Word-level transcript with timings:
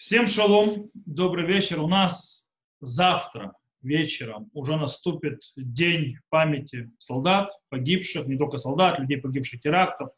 Всем 0.00 0.26
шалом, 0.26 0.90
добрый 0.94 1.44
вечер. 1.44 1.78
У 1.78 1.86
нас 1.86 2.48
завтра 2.80 3.52
вечером 3.82 4.48
уже 4.54 4.78
наступит 4.78 5.42
день 5.56 6.16
памяти 6.30 6.90
солдат, 6.98 7.52
погибших, 7.68 8.26
не 8.26 8.38
только 8.38 8.56
солдат, 8.56 8.98
людей, 8.98 9.18
погибших 9.18 9.60
терактов, 9.60 10.08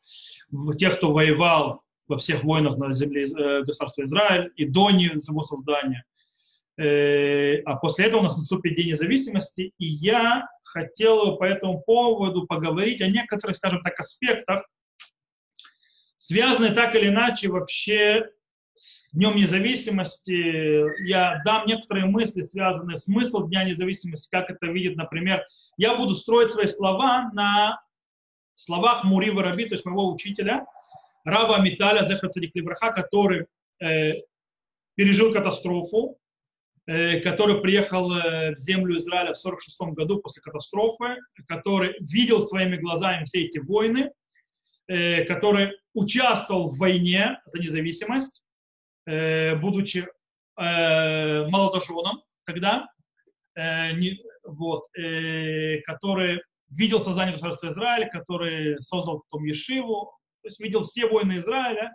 тех, 0.79 0.99
кто 0.99 1.13
воевал 1.13 1.83
во 2.07 2.17
всех 2.17 2.45
войнах 2.45 2.77
на 2.77 2.93
земле 2.93 3.25
э, 3.25 3.65
государства 3.65 4.05
Израиль 4.05 4.53
и 4.55 4.67
до 4.67 4.89
его 4.89 5.43
создания. 5.43 6.05
Э, 6.79 7.61
а 7.63 7.75
после 7.75 8.07
этого 8.07 8.21
у 8.21 8.25
нас 8.25 8.39
наступит 8.39 8.77
День 8.77 8.91
независимости, 8.91 9.73
и 9.79 9.85
я 9.85 10.47
хотел 10.63 11.39
по 11.39 11.45
этому 11.45 11.81
поводу 11.81 12.47
поговорить 12.47 13.03
о 13.03 13.09
некоторых, 13.09 13.57
скажем 13.57 13.83
так, 13.83 13.99
аспектах, 13.99 14.65
связанные 16.17 16.71
так 16.71 16.95
или 16.95 17.09
иначе 17.09 17.49
вообще 17.49 18.31
Днем 19.13 19.37
независимости. 19.37 21.07
Я 21.07 21.43
дам 21.45 21.67
некоторые 21.67 22.07
мысли, 22.07 22.43
связанные 22.43 22.97
с 22.97 23.05
смыслом 23.05 23.49
Дня 23.49 23.65
независимости, 23.65 24.29
как 24.31 24.51
это 24.51 24.67
видит, 24.67 24.97
например, 24.97 25.45
я 25.77 25.95
буду 25.97 26.15
строить 26.15 26.51
свои 26.51 26.67
слова 26.67 27.31
на 27.35 27.81
словах 28.55 29.05
Мурива 29.05 29.43
Раби, 29.43 29.67
то 29.67 29.75
есть 29.75 29.85
моего 29.85 30.11
учителя, 30.11 30.65
Рава 31.25 31.61
Миталя 31.61 32.05
Зехацадик 32.05 32.55
Либраха, 32.55 32.91
который 32.93 33.47
э, 33.81 34.23
пережил 34.95 35.33
катастрофу, 35.33 36.19
э, 36.87 37.21
который 37.21 37.61
приехал 37.61 38.13
э, 38.13 38.55
в 38.55 38.59
землю 38.59 38.97
Израиля 38.99 39.35
в 39.35 39.39
46 39.39 39.81
году 39.93 40.21
после 40.21 40.43
катастрофы, 40.43 41.17
который 41.47 41.95
видел 42.01 42.43
своими 42.43 42.77
глазами 42.77 43.25
все 43.25 43.45
эти 43.45 43.59
войны, 43.59 44.11
э, 44.89 45.25
который 45.25 45.73
участвовал 45.95 46.71
в 46.71 46.79
войне 46.79 47.41
за 47.47 47.61
независимость, 47.61 48.42
Э, 49.05 49.57
будучи 49.57 50.07
э, 50.57 51.47
молодоженом 51.49 52.23
тогда, 52.45 52.89
э, 53.57 53.91
вот, 54.45 54.85
который 55.87 56.43
видел 56.69 57.01
создание 57.01 57.35
государства 57.35 57.69
Израиль, 57.69 58.09
который 58.11 58.81
создал 58.83 59.21
потом 59.21 59.45
Ешиву, 59.45 60.13
то 60.43 60.49
есть 60.49 60.59
видел 60.59 60.83
все 60.85 61.07
войны 61.07 61.37
Израиля 61.37 61.93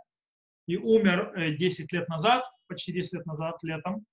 и 0.66 0.78
умер 0.78 1.56
10 1.58 1.92
лет 1.92 2.08
назад, 2.08 2.46
почти 2.68 2.94
10 2.94 3.14
лет 3.14 3.26
назад, 3.26 3.58
летом. 3.64 4.06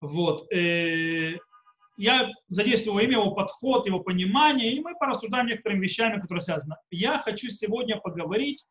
Вот. 0.00 0.50
Я 0.50 2.30
задействую 2.48 2.94
его 2.94 3.00
имя, 3.00 3.12
его 3.12 3.34
подход, 3.34 3.86
его 3.86 4.00
понимание, 4.00 4.72
и 4.72 4.80
мы 4.80 4.96
порассуждаем 4.96 5.46
некоторыми 5.46 5.84
вещами, 5.84 6.20
которые 6.20 6.42
связаны. 6.42 6.74
Я 6.90 7.20
хочу 7.20 7.50
сегодня 7.50 8.00
поговорить 8.00 8.64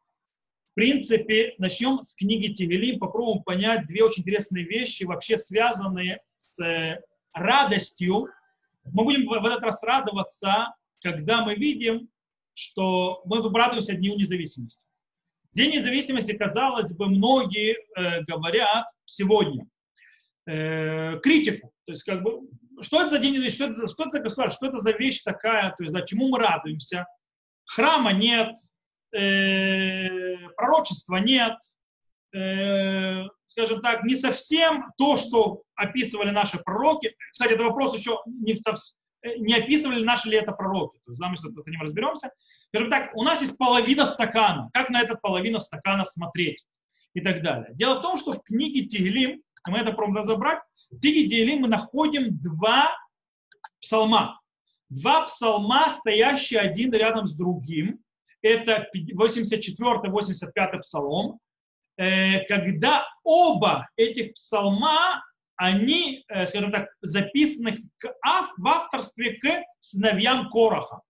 принципе, 0.80 1.56
начнем 1.58 2.02
с 2.02 2.14
книги 2.16 2.54
Тивелим, 2.54 3.00
попробуем 3.00 3.44
понять 3.44 3.86
две 3.86 4.02
очень 4.02 4.22
интересные 4.22 4.64
вещи, 4.64 5.04
вообще 5.04 5.36
связанные 5.36 6.22
с 6.38 6.58
э, 6.64 7.02
радостью. 7.34 8.30
Мы 8.86 9.04
будем 9.04 9.28
в 9.28 9.46
этот 9.46 9.62
раз 9.62 9.84
радоваться, 9.84 10.74
когда 11.04 11.44
мы 11.44 11.56
видим, 11.56 12.08
что 12.54 13.22
мы 13.26 13.42
радуемся 13.54 13.94
Дню 13.94 14.16
независимости. 14.16 14.86
День 15.52 15.72
независимости, 15.72 16.32
казалось 16.32 16.94
бы, 16.94 17.08
многие 17.08 17.76
э, 17.98 18.24
говорят 18.24 18.86
сегодня 19.04 19.68
э, 20.48 21.20
критику. 21.22 21.74
То 21.88 21.92
есть, 21.92 22.04
как 22.04 22.24
бы, 22.24 22.48
что 22.80 23.02
это 23.02 23.10
за 23.10 23.20
день 23.20 23.34
независимости, 23.34 23.74
что 23.76 23.84
это, 23.84 23.88
что 23.92 24.04
это 24.04 24.12
за 24.14 24.20
государство, 24.20 24.56
что 24.56 24.78
это 24.78 24.82
за 24.82 24.92
вещь 24.92 25.24
такая, 25.24 25.76
то 25.78 25.84
есть, 25.84 25.94
да, 25.94 26.04
чему 26.04 26.30
мы 26.30 26.40
радуемся. 26.40 27.06
Храма 27.66 28.14
нет, 28.14 28.56
э, 29.14 30.50
пророчества 30.56 31.18
нет, 31.18 31.58
э, 32.34 33.26
скажем 33.46 33.82
так, 33.82 34.04
не 34.04 34.16
совсем 34.16 34.92
то, 34.98 35.18
что 35.18 35.64
описывали 35.76 36.32
наши 36.32 36.58
пророки. 36.60 37.16
Кстати, 37.32 37.54
это 37.54 37.64
вопрос 37.64 37.98
еще 37.98 38.20
не, 38.26 38.54
э, 38.54 39.38
не 39.38 39.54
описывали 39.56 40.04
наши 40.04 40.30
ли 40.30 40.38
это 40.38 40.52
пророки. 40.52 41.00
То 41.06 41.12
есть, 41.12 41.22
мы 41.22 41.38
с 41.38 41.68
этим 41.68 41.82
разберемся. 41.82 42.32
Скажем 42.70 42.90
так, 42.90 43.16
у 43.16 43.24
нас 43.24 43.42
есть 43.42 43.58
половина 43.58 44.06
стакана. 44.06 44.70
Как 44.74 44.90
на 44.90 45.02
этот 45.02 45.22
половина 45.22 45.60
стакана 45.60 46.06
смотреть? 46.06 46.66
И 47.16 47.22
так 47.22 47.42
далее. 47.42 47.72
Дело 47.74 47.96
в 47.96 48.02
том, 48.02 48.20
что 48.20 48.34
в 48.34 48.44
книге 48.44 48.86
Тигелим, 48.86 49.42
мы 49.68 49.80
это 49.80 49.92
пробуем 49.92 50.18
разобрать, 50.18 50.60
в 50.92 51.00
книге 51.00 51.28
Тигелим 51.28 51.62
мы 51.62 51.68
находим 51.68 52.38
два 52.40 52.92
псалма. 53.82 54.40
Два 54.90 55.24
псалма, 55.24 55.90
стоящие 55.90 56.60
один 56.60 56.94
рядом 56.94 57.26
с 57.26 57.34
другим 57.34 58.00
это 58.42 58.88
84-85 58.96 60.80
псалом, 60.80 61.40
э, 61.98 62.46
когда 62.46 63.06
оба 63.24 63.88
этих 63.96 64.34
псалма, 64.34 65.24
они, 65.56 66.24
э, 66.30 66.46
скажем 66.46 66.72
так, 66.72 66.90
записаны 67.02 67.84
в 68.58 68.68
авторстве 68.68 69.34
к 69.34 69.64
сыновьям 69.80 70.50
Короха. 70.50 71.02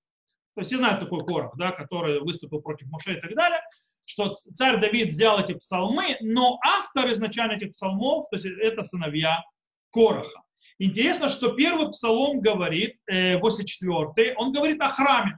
То 0.56 0.62
есть 0.62 0.70
все 0.70 0.78
знают 0.78 1.00
такой 1.00 1.26
Корох, 1.26 1.56
да, 1.58 1.72
который 1.72 2.20
выступил 2.20 2.62
против 2.62 2.88
Муше 2.88 3.14
и 3.14 3.22
так 3.22 3.34
далее, 3.36 3.62
что 4.06 4.34
царь 4.34 4.82
Давид 4.82 5.10
взял 5.10 5.40
эти 5.40 5.54
псалмы, 5.54 6.18
но 6.22 6.60
автор 6.66 7.12
изначально 7.12 7.54
этих 7.54 7.72
псалмов, 7.72 8.28
то 8.30 8.36
есть 8.38 8.48
это 8.48 8.84
сыновья 8.84 9.44
Короха. 9.92 10.44
Интересно, 10.80 11.30
что 11.30 11.54
первый 11.54 11.92
псалом 11.92 12.42
говорит, 12.42 12.98
84 13.08 14.32
э, 14.32 14.34
он 14.36 14.52
говорит 14.52 14.82
о 14.82 14.90
храме 14.90 15.38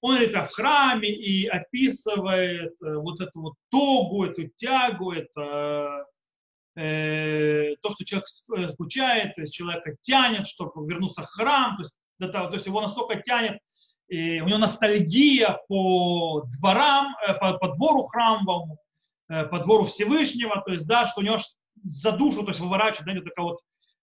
он 0.00 0.16
это 0.16 0.44
в 0.44 0.52
храме 0.52 1.10
и 1.10 1.46
описывает 1.46 2.74
э, 2.82 2.94
вот 2.94 3.20
эту 3.20 3.40
вот 3.40 3.54
тогу, 3.70 4.24
эту 4.24 4.48
тягу, 4.56 5.12
это 5.12 6.04
э, 6.76 7.74
то, 7.82 7.90
что 7.90 8.04
человек 8.04 8.28
э, 8.56 8.72
скучает, 8.72 9.34
то 9.34 9.40
есть 9.40 9.54
человека 9.54 9.96
тянет, 10.00 10.46
чтобы 10.46 10.86
вернуться 10.88 11.22
в 11.22 11.26
храм, 11.26 11.76
то 11.76 11.82
есть, 11.82 11.98
то 12.32 12.50
есть 12.52 12.66
его 12.66 12.80
настолько 12.80 13.20
тянет, 13.20 13.58
и 14.08 14.40
у 14.40 14.46
него 14.46 14.58
ностальгия 14.58 15.60
по 15.68 16.44
дворам, 16.58 17.14
по, 17.40 17.58
по 17.58 17.68
двору 17.74 18.02
храмовому, 18.04 18.78
по 19.28 19.58
двору 19.58 19.84
Всевышнего, 19.84 20.62
то 20.64 20.72
есть, 20.72 20.86
да, 20.86 21.06
что 21.06 21.20
у 21.20 21.24
него 21.24 21.38
за 21.84 22.12
душу, 22.12 22.42
то 22.42 22.48
есть 22.48 22.60
выворачивает, 22.60 23.02
знаете, 23.04 23.24
такая 23.24 23.44
вот 23.44 23.58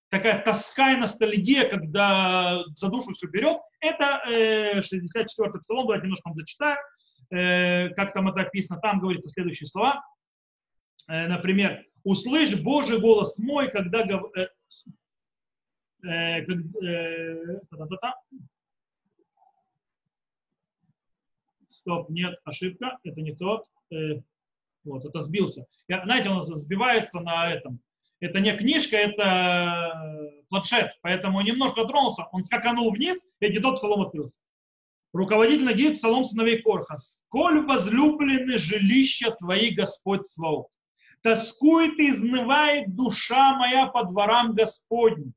такая 0.09 0.41
тоска 0.43 0.93
и 0.93 0.97
ностальгия, 0.97 1.69
когда 1.69 2.63
за 2.75 2.89
душу 2.89 3.11
все 3.13 3.27
берет, 3.27 3.59
это 3.79 4.21
э, 4.27 4.79
64-й 4.79 5.59
псалом, 5.59 5.87
давайте 5.87 6.03
немножко 6.03 6.29
вам 6.29 6.35
зачитаю, 6.35 6.77
э, 7.31 7.89
как 7.89 8.13
там 8.13 8.27
это 8.27 8.41
описано, 8.41 8.79
там 8.79 8.99
говорится 8.99 9.29
следующие 9.29 9.67
слова, 9.67 10.03
э, 11.07 11.27
например, 11.27 11.83
«Услышь 12.03 12.55
Божий 12.55 12.99
голос 12.99 13.37
мой, 13.39 13.71
когда...» 13.71 14.05
э, 14.35 14.47
Стоп, 21.69 22.09
нет, 22.09 22.39
ошибка, 22.43 22.97
это 23.03 23.21
не 23.21 23.35
тот. 23.35 23.65
Вот, 24.83 25.03
это 25.03 25.21
сбился. 25.21 25.65
Я, 25.87 26.03
знаете, 26.03 26.29
он 26.29 26.41
сбивается 26.41 27.19
на 27.19 27.51
этом, 27.51 27.79
это 28.19 28.39
не 28.39 28.55
книжка, 28.55 28.97
это 28.97 30.31
планшет. 30.49 30.91
Поэтому 31.01 31.41
немножко 31.41 31.85
тронулся, 31.85 32.27
он 32.31 32.43
скаканул 32.45 32.91
вниз, 32.91 33.23
и 33.39 33.49
не 33.49 33.59
тот 33.59 33.75
псалом 33.75 34.01
открылся. 34.01 34.39
Руководитель 35.13 35.63
ноги 35.63 35.93
псалом 35.93 36.25
сыновей 36.25 36.61
Корха. 36.61 36.97
«Сколь 36.97 37.65
возлюблены 37.65 38.57
жилища 38.57 39.31
твои, 39.31 39.69
Господь 39.69 40.27
Сваот! 40.27 40.67
Тоскует 41.21 41.97
и 41.99 42.11
изнывает 42.11 42.93
душа 42.95 43.55
моя 43.57 43.87
по 43.87 44.03
дворам 44.03 44.53
Господним. 44.53 45.33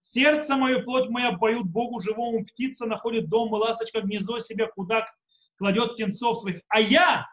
Сердце 0.00 0.56
мое, 0.56 0.82
плоть 0.82 1.10
моя 1.10 1.32
поют 1.32 1.66
Богу 1.66 2.00
живому, 2.00 2.44
птица 2.44 2.86
находит 2.86 3.28
дом, 3.28 3.54
и 3.54 3.58
ласточка 3.58 4.00
гнездо 4.00 4.38
себя, 4.38 4.66
куда 4.66 5.06
кладет 5.58 5.92
птенцов 5.92 6.38
своих. 6.38 6.62
А 6.68 6.80
я 6.80 7.26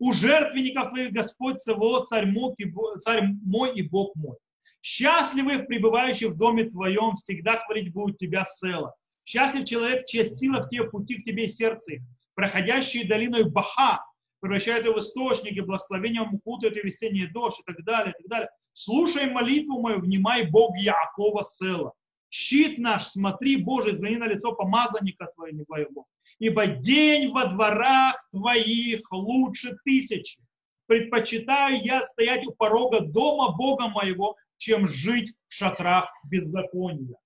у 0.00 0.14
жертвенников 0.14 0.88
твоих 0.88 1.12
Господь 1.12 1.60
Саваот, 1.60 2.08
царь 2.08 2.26
мой, 2.26 2.54
и, 2.56 2.64
царь 2.98 3.22
мой 3.44 3.74
и 3.74 3.82
Бог 3.82 4.16
мой. 4.16 4.36
Счастливы, 4.82 5.62
пребывающие 5.64 6.30
в 6.30 6.38
доме 6.38 6.64
твоем, 6.64 7.16
всегда 7.16 7.58
хвалить 7.58 7.92
будут 7.92 8.18
тебя 8.18 8.44
села. 8.44 8.94
Счастлив 9.26 9.68
человек, 9.68 10.06
чья 10.06 10.24
сила 10.24 10.62
в 10.62 10.70
те 10.70 10.84
пути 10.84 11.16
к 11.16 11.24
тебе 11.24 11.44
и 11.44 11.48
сердце 11.48 11.96
их, 11.96 12.02
проходящие 12.34 13.06
долиной 13.06 13.44
Баха, 13.44 14.02
превращают 14.40 14.86
ее 14.86 14.94
в 14.94 14.98
источники, 14.98 15.60
благословением 15.60 16.34
укутают 16.34 16.78
и 16.78 16.80
весенний 16.80 17.26
дождь 17.26 17.60
и 17.60 17.62
так 17.62 17.84
далее, 17.84 18.14
и 18.18 18.22
так 18.22 18.28
далее. 18.30 18.48
Слушай 18.72 19.30
молитву 19.30 19.82
мою, 19.82 20.00
внимай 20.00 20.46
Бог 20.46 20.74
Якова 20.78 21.44
села. 21.44 21.92
Щит 22.30 22.78
наш, 22.78 23.08
смотри, 23.08 23.58
Боже, 23.58 23.92
взгляни 23.92 24.16
на 24.16 24.28
лицо 24.28 24.52
помазанника 24.52 25.30
твоего 25.34 26.06
ибо 26.40 26.66
день 26.66 27.30
во 27.30 27.44
дворах 27.44 28.16
твоих 28.32 29.00
лучше 29.12 29.76
тысячи. 29.84 30.40
Предпочитаю 30.86 31.80
я 31.84 32.02
стоять 32.02 32.44
у 32.46 32.52
порога 32.52 33.00
дома 33.00 33.52
Бога 33.56 33.86
моего, 33.86 34.36
чем 34.56 34.88
жить 34.88 35.32
в 35.46 35.54
шатрах 35.54 36.10
беззакония. 36.24 37.16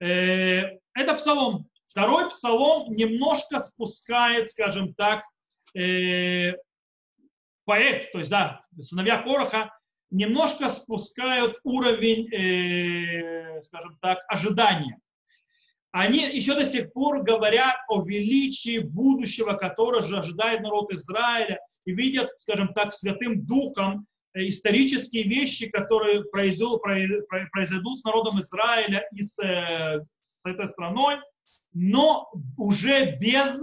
Э, 0.00 0.78
это 0.92 1.14
псалом. 1.14 1.68
Второй 1.86 2.28
псалом 2.28 2.92
немножко 2.92 3.60
спускает, 3.60 4.50
скажем 4.50 4.92
так, 4.94 5.24
э, 5.74 6.54
поэт, 7.64 8.10
то 8.12 8.18
есть, 8.18 8.30
да, 8.30 8.64
сыновья 8.80 9.22
Короха, 9.22 9.70
немножко 10.10 10.68
спускают 10.68 11.58
уровень, 11.62 12.32
э, 12.32 13.62
скажем 13.62 13.96
так, 14.00 14.18
ожидания. 14.28 14.98
Они 15.92 16.20
еще 16.20 16.54
до 16.54 16.64
сих 16.64 16.92
пор 16.92 17.22
говорят 17.22 17.76
о 17.88 18.02
величии 18.02 18.78
будущего, 18.78 19.52
которое 19.52 20.00
же 20.02 20.18
ожидает 20.18 20.62
народ 20.62 20.90
Израиля, 20.92 21.60
и 21.84 21.92
видят, 21.92 22.30
скажем 22.38 22.72
так, 22.74 22.94
святым 22.94 23.44
духом 23.44 24.06
э, 24.34 24.48
исторические 24.48 25.24
вещи, 25.24 25.68
которые 25.68 26.24
произойдут, 26.24 26.80
произойдут 27.50 27.98
с 27.98 28.04
народом 28.04 28.40
Израиля 28.40 29.06
и 29.12 29.22
с, 29.22 29.38
э, 29.38 30.02
с 30.22 30.44
этой 30.46 30.68
страной, 30.68 31.16
но 31.74 32.30
уже 32.56 33.16
без 33.16 33.60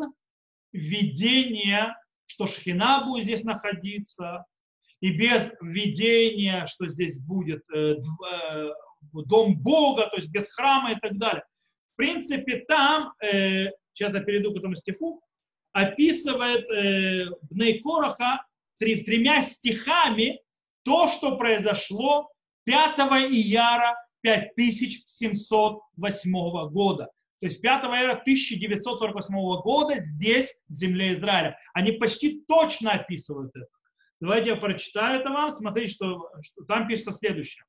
видения, 0.71 1.95
что 2.27 2.45
Шхина 2.45 3.05
будет 3.05 3.23
здесь 3.23 3.43
находиться, 3.43 4.45
и 4.99 5.11
без 5.11 5.51
видения, 5.61 6.67
что 6.67 6.87
здесь 6.89 7.17
будет 7.17 7.63
э, 7.73 7.95
дом 9.13 9.57
Бога, 9.57 10.09
то 10.11 10.17
есть 10.17 10.29
без 10.29 10.51
храма 10.51 10.91
и 10.91 10.99
так 10.99 11.17
далее. 11.17 11.43
Принципе, 11.99 12.63
там, 12.65 13.13
э, 13.21 13.67
сейчас 13.93 14.13
я 14.13 14.21
перейду 14.21 14.53
к 14.53 14.57
этому 14.57 14.75
стиху, 14.75 15.21
описывает 15.73 16.65
э, 16.69 17.25
Бней 17.49 17.81
Короха 17.81 18.45
три, 18.77 19.03
тремя 19.03 19.41
стихами 19.41 20.41
то, 20.83 21.09
что 21.09 21.37
произошло 21.37 22.31
5 22.63 22.99
ияра 23.33 23.97
5708 24.21 26.69
года. 26.69 27.11
То 27.41 27.47
есть 27.47 27.59
5 27.59 27.83
ияра 27.83 28.13
1948 28.13 29.61
года 29.61 29.99
здесь, 29.99 30.57
в 30.69 30.71
земле 30.71 31.11
Израиля. 31.11 31.59
Они 31.73 31.91
почти 31.91 32.45
точно 32.47 32.93
описывают 32.93 33.53
это. 33.53 33.67
Давайте 34.21 34.51
я 34.51 34.55
прочитаю 34.55 35.19
это 35.19 35.31
вам. 35.31 35.51
Смотрите, 35.51 35.91
что, 35.91 36.31
что 36.43 36.63
там 36.63 36.87
пишется 36.87 37.11
следующее. 37.11 37.65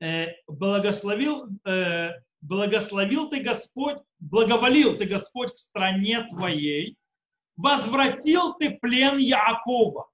Э, 0.00 0.28
благословил, 0.46 1.48
э, 1.66 2.10
благословил 2.42 3.30
ты 3.30 3.40
Господь, 3.40 3.98
благоволил 4.18 4.98
ты 4.98 5.06
Господь 5.06 5.54
к 5.54 5.58
стране 5.58 6.26
твоей, 6.28 6.98
возвратил 7.56 8.54
ты 8.54 8.70
плен 8.70 9.16
Яакова. 9.16 10.10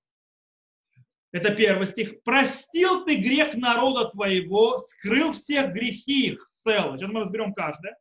Это 1.32 1.54
первый 1.54 1.86
стих. 1.86 2.22
Простил 2.22 3.04
ты 3.04 3.16
грех 3.16 3.54
народа 3.54 4.08
твоего, 4.10 4.78
скрыл 4.78 5.32
всех 5.32 5.72
грехи 5.72 6.28
их, 6.28 6.46
села. 6.48 6.96
Сейчас 6.96 7.10
мы 7.10 7.20
разберем 7.20 7.52
каждое. 7.52 7.98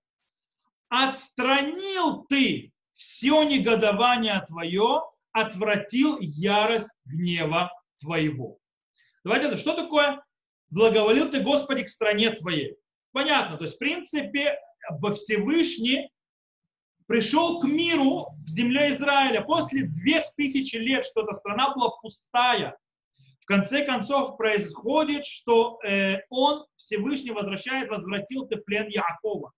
Отстранил 0.89 2.25
ты 2.25 2.71
все 2.93 3.43
негодование 3.43 4.43
твое, 4.47 5.03
отвратил 5.31 6.17
ярость 6.19 6.89
гнева 7.05 7.71
твоего. 7.99 8.59
Давайте, 9.23 9.57
что 9.57 9.73
такое 9.73 10.23
благоволил 10.69 11.29
ты, 11.29 11.41
Господи, 11.41 11.83
к 11.83 11.89
стране 11.89 12.31
твоей? 12.31 12.77
Понятно, 13.17 13.57
то 13.57 13.63
есть, 13.63 13.77
в 13.77 13.79
принципе, 13.79 14.59
Всевышний 15.15 16.07
пришел 17.07 17.59
к 17.59 17.63
миру 17.63 18.27
в 18.45 18.47
земле 18.47 18.91
Израиля 18.91 19.41
после 19.41 19.87
двух 19.87 20.31
тысяч 20.35 20.71
лет, 20.73 21.03
что 21.03 21.23
эта 21.23 21.33
страна 21.33 21.73
была 21.73 21.89
пустая. 21.99 22.77
В 23.39 23.45
конце 23.47 23.83
концов 23.85 24.37
происходит, 24.37 25.25
что 25.25 25.79
э, 25.83 26.17
он 26.29 26.67
Всевышний 26.75 27.31
возвращает, 27.31 27.89
возвратил 27.89 28.45
ты 28.45 28.57
плен 28.57 28.87
Якова. 28.87 29.51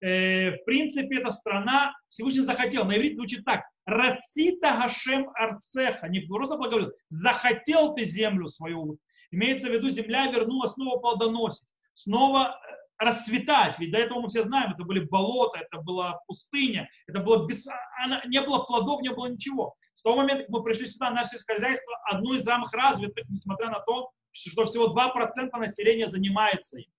Э, 0.00 0.52
в 0.52 0.64
принципе, 0.64 1.18
эта 1.18 1.32
страна 1.32 1.96
Всевышний 2.08 2.44
захотел. 2.44 2.84
На 2.84 2.96
иврите 2.96 3.16
звучит 3.16 3.44
так. 3.44 3.64
Рацита 3.84 4.76
Гашем 4.76 5.28
Арцеха. 5.34 6.06
Не 6.06 6.20
просто 6.20 6.56
благоволил. 6.56 6.92
Захотел 7.08 7.96
ты 7.96 8.04
землю 8.04 8.46
свою. 8.46 8.96
Имеется 9.32 9.68
в 9.68 9.72
виду, 9.72 9.88
земля 9.88 10.28
вернулась 10.28 10.74
снова 10.74 11.00
плодоносить. 11.00 11.66
Снова 11.94 12.54
э, 12.54 12.81
расцветать. 13.02 13.78
Ведь 13.78 13.92
до 13.92 13.98
этого 13.98 14.20
мы 14.20 14.28
все 14.28 14.42
знаем, 14.42 14.72
это 14.72 14.84
были 14.84 15.00
болота, 15.00 15.58
это 15.58 15.82
была 15.82 16.20
пустыня, 16.26 16.88
это 17.06 17.20
было 17.20 17.46
без, 17.46 17.66
она, 18.02 18.22
не 18.26 18.40
было 18.40 18.60
плодов, 18.60 19.02
не 19.02 19.10
было 19.10 19.26
ничего. 19.26 19.74
С 19.94 20.02
того 20.02 20.16
момента, 20.16 20.44
как 20.44 20.50
мы 20.50 20.62
пришли 20.62 20.86
сюда, 20.86 21.10
наше 21.10 21.36
хозяйство 21.46 21.92
одно 22.04 22.34
из 22.34 22.44
самых 22.44 22.72
развитых, 22.72 23.28
несмотря 23.28 23.70
на 23.70 23.80
то, 23.80 24.10
что 24.32 24.64
всего 24.64 24.94
2% 24.94 25.50
населения 25.58 26.06
занимается 26.06 26.78
им. 26.78 26.90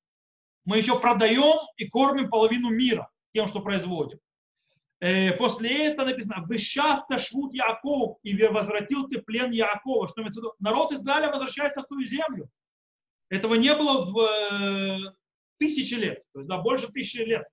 Мы 0.65 0.77
еще 0.77 0.99
продаем 0.99 1.59
и 1.77 1.87
кормим 1.87 2.29
половину 2.29 2.69
мира 2.69 3.09
тем, 3.33 3.47
что 3.47 3.61
производим. 3.61 4.19
Э, 4.99 5.33
после 5.33 5.87
этого 5.87 6.07
написано, 6.07 6.45
«Вышавта 6.47 7.17
швуд 7.17 7.53
Яков, 7.53 8.19
и 8.23 8.41
возвратил 8.45 9.09
ты 9.09 9.21
плен 9.21 9.51
Якова». 9.51 10.07
Что 10.07 10.21
имеется 10.21 10.39
в 10.39 10.43
виду? 10.43 10.53
Народ 10.59 10.93
Израиля 10.93 11.29
возвращается 11.29 11.81
в 11.81 11.85
свою 11.85 12.05
землю. 12.05 12.47
Этого 13.29 13.55
не 13.55 13.73
было 13.75 14.07
э, 14.53 14.97
тысячи 15.57 15.93
лет, 15.93 16.23
то 16.33 16.39
есть 16.39 16.49
да, 16.49 16.57
больше 16.57 16.87
тысячи 16.87 17.17
лет. 17.17 17.45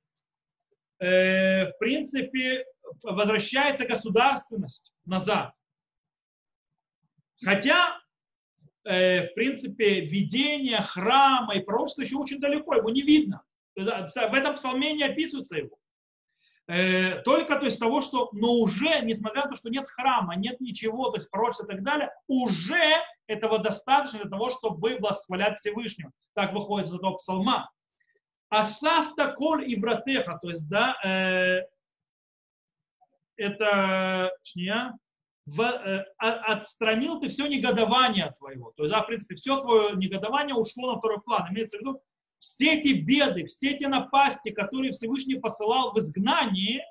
Э, 0.98 1.66
в 1.70 1.78
принципе, 1.78 2.64
возвращается 3.02 3.86
государственность 3.86 4.92
назад. 5.04 5.52
Хотя, 7.42 7.98
в 8.84 9.28
принципе, 9.34 10.00
видение 10.00 10.82
храма 10.82 11.54
и 11.54 11.60
пророчества 11.60 12.02
еще 12.02 12.16
очень 12.16 12.38
далеко, 12.38 12.74
его 12.74 12.90
не 12.90 13.00
видно. 13.00 13.42
В 13.76 14.34
этом 14.34 14.56
псалме 14.56 14.92
не 14.92 15.04
описывается 15.04 15.56
его. 15.56 15.80
Э, 16.70 17.20
только 17.22 17.58
то 17.58 17.64
есть 17.64 17.80
того, 17.80 18.00
что, 18.00 18.28
но 18.32 18.52
уже, 18.52 19.00
несмотря 19.02 19.42
на 19.42 19.50
то, 19.50 19.56
что 19.56 19.70
нет 19.70 19.88
храма, 19.88 20.36
нет 20.36 20.60
ничего, 20.60 21.10
то 21.10 21.16
есть 21.16 21.28
пророчества 21.28 21.64
и 21.64 21.68
так 21.74 21.82
далее, 21.82 22.10
уже 22.28 22.94
этого 23.26 23.58
достаточно 23.58 24.20
для 24.20 24.30
того, 24.30 24.50
чтобы 24.50 24.96
восхвалять 25.00 25.58
Всевышнего. 25.58 26.12
Так 26.34 26.52
выходит 26.52 26.86
из 26.86 26.94
этого 26.94 27.14
псалма. 27.16 27.68
Асафта 28.50 29.32
коль 29.32 29.70
и 29.70 29.76
братеха, 29.76 30.38
то 30.42 30.50
есть, 30.50 30.68
да, 30.68 30.96
э, 31.04 31.60
это, 33.36 34.32
точнее, 34.42 34.98
в, 35.46 35.60
э, 35.62 36.04
отстранил 36.18 37.20
ты 37.20 37.28
все 37.28 37.46
негодование 37.46 38.34
твоего. 38.38 38.72
То 38.76 38.84
есть, 38.84 38.94
да, 38.94 39.02
в 39.02 39.06
принципе, 39.06 39.36
все 39.36 39.60
твое 39.60 39.96
негодование 39.96 40.54
ушло 40.54 40.92
на 40.92 40.98
второй 40.98 41.20
план. 41.22 41.48
Имеется 41.50 41.78
в 41.78 41.80
виду, 41.80 42.02
все 42.38 42.74
эти 42.74 42.92
беды, 42.92 43.46
все 43.46 43.70
эти 43.70 43.84
напасти, 43.84 44.50
которые 44.50 44.92
Всевышний 44.92 45.36
посылал 45.36 45.92
в 45.92 45.98
изгнании, 45.98 46.82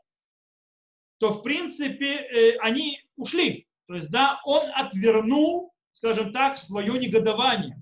то 1.20 1.32
в 1.32 1.42
принципе 1.42 2.16
э, 2.16 2.58
они 2.60 3.02
ушли. 3.18 3.68
То 3.88 3.96
есть, 3.96 4.10
да, 4.10 4.40
он 4.46 4.70
отвернул, 4.74 5.74
скажем 5.92 6.32
так, 6.32 6.58
свое 6.58 6.98
негодование. 6.98 7.78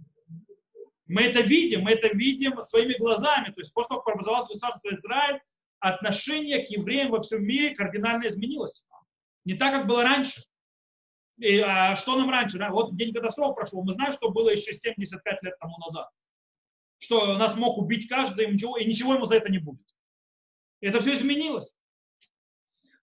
Мы 1.08 1.24
это 1.24 1.42
видим, 1.42 1.82
мы 1.82 1.92
это 1.92 2.10
видим 2.10 2.62
своими 2.64 2.94
глазами. 2.98 3.52
То 3.52 3.62
есть 3.62 3.74
после 3.74 3.90
того, 3.90 4.02
как 4.02 4.16
образовалось 4.16 4.48
государство 4.48 4.90
Израиль, 4.94 5.40
отношение 5.80 6.66
к 6.66 6.70
евреям 6.70 7.12
во 7.12 7.22
всем 7.22 7.44
мире 7.44 7.76
кардинально 7.76 8.28
изменилось. 8.28 8.84
Не 9.46 9.56
так, 9.56 9.74
как 9.74 9.88
было 9.88 10.04
раньше. 10.04 10.44
И, 11.38 11.60
а 11.60 11.96
что 11.96 12.18
нам 12.18 12.30
раньше? 12.30 12.58
Вот 12.72 12.96
день 12.98 13.14
катастрофы 13.14 13.56
прошел. 13.56 13.84
Мы 13.84 13.94
знаем, 13.94 14.12
что 14.12 14.30
было 14.30 14.50
еще 14.50 14.74
75 14.74 15.44
лет 15.44 15.58
тому 15.60 15.78
назад 15.78 16.10
что 17.00 17.38
нас 17.38 17.56
мог 17.56 17.78
убить 17.78 18.08
каждый, 18.08 18.46
и 18.46 18.52
ничего, 18.52 18.78
и 18.78 18.86
ничего 18.86 19.14
ему 19.14 19.26
за 19.26 19.36
это 19.36 19.50
не 19.50 19.60
будет. 19.60 19.86
Это 20.82 21.00
все 21.00 21.16
изменилось. 21.16 21.70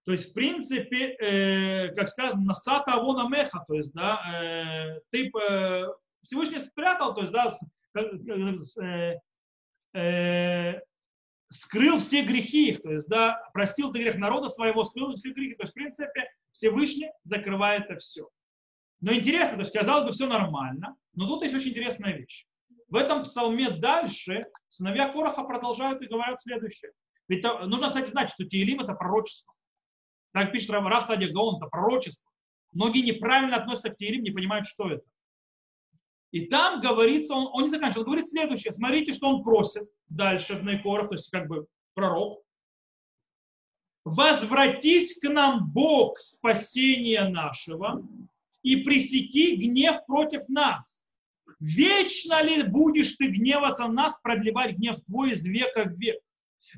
То 0.05 0.13
есть, 0.13 0.31
в 0.31 0.33
принципе, 0.35 1.15
э, 1.15 1.95
как 1.95 2.09
сказано, 2.09 2.45
насата 2.45 2.93
авона 2.93 3.29
меха, 3.29 3.65
то 3.67 3.75
есть, 3.75 3.93
да, 3.93 4.21
э, 4.35 5.01
ты 5.11 5.31
э, 5.31 5.87
Всевышний 6.23 6.59
спрятал, 6.59 7.15
то 7.15 7.23
есть, 7.23 7.33
да, 7.33 7.57
э, 7.95 9.15
э, 9.95 10.81
скрыл 11.51 11.99
все 11.99 12.23
грехи 12.23 12.71
их, 12.71 12.83
то 12.83 12.91
есть, 12.91 13.09
да, 13.09 13.41
простил 13.53 13.93
ты 13.93 14.01
грех 14.01 14.17
народа 14.17 14.49
своего, 14.49 14.85
скрыл 14.85 15.15
все 15.15 15.33
грехи. 15.33 15.55
То 15.55 15.63
есть, 15.65 15.73
в 15.73 15.75
принципе, 15.75 16.29
Всевышний 16.53 17.11
закрывает 17.23 17.85
это 17.85 17.99
все. 18.01 18.29
Но 19.01 19.13
интересно, 19.13 19.57
то 19.57 19.61
есть, 19.61 19.73
казалось 19.73 20.07
бы, 20.07 20.13
все 20.13 20.27
нормально, 20.27 20.97
но 21.15 21.27
тут 21.27 21.43
есть 21.43 21.55
очень 21.55 21.71
интересная 21.71 22.17
вещь. 22.17 22.47
В 22.89 22.97
этом 22.97 23.23
псалме 23.23 23.71
дальше 23.71 24.47
сыновья 24.69 25.09
Короха 25.09 25.43
продолжают 25.43 26.03
и 26.03 26.07
говорят 26.07 26.41
следующее. 26.41 26.93
Ведь 27.29 27.43
то, 27.43 27.67
нужно, 27.67 27.89
кстати, 27.89 28.11
знать, 28.11 28.31
что 28.31 28.45
Теелим 28.45 28.81
это 28.81 28.95
пророчество. 28.95 29.53
Так 30.33 30.53
пишет 30.53 30.71
Раф 30.71 31.07
Садик 31.07 31.33
Гаон, 31.33 31.57
это 31.57 31.67
пророчество. 31.67 32.29
Многие 32.73 33.01
неправильно 33.01 33.57
относятся 33.57 33.91
к 33.91 33.97
Теелим, 33.97 34.23
не 34.23 34.31
понимают, 34.31 34.67
что 34.67 34.91
это. 34.91 35.05
И 36.35 36.47
там 36.47 36.81
говорится, 36.81 37.35
он, 37.35 37.49
он 37.53 37.63
не 37.63 37.69
заканчивает, 37.69 38.07
он 38.07 38.13
говорит 38.13 38.29
следующее. 38.29 38.73
Смотрите, 38.73 39.13
что 39.13 39.29
он 39.29 39.45
просит 39.45 39.89
дальше 40.09 40.55
в 40.57 40.65
Найкоров, 40.65 41.09
то 41.09 41.15
есть 41.15 41.31
как 41.31 41.47
бы 41.47 41.67
пророк. 41.95 42.43
Возвратись 44.05 45.19
к 45.19 45.29
нам, 45.29 45.71
Бог, 45.71 46.19
спасения 46.19 47.29
нашего, 47.29 48.07
и 48.63 48.77
пресеки 48.77 49.55
гнев 49.55 50.05
против 50.07 50.49
нас 50.49 51.05
Вечно 51.61 52.43
ли 52.43 52.63
будешь 52.63 53.13
ты 53.13 53.29
гневаться 53.29 53.87
на 53.87 53.93
нас, 53.93 54.21
продлевать 54.23 54.77
гнев 54.77 55.01
твой 55.07 55.33
из 55.33 55.45
века 55.45 55.85
в 55.85 55.99
век? 55.99 56.21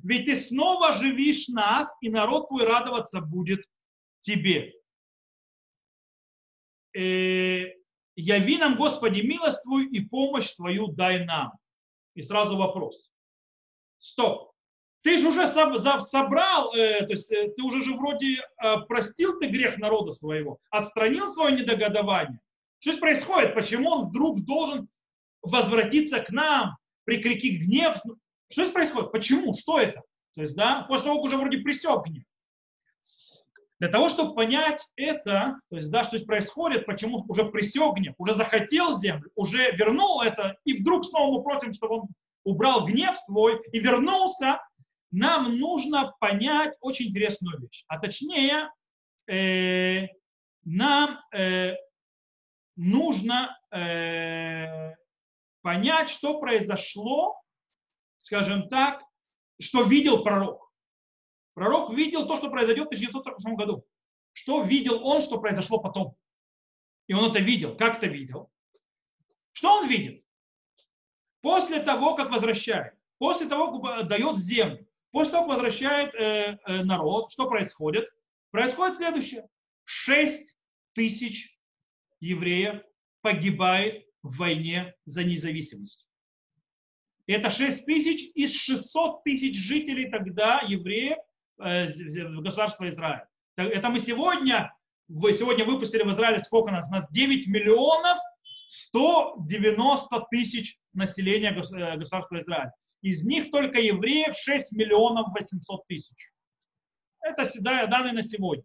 Ведь 0.03 0.27
ты 0.27 0.37
снова 0.37 0.93
живишь 0.93 1.49
нас, 1.49 1.89
и 2.01 2.09
народ 2.09 2.49
твой 2.49 2.65
радоваться 2.65 3.21
будет 3.21 3.65
тебе. 4.21 4.75
Э, 6.95 7.73
яви 8.17 8.59
нам, 8.59 8.77
Господи, 8.77 9.21
милость 9.21 9.63
Твою 9.63 9.89
и 9.89 10.01
помощь 10.01 10.51
Твою 10.57 10.89
дай 10.89 11.25
нам. 11.25 11.53
И 12.15 12.23
сразу 12.23 12.57
вопрос. 12.57 13.13
Стоп. 13.99 14.53
Ты 15.03 15.19
же 15.19 15.29
уже 15.29 15.47
собрал, 15.47 16.75
э, 16.75 17.07
то 17.07 17.13
есть 17.13 17.31
э, 17.31 17.51
ты 17.57 17.63
уже 17.63 17.85
же 17.85 17.95
вроде 17.95 18.39
э, 18.39 18.77
простил 18.89 19.39
ты 19.39 19.47
грех 19.47 19.79
народа 19.79 20.11
своего, 20.11 20.59
отстранил 20.71 21.29
свое 21.29 21.55
недогодование. 21.55 22.41
Что 22.81 22.91
здесь 22.91 23.01
происходит? 23.01 23.55
Почему 23.55 23.91
он 23.91 24.09
вдруг 24.09 24.45
должен 24.45 24.89
возвратиться 25.43 26.19
к 26.19 26.31
нам, 26.31 26.77
прикрики 27.05 27.59
гнев? 27.59 27.99
Что 28.51 28.63
здесь 28.63 28.75
происходит? 28.75 29.13
Почему? 29.13 29.55
Что 29.55 29.79
это? 29.79 30.03
То 30.35 30.43
есть, 30.43 30.57
да, 30.57 30.85
после 30.89 31.05
того, 31.05 31.17
как 31.19 31.27
уже 31.27 31.37
вроде 31.37 31.59
присек 31.59 32.05
гнев. 32.05 32.25
Для 33.79 33.89
того, 33.89 34.09
чтобы 34.09 34.35
понять 34.35 34.87
это, 34.97 35.61
то 35.69 35.77
есть, 35.77 35.91
да, 35.91 36.03
что 36.03 36.17
здесь 36.17 36.27
происходит, 36.27 36.87
почему 36.87 37.23
уже 37.29 37.45
присек 37.45 37.95
гнев, 37.95 38.15
уже 38.17 38.35
захотел 38.35 38.99
землю, 38.99 39.31
уже 39.35 39.71
вернул 39.73 40.23
это, 40.23 40.57
и 40.65 40.81
вдруг 40.81 41.05
снова 41.05 41.37
мы 41.37 41.45
просим, 41.45 41.75
чтобы 41.75 41.97
он 41.97 42.09
убрал 42.45 42.87
гнев 42.87 43.19
свой 43.19 43.61
и 43.73 43.79
вернулся, 43.79 44.61
нам 45.11 45.59
нужно 45.59 46.15
понять 46.21 46.75
очень 46.81 47.09
интересную 47.09 47.61
вещь. 47.61 47.85
А 47.89 47.99
точнее, 47.99 48.71
э, 49.29 50.07
нам 50.65 51.21
э, 51.35 51.75
нужно 52.77 53.59
э, 53.71 54.95
понять, 55.63 56.09
что 56.09 56.41
произошло, 56.41 57.41
скажем 58.19 58.69
так, 58.69 59.03
что 59.61 59.83
видел 59.83 60.23
пророк. 60.23 60.66
Пророк 61.57 61.95
видел 61.95 62.29
то, 62.29 62.37
что 62.37 62.51
произойдет 62.51 62.85
в 62.85 62.89
1948 62.89 63.57
году. 63.57 63.87
Что 64.35 64.63
видел 64.63 65.03
он, 65.03 65.23
что 65.23 65.41
произошло 65.41 65.79
потом? 65.79 66.15
И 67.07 67.15
он 67.15 67.31
это 67.31 67.41
видел. 67.41 67.75
Как 67.79 67.97
это 67.97 68.07
видел? 68.09 68.51
Что 69.53 69.79
он 69.79 69.89
видит? 69.89 70.23
После 71.41 71.81
того, 71.81 72.15
как 72.15 72.31
возвращает, 72.31 72.93
после 73.17 73.49
того, 73.49 73.81
как 73.81 74.07
дает 74.07 74.37
землю, 74.37 74.87
после 75.13 75.33
того, 75.33 75.47
как 75.47 75.57
возвращает 75.57 76.15
э, 76.15 76.59
э, 76.67 76.85
народ, 76.85 77.33
что 77.33 77.49
происходит? 77.49 78.07
Происходит 78.51 78.97
следующее. 78.97 79.49
Шесть 79.85 80.55
тысяч 80.93 81.59
евреев 82.21 82.83
погибает 83.23 84.05
в 84.23 84.37
войне 84.37 84.95
за 85.07 85.25
независимость. 85.25 86.07
Это 87.27 87.49
6 87.49 87.87
тысяч 87.87 88.31
из 88.35 88.53
600 88.53 89.25
тысяч 89.25 89.57
жителей 89.57 90.11
тогда 90.11 90.61
евреев, 90.61 91.17
государства 91.59 92.89
Израиль. 92.89 93.25
Это 93.57 93.89
мы 93.89 93.99
сегодня, 93.99 94.75
вы 95.09 95.33
сегодня 95.33 95.65
выпустили 95.65 96.03
в 96.03 96.11
Израиле 96.11 96.41
сколько 96.41 96.71
нас? 96.71 96.89
Нас 96.91 97.07
9 97.11 97.47
миллионов 97.47 98.19
190 98.69 100.27
тысяч 100.31 100.79
населения 100.93 101.51
э, 101.51 101.97
государства 101.97 102.39
Израиль. 102.39 102.71
Из 103.03 103.25
них 103.25 103.51
только 103.51 103.81
евреев 103.81 104.37
6 104.37 104.73
миллионов 104.73 105.29
800 105.33 105.87
тысяч. 105.87 106.33
Это 107.21 107.49
данные 107.89 108.13
на 108.13 108.23
сегодня. 108.23 108.65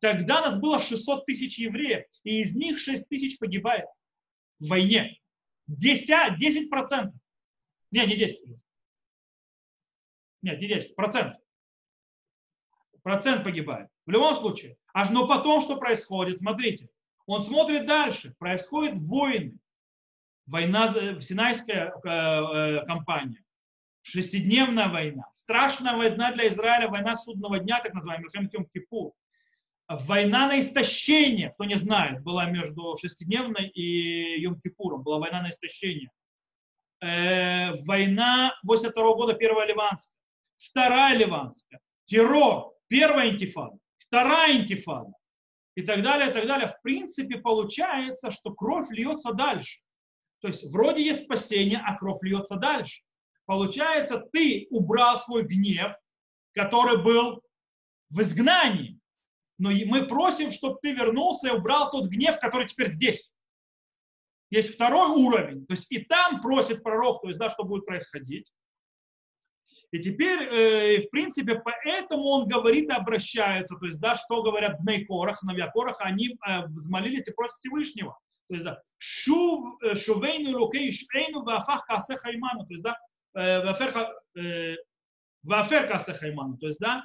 Тогда 0.00 0.40
нас 0.40 0.58
было 0.58 0.80
600 0.80 1.26
тысяч 1.26 1.58
евреев, 1.58 2.06
и 2.24 2.40
из 2.40 2.54
них 2.54 2.78
6 2.78 3.08
тысяч 3.08 3.38
погибает 3.38 3.86
в 4.58 4.68
войне. 4.68 5.18
10, 5.66 6.38
10 6.38 6.70
процентов. 6.70 7.20
Не, 7.90 8.06
не 8.06 8.16
10. 8.16 8.40
Нет, 10.42 10.60
не 10.60 10.68
10, 10.68 10.96
процентов 10.96 11.40
процент 13.02 13.44
погибает. 13.44 13.88
В 14.06 14.10
любом 14.10 14.34
случае. 14.34 14.76
Аж 14.92 15.10
но 15.10 15.26
потом 15.26 15.60
что 15.60 15.76
происходит? 15.76 16.38
Смотрите. 16.38 16.88
Он 17.26 17.42
смотрит 17.42 17.86
дальше. 17.86 18.34
Происходит 18.38 18.96
войны. 18.96 19.58
Война, 20.46 21.20
Синайская 21.20 21.92
э, 21.92 22.08
э, 22.08 22.86
кампания. 22.86 23.42
Шестидневная 24.02 24.88
война. 24.88 25.24
Страшная 25.32 25.96
война 25.96 26.32
для 26.32 26.48
Израиля. 26.48 26.88
Война 26.88 27.14
судного 27.14 27.60
дня, 27.60 27.80
так 27.80 27.94
называемая. 27.94 28.30
Милхем 28.32 28.66
Кипур. 28.66 29.12
Война 29.88 30.46
на 30.46 30.60
истощение, 30.60 31.50
кто 31.50 31.64
не 31.64 31.74
знает, 31.74 32.22
была 32.22 32.46
между 32.46 32.96
шестидневной 33.00 33.68
и 33.68 34.44
Йом-Кипуром. 34.46 35.02
Была 35.02 35.18
война 35.18 35.42
на 35.42 35.50
истощение. 35.50 36.10
Э, 37.00 37.74
война 37.82 38.54
82 38.62 39.14
года, 39.14 39.34
первая 39.34 39.66
ливанская. 39.66 40.14
Вторая 40.58 41.16
ливанская. 41.16 41.80
Террор 42.04 42.72
Первая 42.90 43.30
интифада, 43.30 43.78
вторая 43.98 44.60
интифада 44.60 45.12
и 45.76 45.82
так 45.82 46.02
далее, 46.02 46.30
и 46.30 46.32
так 46.32 46.44
далее. 46.48 46.74
В 46.76 46.82
принципе, 46.82 47.38
получается, 47.38 48.32
что 48.32 48.52
кровь 48.52 48.90
льется 48.90 49.32
дальше. 49.32 49.78
То 50.40 50.48
есть 50.48 50.64
вроде 50.64 51.04
есть 51.04 51.22
спасение, 51.22 51.80
а 51.86 51.96
кровь 51.96 52.18
льется 52.22 52.56
дальше. 52.56 53.02
Получается, 53.46 54.18
ты 54.32 54.66
убрал 54.70 55.16
свой 55.18 55.44
гнев, 55.44 55.94
который 56.52 57.00
был 57.00 57.42
в 58.08 58.22
изгнании. 58.22 58.98
Но 59.58 59.70
мы 59.70 60.08
просим, 60.08 60.50
чтобы 60.50 60.80
ты 60.82 60.90
вернулся 60.90 61.46
и 61.46 61.52
убрал 61.52 61.92
тот 61.92 62.08
гнев, 62.08 62.40
который 62.40 62.66
теперь 62.66 62.88
здесь. 62.88 63.32
Есть 64.50 64.74
второй 64.74 65.10
уровень. 65.10 65.64
То 65.66 65.74
есть 65.74 65.86
и 65.90 66.00
там 66.00 66.40
просит 66.42 66.82
пророк, 66.82 67.22
то 67.22 67.28
есть 67.28 67.38
да, 67.38 67.50
что 67.50 67.62
будет 67.62 67.86
происходить. 67.86 68.50
И 69.92 69.98
теперь, 69.98 70.40
э, 70.42 71.06
в 71.06 71.10
принципе, 71.10 71.56
поэтому 71.56 72.22
он 72.22 72.46
говорит 72.46 72.88
и 72.88 72.92
обращается, 72.92 73.74
то 73.74 73.86
есть, 73.86 73.98
да, 73.98 74.14
что 74.14 74.42
говорят 74.42 74.80
Бней 74.80 75.04
Корах, 75.04 75.38
сыновья 75.38 75.66
Кораха, 75.68 76.04
они 76.04 76.38
э, 76.46 76.66
взмолились 76.66 77.26
и 77.26 77.32
просят 77.32 77.56
Всевышнего. 77.56 78.16
То 78.48 78.54
есть, 78.54 78.64
да, 78.64 78.80
шув, 78.98 79.82
э, 79.82 79.96
шувейну 79.96 80.58
лукей 80.58 80.92
шейну 80.92 81.42
вафах 81.42 81.86
касе 81.86 82.16
хайману, 82.16 82.66
то 82.66 82.72
есть, 82.72 82.84
да, 82.84 82.96
вафер 85.42 85.88
касе 85.88 86.14
хайману, 86.14 86.56
то 86.56 86.68
есть, 86.68 86.78
да, 86.78 87.04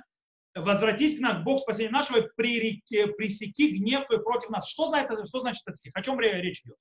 возвратись 0.53 1.17
к 1.17 1.21
нам, 1.21 1.43
Бог 1.43 1.61
спасения 1.61 1.89
нашего, 1.89 2.21
пресеки 2.21 3.77
гнев 3.77 4.05
твой 4.05 4.21
против 4.21 4.49
нас. 4.49 4.69
Что, 4.69 4.89
знает, 4.89 5.09
что 5.27 5.39
значит 5.39 5.63
этот 5.65 5.77
стих? 5.77 5.91
О 5.95 6.01
чем 6.01 6.19
речь 6.19 6.61
идет? 6.61 6.77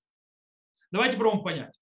Давайте 0.91 1.17
пробуем 1.17 1.43
понять. 1.43 1.79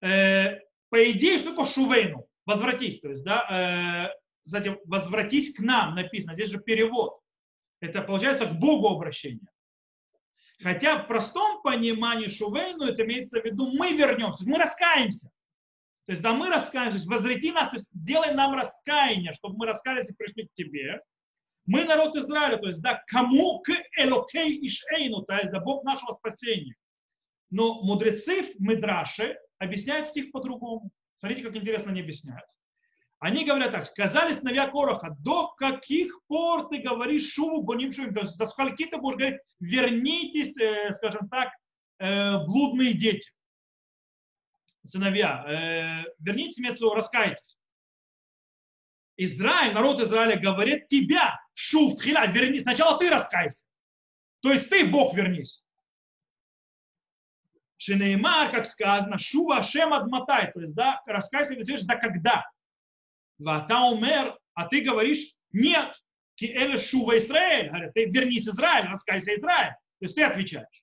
По 0.00 1.10
идее, 1.10 1.38
что 1.38 1.50
такое 1.50 1.66
шувейну? 1.66 2.26
Возвратись, 2.46 3.00
то 3.00 3.08
есть, 3.08 3.24
да, 3.24 4.10
э, 4.10 4.14
кстати, 4.44 4.76
возвратись 4.84 5.54
к 5.54 5.60
нам 5.60 5.94
написано, 5.94 6.34
здесь 6.34 6.50
же 6.50 6.58
перевод. 6.58 7.18
Это 7.80 8.02
получается 8.02 8.46
к 8.46 8.58
Богу 8.58 8.88
обращение. 8.88 9.48
Хотя 10.62 11.02
в 11.02 11.08
простом 11.08 11.62
понимании 11.62 12.28
Шувейну 12.28 12.84
это 12.84 13.04
имеется 13.04 13.40
в 13.40 13.44
виду 13.44 13.72
мы 13.72 13.92
вернемся, 13.92 14.48
мы 14.48 14.58
раскаемся. 14.58 15.30
То 16.06 16.12
есть, 16.12 16.22
да, 16.22 16.32
мы 16.34 16.48
раскаемся, 16.48 16.90
то 16.90 16.96
есть 16.96 17.06
возврати 17.06 17.50
нас, 17.50 17.70
то 17.70 17.76
есть 17.76 17.88
делай 17.92 18.34
нам 18.34 18.54
раскаяние, 18.54 19.32
чтобы 19.32 19.56
мы 19.56 19.66
раскаялись 19.66 20.10
и 20.10 20.14
пришли 20.14 20.46
к 20.46 20.52
тебе. 20.54 21.00
Мы 21.66 21.84
народ 21.84 22.14
Израиля, 22.16 22.58
то 22.58 22.68
есть, 22.68 22.82
да, 22.82 23.02
кому 23.06 23.60
к 23.60 23.70
Элокей 23.96 24.54
и 24.56 24.68
Шейну, 24.68 25.22
то 25.22 25.34
есть, 25.36 25.50
да, 25.50 25.60
Бог 25.60 25.82
нашего 25.82 26.12
спасения. 26.12 26.76
Но 27.50 27.82
мудрецы 27.82 28.42
в 28.42 28.60
Мидраше 28.60 29.38
объясняют 29.58 30.08
стих 30.08 30.30
по-другому. 30.30 30.90
Смотрите, 31.24 31.48
как 31.48 31.56
интересно 31.56 31.90
они 31.90 32.02
объясняют. 32.02 32.44
Они 33.18 33.46
говорят 33.46 33.72
так, 33.72 33.86
сказали 33.86 34.34
сыновья 34.34 34.68
Короха, 34.68 35.16
до 35.20 35.54
каких 35.56 36.22
пор 36.26 36.68
ты 36.68 36.82
говоришь 36.82 37.32
шуву 37.32 37.62
боним 37.62 37.90
шувим, 37.90 38.12
то 38.12 38.20
есть 38.20 38.36
до 38.36 38.44
скольки 38.44 38.84
ты 38.84 38.98
будешь 38.98 39.16
говорить, 39.16 39.40
вернитесь, 39.58 40.54
э, 40.58 40.92
скажем 40.92 41.30
так, 41.30 41.48
э, 41.98 42.44
блудные 42.44 42.92
дети, 42.92 43.32
сыновья, 44.84 45.46
э, 45.48 46.12
вернитесь, 46.18 46.58
имеется 46.58 46.84
раскайтесь. 46.90 47.56
Израиль, 49.16 49.72
народ 49.72 50.02
Израиля 50.02 50.38
говорит 50.38 50.88
тебя, 50.88 51.40
шув, 51.54 51.96
тхиля, 51.96 52.26
верни, 52.26 52.60
сначала 52.60 52.98
ты 52.98 53.08
раскайся. 53.08 53.64
То 54.42 54.52
есть 54.52 54.68
ты, 54.68 54.84
Бог, 54.84 55.14
вернись. 55.14 55.63
Шинеймар, 57.84 58.50
как 58.50 58.64
сказано, 58.64 59.18
Шува 59.18 59.62
Шем 59.62 59.92
отмотает, 59.92 60.54
то 60.54 60.60
есть, 60.60 60.74
да, 60.74 61.02
рассказывай, 61.04 61.60
известно, 61.60 61.88
да 61.88 61.96
когда. 61.96 62.50
Вата 63.38 63.80
умер, 63.80 64.38
а 64.54 64.66
ты 64.68 64.80
говоришь, 64.80 65.34
нет, 65.52 65.94
ки 66.34 66.46
эле 66.46 66.78
Шува 66.78 67.18
Израиль, 67.18 67.68
говорят, 67.68 67.92
ты 67.92 68.06
вернись 68.06 68.48
Израиль, 68.48 68.86
рассказывай 68.86 69.36
Израиль. 69.36 69.74
То 69.98 70.06
есть 70.06 70.14
ты 70.14 70.22
отвечаешь. 70.22 70.82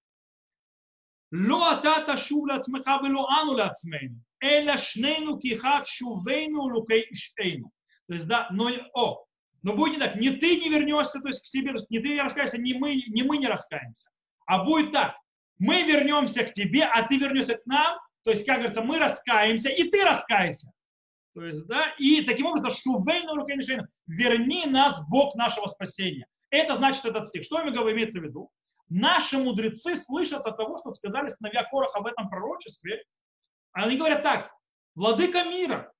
Ло 1.31 1.71
атата 1.71 2.17
шув 2.17 2.47
лацмеха 2.47 2.99
вело 3.03 3.25
ану 3.29 3.53
лацмейну, 3.53 4.21
эля 4.39 4.77
шнейну 4.77 5.39
кихат 5.39 5.87
шувейну 5.87 6.61
лукей 6.73 7.07
ишейну. 7.09 7.71
То 8.07 8.13
есть, 8.13 8.27
да, 8.27 8.47
но, 8.51 8.69
о, 8.93 9.25
но 9.63 9.73
будет 9.73 9.93
не 9.93 9.99
так, 9.99 10.15
не 10.17 10.29
ты 10.31 10.59
не 10.59 10.69
вернешься, 10.69 11.19
то 11.19 11.29
есть 11.29 11.41
к 11.41 11.47
себе, 11.47 11.73
не 11.89 11.99
ты 11.99 12.09
не 12.09 12.21
раскаешься, 12.21 12.57
не 12.59 12.73
мы 12.73 12.95
не, 12.95 13.23
мы 13.23 13.37
не 13.37 13.47
раскаемся. 13.47 14.07
А 14.45 14.63
будет 14.63 14.91
так, 14.91 15.15
мы 15.61 15.83
вернемся 15.83 16.43
к 16.43 16.53
тебе, 16.53 16.83
а 16.83 17.03
ты 17.03 17.17
вернешься 17.17 17.55
к 17.55 17.65
нам, 17.65 17.97
то 18.23 18.31
есть, 18.31 18.45
как 18.45 18.57
говорится, 18.57 18.81
мы 18.81 18.99
раскаемся, 18.99 19.69
и 19.69 19.89
ты 19.89 20.03
раскаешься. 20.03 20.71
То 21.33 21.45
есть, 21.45 21.65
да, 21.67 21.93
и 21.97 22.23
таким 22.23 22.47
образом, 22.47 22.71
шувейну 22.71 23.35
рукейнишейну, 23.35 23.87
верни 24.07 24.65
нас, 24.65 25.01
Бог 25.07 25.35
нашего 25.35 25.67
спасения. 25.67 26.25
Это 26.49 26.75
значит 26.75 27.05
этот 27.05 27.27
стих. 27.27 27.45
Что 27.45 27.61
имеется 27.61 28.19
в 28.19 28.23
виду? 28.23 28.51
наши 28.91 29.37
мудрецы 29.37 29.95
слышат 29.95 30.45
от 30.45 30.57
того, 30.57 30.77
что 30.77 30.93
сказали 30.93 31.29
сыновья 31.29 31.63
Короха 31.63 31.99
об 31.99 32.07
этом 32.07 32.29
пророчестве, 32.29 33.03
они 33.71 33.97
говорят 33.97 34.21
так, 34.21 34.51
владыка 34.95 35.45
мира, 35.45 35.91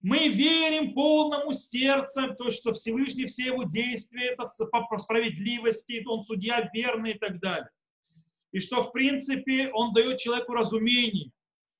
мы 0.00 0.28
верим 0.28 0.94
полному 0.94 1.52
сердцем, 1.52 2.36
то, 2.36 2.52
что 2.52 2.72
Всевышний 2.72 3.26
все 3.26 3.46
его 3.46 3.64
действия, 3.64 4.30
это 4.30 4.44
по 4.70 4.98
справедливости, 4.98 6.04
он 6.06 6.22
судья 6.22 6.70
верный 6.72 7.12
и 7.12 7.18
так 7.18 7.40
далее. 7.40 7.68
И 8.58 8.60
что, 8.60 8.82
в 8.82 8.90
принципе, 8.90 9.70
он 9.70 9.92
дает 9.92 10.18
человеку 10.18 10.52
разумение, 10.52 11.30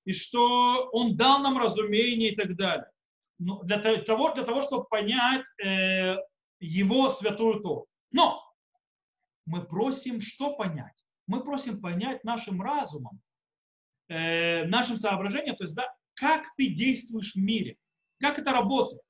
и 0.05 0.13
что 0.13 0.89
он 0.93 1.17
дал 1.17 1.41
нам 1.41 1.59
разумение 1.59 2.31
и 2.31 2.37
так 2.37 2.55
далее. 2.55 2.89
Но 3.41 3.61
для 3.65 3.79
того, 4.03 4.33
для 4.33 4.45
того 4.45 4.63
чтобы 4.63 4.85
понять 4.85 5.45
э, 5.61 6.15
его 6.61 7.11
святую 7.11 7.61
Тору. 7.63 7.89
Но 8.13 8.41
мы 9.45 9.65
просим 9.65 10.21
что 10.21 10.55
понять? 10.55 10.95
Мы 11.27 11.43
просим 11.43 11.81
понять 11.81 12.23
нашим 12.23 12.63
разумом, 12.63 13.21
э, 14.07 14.65
нашим 14.67 14.99
соображением, 14.99 15.57
то 15.57 15.65
есть, 15.65 15.75
да, 15.75 15.93
как 16.15 16.47
ты 16.57 16.69
действуешь 16.69 17.33
в 17.33 17.41
мире, 17.41 17.77
как 18.21 18.39
это 18.39 18.53
работает. 18.53 19.03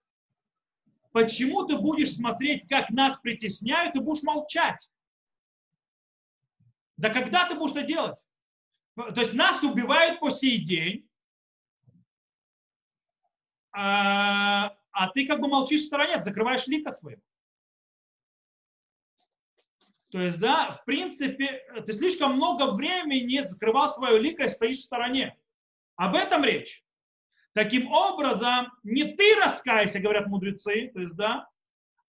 Почему 1.13 1.67
ты 1.67 1.77
будешь 1.77 2.15
смотреть, 2.15 2.67
как 2.67 2.89
нас 2.89 3.19
притесняют, 3.19 3.95
и 3.95 4.01
будешь 4.01 4.23
молчать? 4.23 4.89
Да 6.99 7.11
когда 7.11 7.49
ты 7.49 7.55
будешь 7.55 7.75
это 7.77 7.85
делать? 7.85 8.19
То 8.97 9.21
есть 9.21 9.33
нас 9.33 9.63
убивают 9.63 10.19
по 10.19 10.31
сей 10.31 10.59
день, 10.59 11.09
а, 13.71 14.77
а 14.91 15.09
ты 15.11 15.27
как 15.27 15.41
бы 15.41 15.47
молчишь 15.47 15.83
в 15.83 15.87
стороне, 15.87 16.21
закрываешь 16.21 16.67
лика 16.67 16.91
своего. 16.91 17.23
То 20.11 20.21
есть, 20.21 20.41
да, 20.41 20.73
в 20.73 20.85
принципе, 20.85 21.65
ты 21.87 21.93
слишком 21.93 22.35
много 22.35 22.73
времени 22.73 23.41
закрывал 23.43 23.91
свое 23.91 24.19
лико 24.19 24.45
и 24.45 24.49
стоишь 24.49 24.79
в 24.79 24.85
стороне. 24.85 25.37
Об 25.97 26.17
этом 26.17 26.43
речь. 26.43 26.83
Таким 27.53 27.93
образом, 27.93 28.73
не 28.83 29.05
ты 29.05 29.37
раскайся, 29.37 30.01
говорят 30.01 30.27
мудрецы, 30.27 30.91
то 30.95 31.01
есть, 31.01 31.15
да, 31.15 31.49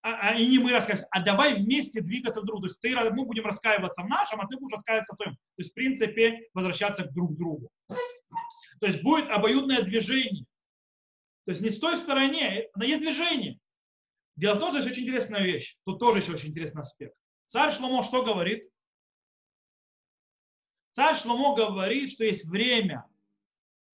а, 0.01 0.29
а, 0.29 0.35
и 0.35 0.47
не 0.47 0.59
мы 0.59 0.71
раскаиваемся, 0.71 1.07
а 1.11 1.21
давай 1.21 1.55
вместе 1.55 2.01
двигаться 2.01 2.41
друг. 2.41 2.61
То 2.61 2.67
есть 2.67 2.79
ты, 2.79 2.95
мы 3.11 3.25
будем 3.25 3.45
раскаиваться 3.45 4.01
в 4.01 4.07
нашем, 4.07 4.39
а 4.39 4.47
ты 4.47 4.57
будешь 4.57 4.73
раскаиваться 4.73 5.13
в 5.13 5.17
своем. 5.17 5.33
То 5.33 5.39
есть, 5.57 5.71
в 5.71 5.73
принципе, 5.73 6.47
возвращаться 6.53 7.03
к 7.03 7.13
друг 7.13 7.35
другу. 7.35 7.69
То 7.87 8.85
есть 8.85 9.01
будет 9.01 9.29
обоюдное 9.29 9.81
движение. 9.81 10.45
То 11.45 11.51
есть 11.51 11.61
не 11.61 11.69
стой 11.69 11.97
в 11.97 11.99
стороне, 11.99 12.67
но 12.75 12.85
есть 12.85 13.01
движение. 13.01 13.59
Дело 14.37 14.55
в 14.55 14.59
том, 14.59 14.69
что 14.69 14.77
есть 14.77 14.89
очень 14.89 15.03
интересная 15.03 15.41
вещь. 15.41 15.77
Тут 15.83 15.99
тоже 15.99 16.19
еще 16.19 16.31
очень 16.31 16.49
интересный 16.49 16.83
аспект. 16.83 17.15
Царь 17.47 17.73
Шломо 17.73 18.03
что 18.03 18.23
говорит? 18.23 18.69
Царь 20.91 21.15
Шломо 21.15 21.55
говорит, 21.55 22.09
что 22.09 22.23
есть 22.23 22.45
время 22.45 23.05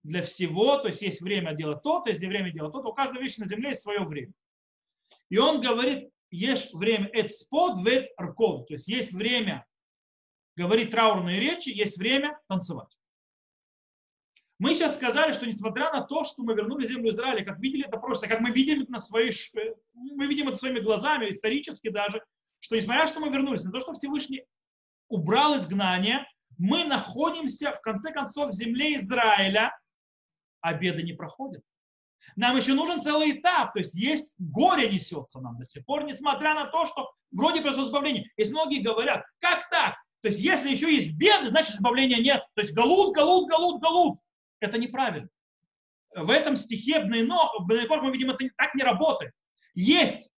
для 0.04 0.22
всего, 0.22 0.76
то 0.76 0.88
есть 0.88 1.02
есть 1.02 1.20
время 1.20 1.52
делать 1.54 1.82
то, 1.82 2.00
то 2.00 2.10
есть 2.10 2.20
время 2.20 2.52
делать 2.52 2.72
то, 2.72 2.80
то 2.80 2.90
у 2.90 2.94
каждой 2.94 3.20
вещи 3.20 3.40
на 3.40 3.48
земле 3.48 3.70
есть 3.70 3.82
свое 3.82 4.04
время. 4.04 4.32
И 5.28 5.38
он 5.38 5.60
говорит, 5.60 6.10
есть 6.30 6.72
время 6.74 7.10
эцпод 7.12 7.86
вет 7.86 8.10
аркод, 8.16 8.68
то 8.68 8.74
есть 8.74 8.88
есть 8.88 9.12
время 9.12 9.66
говорить 10.56 10.90
траурные 10.90 11.40
речи, 11.40 11.68
есть 11.68 11.98
время 11.98 12.38
танцевать. 12.48 12.96
Мы 14.58 14.74
сейчас 14.74 14.94
сказали, 14.94 15.32
что 15.32 15.46
несмотря 15.46 15.92
на 15.92 16.00
то, 16.00 16.24
что 16.24 16.42
мы 16.42 16.54
вернули 16.54 16.86
землю 16.86 17.12
Израиля, 17.12 17.44
как 17.44 17.58
видели 17.58 17.86
это 17.86 17.98
просто, 17.98 18.26
как 18.26 18.40
мы 18.40 18.50
видим 18.50 18.82
это 18.82 18.92
на 18.92 18.98
свои, 18.98 19.30
мы 19.92 20.26
видим 20.26 20.48
это 20.48 20.56
своими 20.56 20.80
глазами, 20.80 21.30
исторически 21.30 21.90
даже, 21.90 22.24
что 22.60 22.76
несмотря 22.76 23.02
на 23.02 23.06
то, 23.06 23.12
что 23.12 23.20
мы 23.20 23.30
вернулись, 23.30 23.64
на 23.64 23.72
то, 23.72 23.80
что 23.80 23.92
Всевышний 23.92 24.44
убрал 25.08 25.58
изгнание, 25.58 26.26
мы 26.56 26.84
находимся 26.84 27.72
в 27.72 27.82
конце 27.82 28.12
концов 28.12 28.50
в 28.50 28.54
земле 28.54 28.96
Израиля, 28.96 29.78
а 30.62 30.72
беды 30.72 31.02
не 31.02 31.12
проходят. 31.12 31.62
Нам 32.34 32.56
еще 32.56 32.74
нужен 32.74 33.00
целый 33.00 33.32
этап, 33.32 33.72
то 33.72 33.78
есть 33.78 33.94
есть 33.94 34.34
горе 34.38 34.90
несется 34.90 35.40
нам 35.40 35.58
до 35.58 35.64
сих 35.64 35.84
пор, 35.84 36.04
несмотря 36.04 36.54
на 36.54 36.66
то, 36.66 36.86
что 36.86 37.12
вроде 37.30 37.60
произошло 37.60 37.86
избавление. 37.86 38.30
Есть 38.36 38.50
многие 38.50 38.80
говорят, 38.80 39.24
как 39.38 39.68
так? 39.70 39.94
То 40.22 40.28
есть 40.28 40.40
если 40.40 40.70
еще 40.70 40.92
есть 40.92 41.12
беды, 41.16 41.50
значит 41.50 41.76
избавления 41.76 42.18
нет. 42.18 42.42
То 42.54 42.62
есть 42.62 42.74
галут, 42.74 43.14
галут, 43.14 43.48
галут, 43.48 43.80
галут. 43.80 44.18
Это 44.60 44.78
неправильно. 44.78 45.28
В 46.14 46.30
этом 46.30 46.56
стихе 46.56 47.00
Бнейнох, 47.00 47.54
Бнейнох 47.60 48.02
мы 48.02 48.10
видим, 48.10 48.30
это 48.30 48.44
так 48.56 48.74
не 48.74 48.82
работает. 48.82 49.32
Есть 49.74 50.30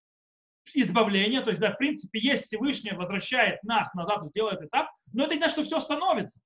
избавление, 0.73 1.41
то 1.41 1.49
есть, 1.49 1.61
да, 1.61 1.71
в 1.71 1.77
принципе, 1.77 2.19
есть 2.19 2.45
Всевышний 2.45 2.91
возвращает 2.91 3.63
нас 3.63 3.91
назад, 3.93 4.31
делает 4.33 4.61
этап, 4.61 4.89
но 5.13 5.23
это 5.23 5.33
не 5.33 5.39
значит, 5.39 5.53
что 5.53 5.63
все 5.63 5.79
становится. 5.81 6.39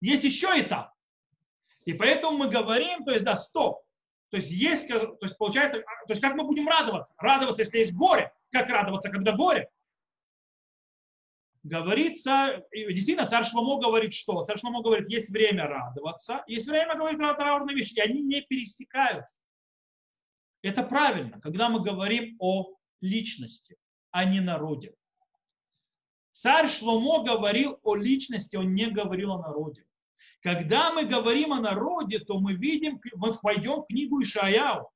Есть 0.00 0.24
еще 0.24 0.48
этап. 0.60 0.92
И 1.84 1.92
поэтому 1.92 2.36
мы 2.36 2.48
говорим, 2.48 3.04
то 3.04 3.12
есть, 3.12 3.24
да, 3.24 3.36
стоп. 3.36 3.82
То 4.30 4.36
есть, 4.36 4.50
есть, 4.50 4.88
то 4.88 5.16
есть, 5.22 5.38
получается, 5.38 5.78
а, 5.78 6.06
то 6.06 6.12
есть, 6.12 6.20
как 6.20 6.34
мы 6.34 6.44
будем 6.44 6.68
радоваться? 6.68 7.14
Радоваться, 7.18 7.62
если 7.62 7.78
есть 7.78 7.94
горе. 7.94 8.32
Как 8.50 8.68
радоваться, 8.68 9.10
когда 9.10 9.32
горе? 9.32 9.70
Говорится, 11.62 12.64
действительно, 12.72 13.26
царь 13.26 13.44
Шломо 13.44 13.80
говорит, 13.80 14.14
что? 14.14 14.44
Царь 14.44 14.58
Шломо 14.58 14.82
говорит, 14.82 15.08
есть 15.08 15.28
время 15.28 15.66
радоваться, 15.66 16.44
есть 16.46 16.66
время 16.66 16.94
говорить 16.94 17.18
про 17.18 17.34
траурные 17.34 17.76
вещи, 17.76 17.94
и 17.94 18.00
они 18.00 18.22
не 18.22 18.42
пересекаются. 18.42 19.38
Это 20.62 20.82
правильно, 20.82 21.40
когда 21.40 21.68
мы 21.68 21.80
говорим 21.80 22.36
о 22.38 22.74
личности, 23.00 23.76
а 24.10 24.24
не 24.24 24.40
народе. 24.40 24.94
Царь 26.32 26.68
Шломо 26.68 27.24
говорил 27.24 27.80
о 27.82 27.96
личности, 27.96 28.56
он 28.56 28.74
не 28.74 28.86
говорил 28.86 29.32
о 29.32 29.42
народе. 29.42 29.84
Когда 30.40 30.92
мы 30.92 31.04
говорим 31.04 31.52
о 31.52 31.60
народе, 31.60 32.20
то 32.20 32.38
мы 32.38 32.54
видим, 32.54 33.00
мы 33.14 33.32
войдем 33.42 33.82
в 33.82 33.86
книгу 33.86 34.22
Ишаяу. 34.22 34.88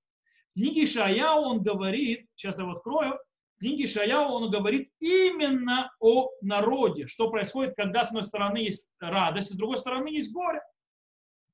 В 0.50 0.54
книге 0.54 0.84
Ишаяу 0.84 1.42
он 1.42 1.62
говорит, 1.62 2.26
сейчас 2.36 2.58
я 2.58 2.64
его 2.64 2.74
открою, 2.74 3.18
в 3.56 3.58
книге 3.58 3.86
Ишаяу 3.86 4.32
он 4.32 4.50
говорит 4.50 4.90
именно 5.00 5.90
о 5.98 6.30
народе, 6.42 7.08
что 7.08 7.30
происходит, 7.30 7.74
когда 7.76 8.04
с 8.04 8.08
одной 8.08 8.22
стороны 8.22 8.58
есть 8.58 8.86
радость, 9.00 9.52
с 9.52 9.56
другой 9.56 9.78
стороны 9.78 10.08
есть 10.08 10.32
горе. 10.32 10.60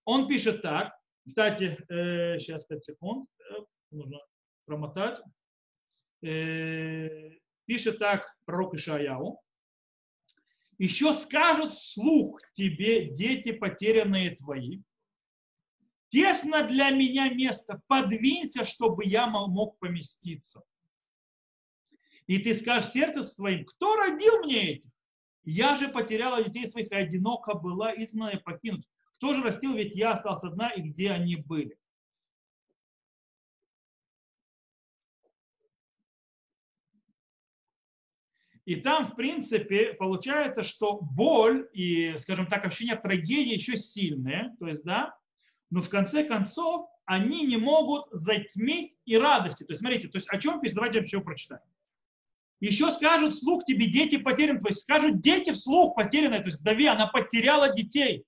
Он 0.05 0.29
пишет 0.29 0.63
так, 0.63 0.93
кстати, 1.27 1.79
э, 1.89 2.39
сейчас 2.41 2.65
5 2.65 2.85
секунд, 2.85 3.29
э, 3.39 3.55
нужно 3.91 4.19
промотать. 4.65 5.21
Э, 6.23 7.31
пишет 7.67 7.99
так 7.99 8.35
пророк 8.45 8.75
Ишаяу, 8.75 9.41
еще 10.79 11.13
скажут 11.13 11.73
вслух 11.73 12.41
тебе, 12.53 13.11
дети 13.11 13.53
потерянные 13.53 14.37
твои, 14.37 14.81
тесно 16.09 16.67
для 16.67 16.91
меня 16.91 17.29
место, 17.33 17.83
подвинься, 17.87 18.65
чтобы 18.65 19.05
я 19.05 19.27
мог 19.27 19.79
поместиться. 19.79 20.63
И 22.27 22.39
ты 22.39 22.55
скажешь 22.55 22.91
сердце 22.91 23.25
своим, 23.25 23.65
кто 23.65 23.97
родил 23.97 24.45
мне 24.45 24.73
этих? 24.75 24.91
Я 25.45 25.77
же 25.77 25.89
потеряла 25.89 26.45
детей 26.45 26.67
своих, 26.67 26.91
и 26.93 26.95
одиноко 26.95 27.55
была 27.55 27.93
изгнана 27.95 28.31
и 28.31 28.43
покинута. 28.43 28.87
Кто 29.17 29.33
же 29.33 29.43
растил, 29.43 29.75
ведь 29.75 29.97
я 29.97 30.13
остался 30.13 30.49
одна, 30.49 30.71
и 30.71 30.83
где 30.83 31.11
они 31.11 31.37
были? 31.37 31.77
И 38.69 38.77
там, 38.77 39.07
в 39.07 39.17
принципе, 39.17 39.95
получается, 39.95 40.63
что 40.63 40.99
боль 41.01 41.71
и, 41.73 42.15
скажем 42.21 42.49
так, 42.49 42.67
ощущение 42.67 42.97
трагедии 42.97 43.55
еще 43.55 43.79
сильные, 43.79 44.55
то 44.61 44.69
есть, 44.69 44.85
да, 44.85 45.17
но 45.71 45.81
в 45.81 45.89
конце 45.89 46.23
концов 46.23 46.87
они 47.07 47.47
не 47.47 47.57
могут 47.57 48.09
затмить 48.11 48.95
и 49.07 49.17
радости. 49.17 49.65
То 49.65 49.73
есть, 49.73 49.81
смотрите, 49.81 50.09
то 50.09 50.19
есть 50.19 50.29
о 50.29 50.39
чем 50.39 50.61
пишет, 50.61 50.75
давайте 50.75 50.99
я 50.99 51.05
еще 51.05 51.23
прочитаю. 51.23 51.63
Еще 52.61 52.93
скажут 52.93 53.33
вслух 53.33 53.65
тебе 53.65 53.87
дети 53.87 54.19
потеряны, 54.19 54.61
то 54.61 54.69
есть 54.69 54.83
скажут 54.83 55.19
дети 55.21 55.53
вслух 55.53 55.95
потеряны, 55.95 56.41
то 56.41 56.49
есть 56.49 56.61
вдове, 56.61 56.91
она 56.91 57.07
потеряла 57.07 57.75
детей. 57.75 58.27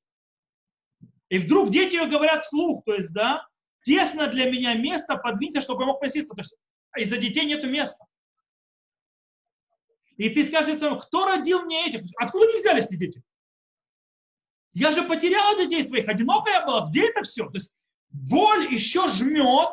И 1.29 1.38
вдруг 1.38 1.70
дети 1.70 1.96
ее 1.96 2.07
говорят 2.07 2.44
вслух, 2.44 2.83
то 2.87 2.94
есть, 2.94 3.12
да, 3.12 3.46
тесно 3.85 4.26
для 4.29 4.50
меня 4.50 4.72
место, 4.72 5.16
подвинься, 5.16 5.61
чтобы 5.61 5.83
я 5.83 5.88
мог 5.88 6.00
поситься. 6.00 6.33
То 6.33 6.40
есть 6.40 6.57
из-за 6.96 7.18
детей 7.18 7.44
нету 7.44 7.68
места. 7.68 8.07
И 10.20 10.28
ты 10.28 10.44
скажешь, 10.44 10.78
кто 11.04 11.24
родил 11.24 11.62
мне 11.62 11.88
этих? 11.88 12.02
Откуда 12.18 12.44
они 12.44 12.59
взялись 12.59 12.85
эти 12.85 12.96
дети? 12.96 13.22
Я 14.74 14.92
же 14.92 15.02
потеряла 15.02 15.56
детей 15.56 15.83
своих, 15.83 16.09
одинокая 16.09 16.62
была. 16.66 16.87
Где 16.90 17.09
это 17.09 17.22
все? 17.22 17.46
То 17.46 17.54
есть 17.54 17.70
боль 18.11 18.70
еще 18.70 19.09
жмет, 19.09 19.70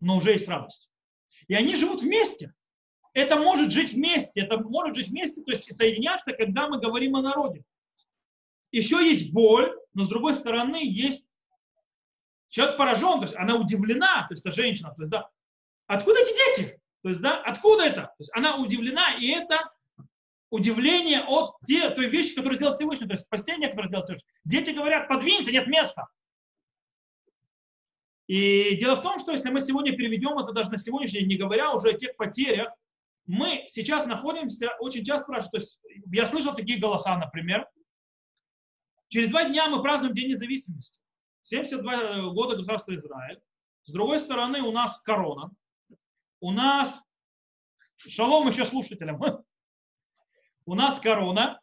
но 0.00 0.18
уже 0.18 0.32
есть 0.32 0.46
радость. 0.48 0.90
И 1.48 1.54
они 1.54 1.74
живут 1.76 2.02
вместе. 2.02 2.52
Это 3.14 3.36
может 3.36 3.72
жить 3.72 3.94
вместе, 3.94 4.42
это 4.42 4.58
может 4.58 4.96
жить 4.96 5.08
вместе, 5.08 5.40
то 5.40 5.52
есть 5.52 5.74
соединяться, 5.74 6.34
когда 6.34 6.68
мы 6.68 6.78
говорим 6.78 7.16
о 7.16 7.22
народе. 7.22 7.64
Еще 8.72 8.96
есть 8.96 9.32
боль, 9.32 9.74
но 9.94 10.04
с 10.04 10.08
другой 10.08 10.34
стороны 10.34 10.78
есть 10.82 11.26
человек 12.50 12.76
поражен, 12.76 13.20
то 13.20 13.22
есть 13.22 13.34
она 13.34 13.56
удивлена, 13.56 14.26
то 14.28 14.34
есть 14.34 14.44
это 14.44 14.54
женщина, 14.54 14.92
то 14.94 15.00
есть 15.00 15.10
да, 15.10 15.30
откуда 15.86 16.20
эти 16.20 16.58
дети? 16.58 16.82
То 17.02 17.08
есть 17.08 17.22
да, 17.22 17.40
откуда 17.40 17.84
это? 17.84 18.02
То 18.02 18.16
есть 18.18 18.30
она 18.34 18.58
удивлена, 18.58 19.16
и 19.18 19.28
это 19.28 19.72
удивление 20.50 21.22
от 21.22 21.56
те, 21.66 21.90
той 21.90 22.08
вещи, 22.08 22.34
которую 22.34 22.56
сделал 22.56 22.74
Всевышний, 22.74 23.06
то 23.06 23.14
есть 23.14 23.24
спасение, 23.24 23.68
которое 23.68 23.88
сделал 23.88 24.04
Всевышний. 24.04 24.28
Дети 24.44 24.70
говорят, 24.70 25.08
подвинься, 25.08 25.50
нет 25.50 25.66
места. 25.66 26.06
И 28.26 28.76
дело 28.76 28.96
в 28.96 29.02
том, 29.02 29.18
что 29.18 29.32
если 29.32 29.50
мы 29.50 29.60
сегодня 29.60 29.96
переведем 29.96 30.38
это 30.38 30.52
даже 30.52 30.70
на 30.70 30.78
сегодняшний 30.78 31.20
день, 31.20 31.28
не 31.28 31.36
говоря 31.36 31.72
уже 31.72 31.90
о 31.90 31.98
тех 31.98 32.16
потерях, 32.16 32.72
мы 33.26 33.66
сейчас 33.68 34.06
находимся, 34.06 34.70
очень 34.78 35.04
часто 35.04 35.24
спрашивают, 35.24 35.52
то 35.52 35.58
есть 35.58 35.80
я 36.12 36.26
слышал 36.26 36.54
такие 36.54 36.78
голоса, 36.78 37.16
например, 37.18 37.68
через 39.08 39.28
два 39.28 39.44
дня 39.44 39.68
мы 39.68 39.82
празднуем 39.82 40.14
День 40.14 40.30
независимости. 40.30 41.00
72 41.44 42.30
года 42.32 42.56
государства 42.56 42.94
Израиль. 42.94 43.40
С 43.84 43.92
другой 43.92 44.18
стороны, 44.18 44.62
у 44.62 44.72
нас 44.72 44.98
корона. 45.00 45.50
У 46.40 46.50
нас, 46.50 47.00
шалом 47.98 48.48
еще 48.48 48.64
слушателям, 48.64 49.20
у 50.66 50.74
нас 50.74 51.00
корона, 51.00 51.60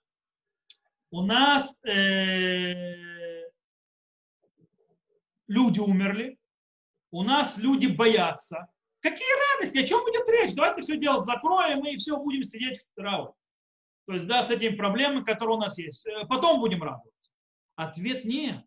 у 1.11 1.21
нас 1.21 1.83
э, 1.85 3.43
люди 5.47 5.79
умерли, 5.79 6.39
у 7.11 7.23
нас 7.23 7.57
люди 7.57 7.87
боятся. 7.87 8.67
Какие 9.01 9.27
радости, 9.53 9.77
о 9.77 9.85
чем 9.85 9.99
идет 10.09 10.27
речь? 10.29 10.55
Давайте 10.55 10.81
все 10.81 10.97
делать 10.97 11.25
закроем 11.25 11.85
и 11.85 11.97
все, 11.97 12.17
будем 12.17 12.43
сидеть 12.45 12.79
в 12.81 12.95
траву. 12.95 13.35
То 14.07 14.13
есть, 14.13 14.25
да, 14.25 14.45
с 14.45 14.49
этими 14.49 14.75
проблемами, 14.75 15.23
которые 15.23 15.57
у 15.57 15.59
нас 15.59 15.77
есть. 15.77 16.05
Э, 16.07 16.25
потом 16.27 16.59
будем 16.59 16.81
радоваться. 16.81 17.31
Ответ 17.75 18.25
нет 18.25 18.63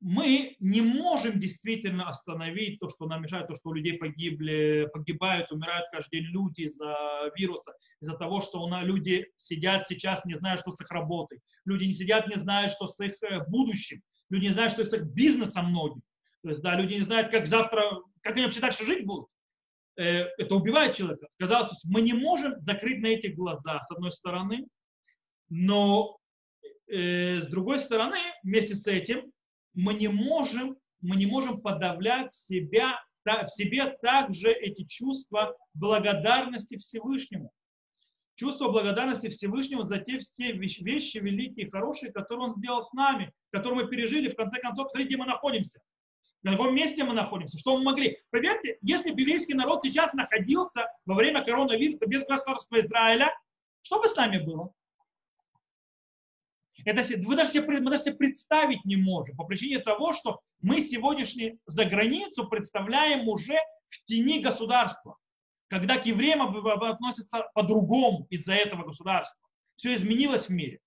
мы 0.00 0.56
не 0.60 0.82
можем 0.82 1.38
действительно 1.38 2.08
остановить 2.08 2.78
то, 2.78 2.88
что 2.88 3.06
нам 3.06 3.22
мешает, 3.22 3.48
то, 3.48 3.54
что 3.54 3.70
у 3.70 3.72
людей 3.72 3.94
погибли, 3.94 4.88
погибают, 4.92 5.50
умирают 5.50 5.86
каждый 5.90 6.20
день 6.20 6.30
люди 6.30 6.62
из-за 6.62 6.94
вируса, 7.34 7.72
из-за 8.00 8.16
того, 8.16 8.42
что 8.42 8.62
у 8.62 8.68
нас 8.68 8.84
люди 8.84 9.26
сидят 9.36 9.88
сейчас, 9.88 10.24
не 10.24 10.36
зная, 10.36 10.58
что 10.58 10.72
с 10.72 10.80
их 10.80 10.90
работой. 10.90 11.40
Люди 11.64 11.84
не 11.84 11.92
сидят, 11.92 12.28
не 12.28 12.36
знают, 12.36 12.72
что 12.72 12.86
с 12.86 13.00
их 13.00 13.14
э, 13.22 13.40
будущим. 13.48 14.02
Люди 14.28 14.46
не 14.46 14.52
знают, 14.52 14.72
что 14.72 14.84
с 14.84 14.92
их 14.92 15.04
бизнесом 15.06 15.66
многим. 15.66 16.02
То 16.42 16.50
есть, 16.50 16.62
да, 16.62 16.76
люди 16.76 16.94
не 16.94 17.02
знают, 17.02 17.30
как 17.30 17.46
завтра, 17.46 17.82
как 18.20 18.34
они 18.34 18.44
вообще 18.44 18.60
дальше 18.60 18.84
жить 18.84 19.06
будут. 19.06 19.28
Э, 19.96 20.26
это 20.36 20.54
убивает 20.54 20.94
человека. 20.94 21.26
Казалось, 21.38 21.82
мы 21.84 22.02
не 22.02 22.12
можем 22.12 22.60
закрыть 22.60 23.00
на 23.00 23.06
эти 23.06 23.28
глаза, 23.28 23.80
с 23.80 23.90
одной 23.90 24.12
стороны, 24.12 24.66
но 25.48 26.18
э, 26.86 27.40
с 27.40 27.46
другой 27.46 27.78
стороны, 27.78 28.18
вместе 28.42 28.74
с 28.74 28.86
этим, 28.86 29.32
мы 29.76 29.94
не 29.94 30.08
можем, 30.08 30.76
мы 31.00 31.16
не 31.16 31.26
можем 31.26 31.60
подавлять 31.60 32.32
себя, 32.32 33.00
в 33.24 33.48
себе 33.48 33.86
также 34.02 34.52
эти 34.52 34.84
чувства 34.84 35.56
благодарности 35.74 36.76
Всевышнему. 36.78 37.52
Чувство 38.36 38.68
благодарности 38.68 39.28
Всевышнему 39.28 39.84
за 39.84 39.98
те 39.98 40.18
все 40.18 40.52
вещи, 40.52 41.18
великие 41.18 41.66
и 41.66 41.70
хорошие, 41.70 42.12
которые 42.12 42.48
Он 42.48 42.54
сделал 42.54 42.82
с 42.82 42.92
нами, 42.92 43.32
которые 43.50 43.84
мы 43.84 43.90
пережили. 43.90 44.30
В 44.30 44.36
конце 44.36 44.58
концов, 44.60 44.90
смотрите, 44.90 45.08
где 45.08 45.16
мы 45.16 45.26
находимся. 45.26 45.80
На 46.42 46.52
каком 46.52 46.74
месте 46.74 47.02
мы 47.02 47.14
находимся, 47.14 47.58
что 47.58 47.76
мы 47.76 47.82
могли. 47.82 48.18
Поверьте, 48.30 48.78
если 48.82 49.10
бы 49.10 49.20
еврейский 49.20 49.54
народ 49.54 49.82
сейчас 49.82 50.12
находился 50.12 50.86
во 51.04 51.14
время 51.14 51.44
коронавируса 51.44 52.06
без 52.06 52.24
государства 52.24 52.78
Израиля, 52.78 53.34
что 53.82 54.00
бы 54.00 54.06
с 54.06 54.14
нами 54.14 54.38
было? 54.38 54.72
Это, 56.84 57.02
вы 57.24 57.36
даже 57.36 57.52
себе, 57.52 57.80
мы 57.80 57.90
даже 57.90 58.04
себе 58.04 58.14
представить 58.14 58.84
не 58.84 58.96
можем 58.96 59.36
по 59.36 59.44
причине 59.44 59.78
того, 59.78 60.12
что 60.12 60.40
мы 60.60 60.80
сегодняшний 60.80 61.58
за 61.66 61.84
границу 61.84 62.48
представляем 62.48 63.28
уже 63.28 63.58
в 63.88 64.04
тени 64.04 64.40
государства, 64.40 65.16
когда 65.68 65.98
к 65.98 66.06
евреям 66.06 66.42
относятся 66.42 67.48
по-другому 67.54 68.26
из-за 68.30 68.54
этого 68.54 68.84
государства. 68.84 69.48
Все 69.76 69.94
изменилось 69.94 70.46
в 70.46 70.50
мире. 70.50 70.80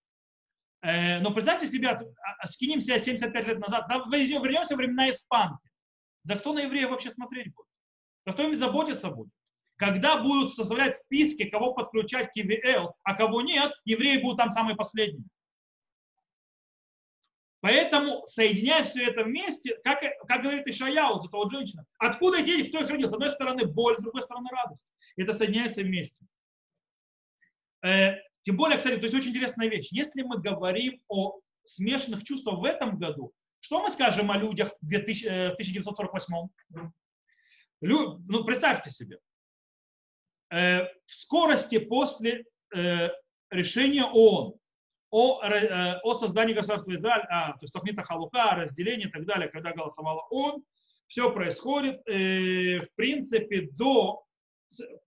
Э, 0.82 1.19
но 1.19 1.34
представьте 1.34 1.67
себе, 1.67 1.89
а, 1.89 1.99
а, 2.39 2.47
скинем 2.47 2.80
себя 2.80 2.99
75 2.99 3.47
лет 3.47 3.60
назад, 3.60 3.86
да, 3.89 3.97
вернемся 4.10 4.75
в 4.75 4.78
времена 4.78 5.10
испанки. 5.10 5.69
Да 6.23 6.38
кто 6.38 6.54
на 6.54 6.60
евреев 6.60 6.89
вообще 6.89 7.10
смотреть 7.10 7.54
будет? 7.54 7.67
Да 8.25 8.34
кто 8.34 8.43
им 8.43 8.56
заботиться 8.56 9.10
будет? 9.10 9.32
Когда 9.78 10.21
будут 10.21 10.54
составлять 10.54 10.97
списки, 10.97 11.45
кого 11.45 11.73
подключать 11.73 12.32
к 12.32 12.38
ИВЛ, 12.38 12.93
а 13.04 13.15
кого 13.15 13.41
нет, 13.41 13.71
евреи 13.86 14.21
будут 14.21 14.38
там 14.38 14.52
самые 14.52 14.75
последние. 14.75 15.25
Поэтому, 17.62 18.26
соединяя 18.28 18.84
все 18.84 19.06
это 19.06 19.24
вместе, 19.24 19.76
как, 19.84 20.00
как 20.28 20.43
говорит 20.43 20.65
Ишая, 20.67 21.10
вот 21.10 21.26
эта 21.26 21.36
вот 21.36 21.52
женщина, 21.52 21.86
откуда 21.98 22.41
дети, 22.41 22.69
кто 22.69 22.80
их 22.80 22.89
родил? 22.89 23.10
С 23.10 23.13
одной 23.13 23.30
стороны 23.32 23.65
боль, 23.65 23.98
с 23.98 24.02
другой 24.02 24.22
стороны 24.22 24.50
радость. 24.52 24.88
Это 25.17 25.34
соединяется 25.34 25.82
вместе. 25.82 26.26
Э, 27.84 28.15
тем 28.43 28.56
более, 28.56 28.78
кстати, 28.78 28.95
то 28.95 29.04
есть 29.04 29.13
очень 29.13 29.32
интересная 29.32 29.67
вещь. 29.67 29.89
Если 29.91 30.22
мы 30.22 30.39
говорим 30.39 31.02
о 31.10 31.39
смешанных 31.65 32.24
чувствах 32.24 32.60
в 32.60 32.63
этом 32.63 32.98
году, 32.98 33.34
что 33.60 33.82
мы 33.82 33.89
скажем 33.89 34.32
о 34.32 34.38
людях 34.38 34.74
в 34.82 34.88
2000, 34.88 35.28
1948? 35.28 36.36
Э, 36.76 36.80
ну, 37.82 38.43
представьте 38.45 38.89
себе. 38.89 39.19
Э, 40.50 40.86
в 41.06 41.13
скорости 41.13 41.78
после 41.78 42.45
э, 42.74 43.10
решения 43.50 44.06
ООН 44.06 44.59
о, 45.12 45.41
э, 45.43 46.00
о 46.04 46.15
создании 46.15 46.54
государства 46.54 46.93
Израиль, 46.95 47.26
а, 47.30 47.54
то 47.54 47.60
есть 47.63 47.74
Тохнита 47.74 48.04
Халука, 48.04 48.56
разделение 48.56 49.08
и 49.08 49.12
так 49.12 49.26
далее, 49.26 49.50
когда 49.50 49.74
голосовала 49.74 50.26
он, 50.30 50.63
все 51.08 51.32
происходит, 51.32 52.08
э, 52.08 52.80
в 52.80 52.95
принципе, 52.95 53.69
до, 53.74 54.24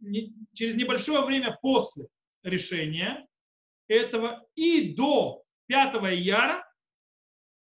не, 0.00 0.34
через 0.54 0.74
небольшое 0.74 1.24
время 1.24 1.56
после 1.62 2.08
решения 2.42 3.26
этого 3.86 4.44
и 4.56 4.94
до 4.94 5.44
5 5.66 5.94
яра 6.18 6.64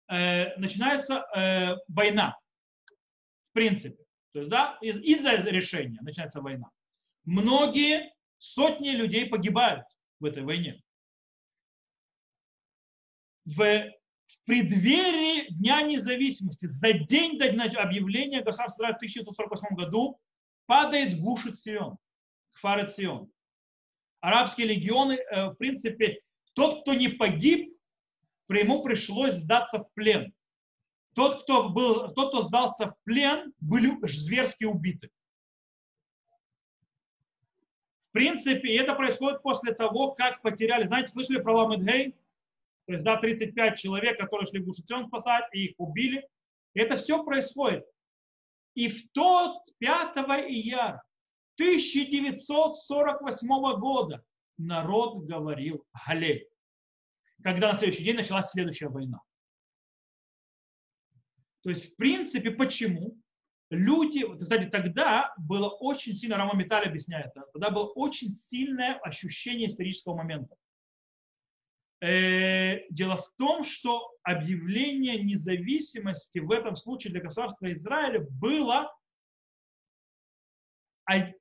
э, 0.07 0.55
начинается 0.57 1.25
э, 1.35 1.75
война, 1.87 2.37
в 3.49 3.53
принципе. 3.53 4.03
То 4.33 4.39
есть, 4.39 4.51
да, 4.51 4.77
из, 4.81 5.01
из-за 5.01 5.37
решения 5.37 5.99
начинается 6.01 6.41
война. 6.41 6.69
Многие 7.25 8.13
сотни 8.37 8.89
людей 8.89 9.25
погибают 9.25 9.85
в 10.19 10.25
этой 10.25 10.43
войне 10.43 10.79
в 13.55 13.91
преддверии 14.45 15.51
Дня 15.53 15.81
независимости, 15.81 16.65
за 16.65 16.93
день 16.93 17.37
до 17.37 17.45
объявления 17.81 18.41
государства 18.41 18.85
в 18.85 18.95
1948 18.95 19.75
году, 19.75 20.19
падает 20.65 21.19
Гушит 21.19 21.59
Сион, 21.59 21.97
Кфарет 22.51 22.91
Сион. 22.93 23.31
Арабские 24.21 24.67
легионы, 24.67 25.13
э, 25.13 25.49
в 25.49 25.55
принципе, 25.55 26.21
тот, 26.53 26.81
кто 26.81 26.93
не 26.93 27.07
погиб, 27.07 27.73
ему 28.49 28.83
пришлось 28.83 29.35
сдаться 29.35 29.79
в 29.79 29.91
плен. 29.93 30.33
Тот, 31.15 31.43
кто, 31.43 31.69
был, 31.69 32.13
тот, 32.13 32.29
кто 32.29 32.43
сдался 32.43 32.87
в 32.87 32.95
плен, 33.03 33.53
были 33.59 33.95
зверски 34.07 34.65
убиты. 34.65 35.09
В 38.09 38.11
принципе, 38.11 38.75
это 38.77 38.95
происходит 38.95 39.41
после 39.41 39.73
того, 39.73 40.11
как 40.11 40.41
потеряли, 40.41 40.87
знаете, 40.87 41.11
слышали 41.11 41.39
про 41.39 41.55
Ламедгей? 41.55 42.15
То 42.89 42.93
есть, 42.93 43.05
да, 43.05 43.17
35 43.17 43.77
человек, 43.77 44.19
которые 44.19 44.47
шли 44.47 44.61
в 44.61 44.65
Гушицион 44.65 45.05
спасать, 45.05 45.45
и 45.53 45.65
их 45.65 45.75
убили. 45.77 46.27
Это 46.73 46.97
все 46.97 47.23
происходит. 47.23 47.85
И 48.73 48.89
в 48.89 49.11
тот 49.11 49.61
5 49.77 50.17
ияра 50.49 51.03
1948 51.57 53.79
года 53.79 54.23
народ 54.57 55.23
говорил 55.25 55.85
Галель, 56.07 56.49
когда 57.43 57.73
на 57.73 57.77
следующий 57.77 58.05
день 58.05 58.15
началась 58.15 58.49
следующая 58.49 58.89
война. 58.89 59.21
То 61.61 61.69
есть, 61.69 61.93
в 61.93 61.95
принципе, 61.95 62.49
почему? 62.49 63.21
Люди, 63.69 64.25
кстати, 64.41 64.67
тогда 64.67 65.31
было 65.37 65.69
очень 65.69 66.15
сильно, 66.15 66.37
Рама 66.37 66.55
Металь 66.55 66.87
объясняет, 66.87 67.35
тогда 67.53 67.69
было 67.69 67.85
очень 67.85 68.31
сильное 68.31 68.97
ощущение 68.97 69.67
исторического 69.67 70.15
момента. 70.15 70.55
Э, 72.01 72.87
дело 72.89 73.17
в 73.17 73.29
том, 73.37 73.63
что 73.63 74.15
объявление 74.23 75.21
независимости 75.21 76.39
в 76.39 76.51
этом 76.51 76.75
случае 76.75 77.11
для 77.11 77.21
государства 77.21 77.71
Израиля 77.73 78.25
было 78.39 78.93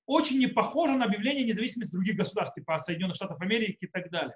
очень 0.07 0.39
не 0.39 0.47
похоже 0.47 0.95
на 0.95 1.05
объявление 1.05 1.45
независимости 1.45 1.93
других 1.93 2.17
государств, 2.17 2.55
типа 2.55 2.81
Соединенных 2.81 3.17
Штатов 3.17 3.41
Америки 3.41 3.85
и 3.85 3.87
так 3.87 4.11
далее. 4.11 4.35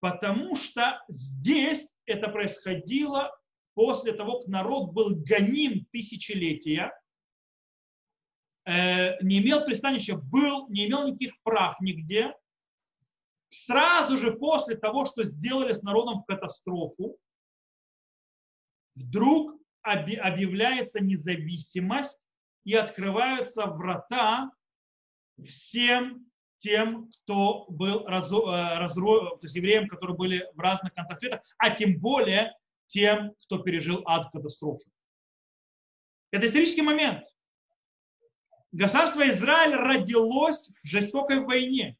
Потому 0.00 0.54
что 0.54 1.02
здесь 1.08 1.92
это 2.04 2.28
происходило 2.28 3.34
после 3.74 4.12
того, 4.12 4.40
как 4.40 4.48
народ 4.48 4.92
был 4.92 5.16
гоним 5.16 5.86
тысячелетия, 5.90 6.92
э, 8.66 9.20
не 9.22 9.38
имел 9.38 9.64
пристанища, 9.64 10.16
был, 10.16 10.68
не 10.68 10.86
имел 10.86 11.08
никаких 11.08 11.40
прав 11.42 11.80
нигде, 11.80 12.34
сразу 13.50 14.16
же 14.16 14.32
после 14.32 14.76
того, 14.76 15.04
что 15.04 15.24
сделали 15.24 15.72
с 15.72 15.82
народом 15.82 16.22
в 16.22 16.26
катастрофу, 16.26 17.18
вдруг 18.94 19.54
объявляется 19.82 21.00
независимость 21.00 22.18
и 22.64 22.74
открываются 22.74 23.66
врата 23.66 24.50
всем 25.46 26.26
тем, 26.58 27.08
кто 27.10 27.66
был 27.68 28.00
э, 28.00 28.08
разро, 28.08 29.36
то 29.36 29.40
есть 29.42 29.54
евреям, 29.54 29.88
которые 29.88 30.16
были 30.16 30.50
в 30.54 30.58
разных 30.58 30.92
концах 30.92 31.18
света, 31.18 31.42
а 31.56 31.70
тем 31.70 31.98
более 31.98 32.54
тем, 32.88 33.34
кто 33.44 33.58
пережил 33.58 34.02
ад 34.06 34.30
катастрофы. 34.32 34.90
Это 36.30 36.46
исторический 36.46 36.82
момент. 36.82 37.24
Государство 38.72 39.26
Израиль 39.28 39.74
родилось 39.74 40.68
в 40.68 40.86
жестокой 40.86 41.40
войне, 41.40 41.96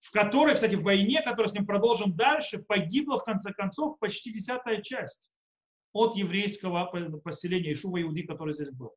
в 0.00 0.10
которой, 0.10 0.54
кстати, 0.54 0.74
в 0.74 0.82
войне, 0.82 1.22
которую 1.22 1.50
с 1.50 1.52
ним 1.52 1.66
продолжим 1.66 2.14
дальше, 2.16 2.58
погибла 2.58 3.18
в 3.18 3.24
конце 3.24 3.52
концов 3.52 3.98
почти 3.98 4.32
десятая 4.32 4.82
часть 4.82 5.30
от 5.92 6.16
еврейского 6.16 6.84
поселения 7.22 7.72
Ишува 7.72 8.00
Иуди, 8.00 8.22
который 8.22 8.54
здесь 8.54 8.70
был. 8.70 8.94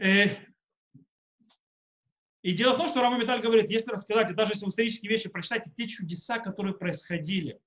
Э, 0.00 0.36
и 2.42 2.52
дело 2.52 2.74
в 2.74 2.78
том, 2.78 2.88
что 2.88 3.02
Рама 3.02 3.18
Металь 3.18 3.40
говорит, 3.40 3.70
если 3.70 3.90
рассказать, 3.90 4.34
даже 4.34 4.52
если 4.52 4.66
в 4.66 4.68
исторические 4.68 5.10
вещи 5.10 5.28
прочитать 5.28 5.64
те 5.76 5.86
чудеса, 5.86 6.38
которые 6.38 6.74
происходили 6.74 7.60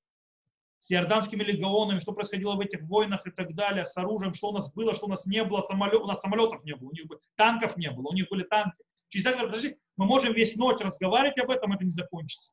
с 0.80 0.89
иорданскими 0.91 1.43
легионами, 1.43 2.00
что 2.00 2.13
происходило 2.13 2.56
в 2.56 2.60
этих 2.62 2.82
войнах 2.82 3.28
и 3.28 3.32
так 3.32 3.54
далее, 3.54 3.86
с 3.86 3.95
оружием, 3.97 4.34
что 4.34 4.50
у 4.50 4.54
нас 4.54 4.74
было, 4.74 4.95
что 4.95 5.06
у 5.06 5.10
нас 5.10 5.26
не 5.26 5.43
было, 5.43 5.62
самолет, 5.62 6.02
у 6.02 6.08
нас 6.08 6.21
самолетов 6.21 6.63
не 6.63 6.76
было, 6.76 6.89
у 6.89 6.93
них 6.93 7.06
танков 7.36 7.78
не 7.78 7.91
было, 7.91 8.10
у 8.10 8.13
них 8.13 8.30
были 8.30 8.43
танки. 8.43 8.84
Чудеса, 9.12 9.34
которые 9.34 9.78
мы 9.97 10.06
можем 10.06 10.34
весь 10.34 10.56
ночь 10.56 10.80
разговаривать 10.80 11.38
об 11.38 11.52
этом, 11.52 11.74
это 11.74 11.86
не 11.86 11.91
закончится. 11.91 12.52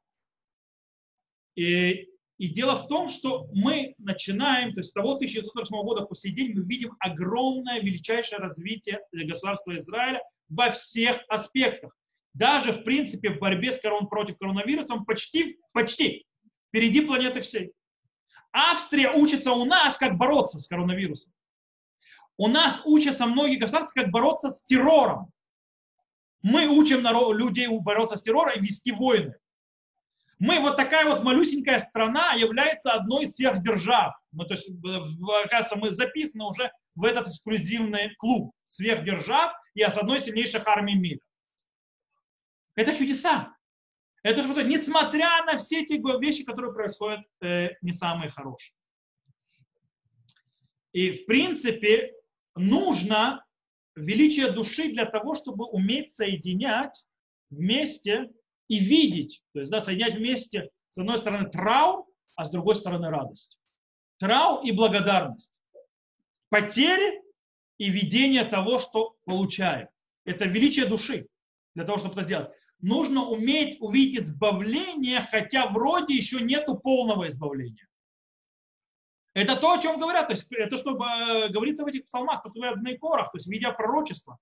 И, 1.54 2.08
и 2.36 2.48
дело 2.48 2.76
в 2.76 2.88
том, 2.88 3.08
что 3.08 3.48
мы 3.52 3.94
начинаем, 3.98 4.72
то 4.72 4.80
есть 4.80 4.90
с 4.90 4.92
того 4.92 5.14
1948 5.14 5.74
года 5.82 6.04
по 6.04 6.14
сей 6.14 6.32
день 6.32 6.52
мы 6.54 6.64
видим 6.64 6.96
огромное, 7.00 7.80
величайшее 7.80 8.38
развитие 8.38 9.00
государства 9.12 9.76
Израиля 9.78 10.22
во 10.48 10.70
всех 10.70 11.20
аспектах 11.28 11.98
даже 12.38 12.72
в 12.72 12.84
принципе 12.84 13.30
в 13.30 13.38
борьбе 13.40 13.72
с 13.72 13.80
корон, 13.80 14.06
против 14.06 14.38
коронавируса 14.38 14.94
он 14.94 15.04
почти, 15.04 15.58
почти 15.72 16.26
впереди 16.68 17.00
планеты 17.00 17.40
всей. 17.40 17.72
Австрия 18.52 19.10
учится 19.12 19.52
у 19.52 19.64
нас, 19.64 19.96
как 19.96 20.16
бороться 20.16 20.58
с 20.58 20.66
коронавирусом. 20.66 21.32
У 22.36 22.46
нас 22.46 22.80
учатся 22.84 23.26
многие 23.26 23.56
государства, 23.56 24.02
как 24.02 24.12
бороться 24.12 24.50
с 24.50 24.64
террором. 24.64 25.32
Мы 26.42 26.66
учим 26.66 27.02
народ, 27.02 27.36
людей 27.36 27.66
бороться 27.68 28.16
с 28.16 28.22
террором 28.22 28.54
и 28.56 28.60
вести 28.60 28.92
войны. 28.92 29.34
Мы, 30.38 30.60
вот 30.60 30.76
такая 30.76 31.04
вот 31.04 31.24
малюсенькая 31.24 31.80
страна, 31.80 32.34
является 32.34 32.92
одной 32.92 33.24
из 33.24 33.34
сверхдержав. 33.34 34.14
Ну, 34.30 34.44
то 34.44 34.54
есть, 34.54 34.68
оказывается, 35.44 35.76
мы 35.76 35.90
записаны 35.92 36.44
уже 36.44 36.70
в 36.94 37.04
этот 37.04 37.28
эксклюзивный 37.28 38.14
клуб 38.18 38.52
сверхдержав 38.68 39.52
и 39.74 39.82
с 39.82 39.96
одной 39.96 40.18
из 40.18 40.24
сильнейших 40.24 40.66
армий 40.66 40.94
мира. 40.94 41.20
Это 42.76 42.96
чудеса. 42.96 43.54
Это 44.22 44.42
же 44.42 44.64
несмотря 44.64 45.44
на 45.44 45.58
все 45.58 45.82
эти 45.82 45.94
вещи, 46.20 46.44
которые 46.44 46.72
происходят 46.72 47.24
э, 47.40 47.70
не 47.82 47.92
самые 47.92 48.30
хорошие. 48.30 48.72
И 50.92 51.10
в 51.12 51.26
принципе 51.26 52.12
нужно 52.54 53.44
величие 54.04 54.50
души 54.50 54.90
для 54.92 55.04
того, 55.04 55.34
чтобы 55.34 55.64
уметь 55.66 56.10
соединять 56.10 57.04
вместе 57.50 58.30
и 58.68 58.78
видеть, 58.78 59.42
то 59.52 59.60
есть 59.60 59.72
да, 59.72 59.80
соединять 59.80 60.14
вместе 60.14 60.70
с 60.90 60.98
одной 60.98 61.18
стороны 61.18 61.48
траур, 61.50 62.06
а 62.34 62.44
с 62.44 62.50
другой 62.50 62.76
стороны 62.76 63.08
радость. 63.08 63.58
Траур 64.18 64.64
и 64.64 64.72
благодарность. 64.72 65.60
Потери 66.48 67.22
и 67.78 67.90
видение 67.90 68.44
того, 68.44 68.78
что 68.78 69.16
получаем. 69.24 69.88
Это 70.24 70.44
величие 70.44 70.86
души 70.86 71.28
для 71.74 71.84
того, 71.84 71.98
чтобы 71.98 72.14
это 72.14 72.24
сделать 72.24 72.50
нужно 72.80 73.24
уметь 73.24 73.76
увидеть 73.80 74.20
избавление, 74.20 75.26
хотя 75.30 75.68
вроде 75.68 76.14
еще 76.14 76.40
нету 76.40 76.76
полного 76.76 77.28
избавления. 77.28 77.87
Это 79.34 79.56
то, 79.56 79.72
о 79.72 79.78
чем 79.78 80.00
говорят, 80.00 80.28
то 80.28 80.32
есть 80.32 80.50
это 80.50 80.76
что 80.76 80.92
э, 80.92 81.48
говорится 81.48 81.84
в 81.84 81.86
этих 81.86 82.04
псалмах, 82.04 82.42
то, 82.42 82.48
что 82.48 82.60
говорят 82.60 82.78
в 82.78 82.82
Нейкорах, 82.82 83.30
то 83.30 83.38
есть 83.38 83.46
видя 83.46 83.72
пророчество. 83.72 84.38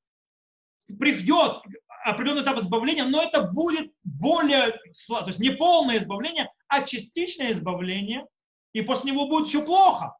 Придет 0.98 1.62
определенный 2.04 2.42
этап 2.42 2.58
избавления, 2.58 3.04
но 3.04 3.20
это 3.20 3.42
будет 3.42 3.92
более, 4.04 4.78
то 5.08 5.26
есть 5.26 5.40
не 5.40 5.50
полное 5.50 5.98
избавление, 5.98 6.50
а 6.68 6.82
частичное 6.82 7.52
избавление, 7.52 8.26
и 8.72 8.82
после 8.82 9.10
него 9.10 9.26
будет 9.26 9.48
еще 9.48 9.64
плохо. 9.64 10.16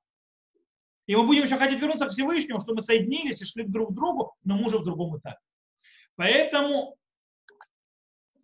И 1.06 1.14
мы 1.14 1.24
будем 1.24 1.44
еще 1.44 1.56
хотеть 1.56 1.80
вернуться 1.80 2.06
к 2.06 2.10
Всевышнему, 2.10 2.60
что 2.60 2.74
мы 2.74 2.80
соединились 2.80 3.40
и 3.40 3.44
шли 3.44 3.62
друг 3.62 3.90
к 3.90 3.94
другу, 3.94 4.34
но 4.42 4.56
мы 4.56 4.66
уже 4.66 4.78
в 4.78 4.84
другом 4.84 5.18
этапе. 5.18 5.38
Поэтому 6.16 6.96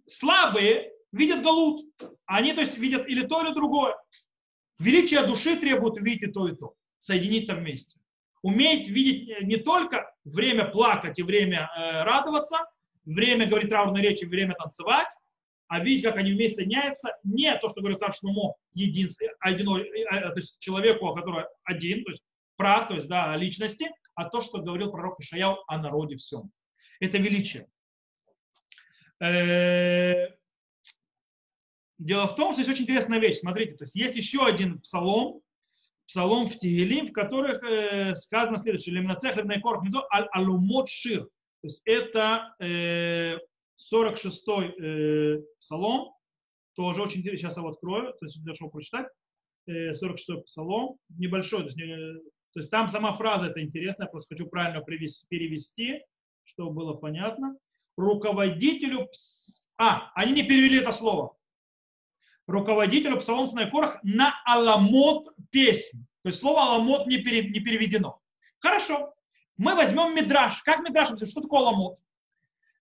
слабые 0.07 0.93
видят 1.11 1.43
галут. 1.43 1.85
Они, 2.27 2.53
то 2.53 2.61
есть, 2.61 2.77
видят 2.79 3.09
или 3.09 3.27
то, 3.27 3.45
или 3.45 3.53
другое. 3.53 3.97
Величие 4.83 5.25
души 5.25 5.57
требует 5.57 5.95
увидеть 5.95 6.29
и 6.29 6.33
то, 6.33 6.49
и 6.49 6.57
то. 6.57 6.75
Соединить 6.99 7.47
там 7.47 7.59
вместе. 7.59 7.99
Уметь 8.43 8.89
видеть 8.89 9.43
не 9.43 9.57
только 9.57 10.13
время 10.25 10.65
плакать 10.65 11.21
и 11.21 11.23
время 11.23 11.71
э, 11.77 12.03
радоваться, 12.03 12.67
время 13.05 13.47
говорить 13.47 13.71
траурные 13.71 14.03
речи, 14.03 14.25
время 14.25 14.55
танцевать, 14.55 15.07
а 15.69 15.79
видеть, 15.79 16.03
как 16.03 16.17
они 16.17 16.33
вместе 16.33 16.57
соединяются, 16.57 17.17
не 17.23 17.57
то, 17.59 17.69
что 17.69 17.81
говорит 17.81 18.01
царь 18.01 18.13
Шлумо, 18.13 18.57
единство, 18.75 19.25
э, 19.25 19.53
э, 19.53 20.41
человеку, 20.59 21.15
который 21.15 21.45
один, 21.63 22.03
то 22.05 22.11
есть 22.11 22.25
прав, 22.57 22.89
то 22.89 22.95
есть 22.95 23.09
да, 23.09 23.37
личности, 23.37 23.89
а 24.17 24.29
то, 24.29 24.41
что 24.41 24.59
говорил 24.59 24.91
пророк 24.91 25.21
Ишаял 25.21 25.63
о 25.69 25.79
народе 25.79 26.17
всем. 26.17 26.51
Это 26.99 27.19
величие. 27.19 27.69
Э, 32.03 32.05
дело 32.05 32.27
в 32.27 32.37
том, 32.37 32.53
что 32.53 32.61
есть 32.61 32.71
очень 32.71 32.85
интересная 32.85 33.19
вещь. 33.19 33.39
Смотрите, 33.39 33.77
то 33.77 33.85
есть 33.85 33.95
есть 33.95 34.17
еще 34.17 34.45
один 34.45 34.81
псалом, 34.81 35.41
псалом 36.07 36.49
в 36.49 36.59
Тигелим, 36.59 37.09
в 37.09 37.13
которых 37.13 37.63
э, 37.63 38.15
сказано 38.17 38.59
следующее. 38.59 38.95
Лемнацех 38.97 39.37
лемнай 39.37 39.61
корх 39.61 39.83
мизо 39.83 40.05
аль 40.13 40.29
алумот 40.33 40.89
шир. 40.89 41.25
То 41.25 41.67
есть 41.69 41.83
это 41.85 42.55
э, 42.61 43.39
46-й 43.93 44.85
э, 44.85 45.43
псалом, 45.59 46.13
тоже 46.75 47.03
очень 47.03 47.21
интересно, 47.21 47.49
сейчас 47.49 47.57
я 47.57 47.61
его 47.61 47.71
открою, 47.71 48.13
то 48.19 48.27
есть 48.27 48.43
для 48.43 48.55
чего 48.55 48.69
прочитать. 48.69 49.07
Э, 49.69 49.93
46-й 49.93 50.43
псалом, 50.43 50.97
небольшой, 51.09 51.61
то 51.61 51.67
есть, 51.67 51.77
не, 51.77 51.87
то 52.53 52.61
есть 52.61 52.71
там 52.71 52.89
сама 52.89 53.17
фраза 53.17 53.47
это 53.47 53.63
интересная, 53.63 54.09
просто 54.09 54.35
хочу 54.35 54.49
правильно 54.49 54.83
перевести, 54.83 56.01
чтобы 56.45 56.75
было 56.75 56.95
понятно 56.95 57.57
руководителю... 57.97 59.09
А, 59.79 60.11
они 60.15 60.33
не 60.33 60.43
перевели 60.43 60.79
это 60.79 60.93
слово. 60.93 61.37
Руководителю 62.53 63.19
Псалом 63.19 63.47
Снайкорах 63.47 63.99
на 64.03 64.35
аламот 64.45 65.29
песнь. 65.51 66.05
То 66.23 66.29
есть 66.29 66.41
слово 66.41 66.63
аламот 66.63 67.07
не, 67.07 67.19
пере, 67.19 67.49
не 67.49 67.61
переведено. 67.61 68.21
Хорошо. 68.59 69.15
Мы 69.57 69.75
возьмем 69.75 70.15
мидраж. 70.15 70.63
Как 70.63 70.81
мидраж? 70.81 71.09
Что 71.09 71.41
такое 71.41 71.61
аламот? 71.61 71.99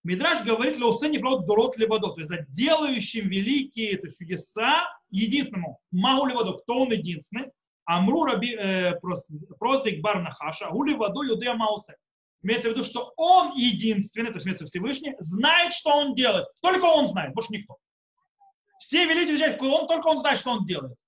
Мидраж 0.04 0.44
говорит 0.44 0.76
Леусени 0.76 1.18
Флот 1.18 1.46
Дорот 1.46 1.78
Левадо, 1.78 2.08
то 2.08 2.20
есть 2.20 2.52
делающим 2.52 3.28
великие 3.28 3.96
то 3.96 4.06
есть, 4.06 4.18
чудеса 4.18 4.84
единственному. 5.10 5.78
Магу 5.90 6.26
Левадо, 6.26 6.58
кто 6.58 6.80
он 6.80 6.92
единственный? 6.92 7.50
Амру 7.84 8.24
Раби 8.24 8.54
э, 8.54 9.00
Проздик 9.58 10.02
Барнахаша, 10.02 10.68
Гули 10.70 10.94
Ваду 10.94 11.22
Юдея 11.22 11.54
Маусе. 11.54 11.96
Имеется 12.42 12.68
в 12.68 12.72
виду, 12.72 12.84
что 12.84 13.12
он 13.16 13.56
единственный, 13.56 14.30
то 14.30 14.34
есть 14.34 14.46
вместо 14.46 14.66
Всевышний, 14.66 15.14
знает, 15.18 15.72
что 15.72 15.90
он 15.90 16.14
делает. 16.14 16.46
Только 16.60 16.84
он 16.84 17.06
знает, 17.06 17.32
больше 17.32 17.52
никто. 17.52 17.76
Все 18.92 19.06
великие 19.06 19.36
взять, 19.36 19.58
он, 19.62 19.88
только 19.88 20.06
он 20.08 20.18
знает, 20.18 20.38
что 20.38 20.50
он 20.50 20.66
делает. 20.66 20.98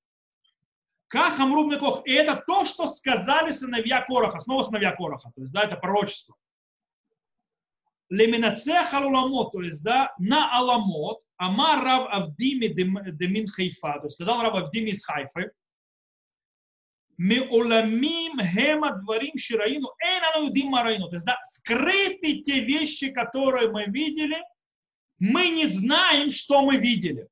Как 1.06 1.38
Амрубный 1.38 1.78
Кох. 1.78 2.00
И 2.06 2.12
это 2.12 2.42
то, 2.46 2.64
что 2.64 2.86
сказали 2.86 3.52
сыновья 3.52 4.00
Короха, 4.00 4.40
снова 4.40 4.62
сыновья 4.62 4.96
Короха, 4.96 5.30
то 5.34 5.42
есть, 5.42 5.52
да, 5.52 5.64
это 5.64 5.76
пророчество. 5.76 6.34
Леминацех 8.08 8.94
аламот, 8.94 9.52
то 9.52 9.60
есть, 9.60 9.82
да, 9.82 10.14
на 10.18 10.50
аламот, 10.56 11.20
Амар 11.36 11.84
Рав 11.84 12.08
Авдими 12.10 12.68
Демин 12.68 13.48
Хайфа, 13.48 13.98
то 13.98 14.04
есть 14.04 14.14
сказал 14.14 14.40
Рав 14.40 14.54
Авдими 14.54 14.92
из 14.92 15.04
Хайфы, 15.04 15.52
Меоламим 17.18 18.40
хема 18.40 18.92
дворим 18.92 19.36
шираину 19.36 19.90
эйнану 20.02 20.70
мараину. 20.70 21.10
То 21.10 21.16
есть, 21.16 21.26
да, 21.26 21.38
скрыты 21.42 22.40
те 22.40 22.60
вещи, 22.60 23.10
которые 23.10 23.70
мы 23.70 23.84
видели, 23.84 24.38
мы 25.18 25.50
не 25.50 25.66
знаем, 25.66 26.30
что 26.30 26.62
мы 26.62 26.78
видели. 26.78 27.28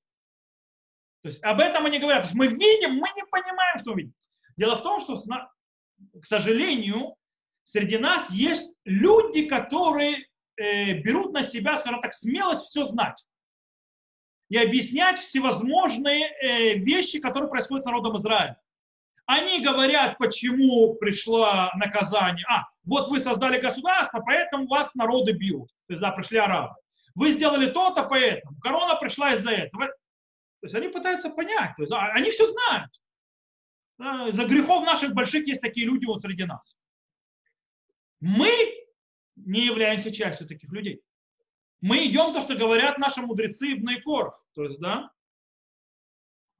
То 1.22 1.28
есть 1.28 1.42
об 1.42 1.60
этом 1.60 1.86
они 1.86 1.98
говорят. 1.98 2.22
То 2.22 2.28
есть 2.28 2.34
мы 2.34 2.48
видим, 2.48 2.94
мы 2.94 3.08
не 3.16 3.24
понимаем, 3.30 3.78
что 3.78 3.90
мы 3.92 3.98
видим. 3.98 4.14
Дело 4.56 4.76
в 4.76 4.82
том, 4.82 5.00
что, 5.00 5.16
к 5.16 6.26
сожалению, 6.26 7.14
среди 7.64 7.96
нас 7.98 8.28
есть 8.30 8.74
люди, 8.84 9.46
которые 9.46 10.26
э, 10.56 10.94
берут 10.94 11.32
на 11.32 11.42
себя, 11.42 11.78
скажем 11.78 12.02
так, 12.02 12.12
смелость 12.12 12.66
все 12.66 12.84
знать 12.84 13.24
и 14.48 14.58
объяснять 14.58 15.18
всевозможные 15.18 16.26
э, 16.26 16.74
вещи, 16.74 17.20
которые 17.20 17.48
происходят 17.48 17.84
с 17.84 17.86
народом 17.86 18.16
Израиля. 18.18 18.60
Они 19.24 19.64
говорят, 19.64 20.18
почему 20.18 20.94
пришло 20.96 21.70
наказание. 21.76 22.44
А, 22.50 22.64
вот 22.84 23.08
вы 23.08 23.20
создали 23.20 23.58
государство, 23.58 24.20
поэтому 24.20 24.66
вас 24.66 24.94
народы 24.94 25.32
бьют. 25.32 25.68
То 25.86 25.94
есть, 25.94 26.02
да, 26.02 26.10
пришли 26.10 26.36
арабы. 26.36 26.74
Вы 27.14 27.30
сделали 27.30 27.70
то-то 27.70 28.02
поэтому. 28.02 28.58
Корона 28.60 28.96
пришла 28.96 29.32
из-за 29.34 29.52
этого. 29.52 29.88
То 30.62 30.66
есть 30.66 30.76
они 30.76 30.88
пытаются 30.88 31.28
понять. 31.28 31.74
То 31.76 31.82
есть, 31.82 31.92
а, 31.92 32.12
они 32.12 32.30
все 32.30 32.46
знают. 32.46 32.90
За 34.32 34.44
грехов 34.46 34.86
наших 34.86 35.12
больших 35.12 35.46
есть 35.48 35.60
такие 35.60 35.86
люди 35.86 36.06
вот 36.06 36.22
среди 36.22 36.44
нас. 36.44 36.76
Мы 38.20 38.48
не 39.34 39.66
являемся 39.66 40.12
частью 40.12 40.46
таких 40.46 40.70
людей. 40.70 41.02
Мы 41.80 42.06
идем 42.06 42.32
то, 42.32 42.40
что 42.40 42.54
говорят 42.54 42.98
наши 42.98 43.20
мудрецы 43.22 43.74
в 43.74 43.82
Найкорах. 43.82 44.40
То 44.54 44.64
есть, 44.64 44.78
да, 44.78 45.10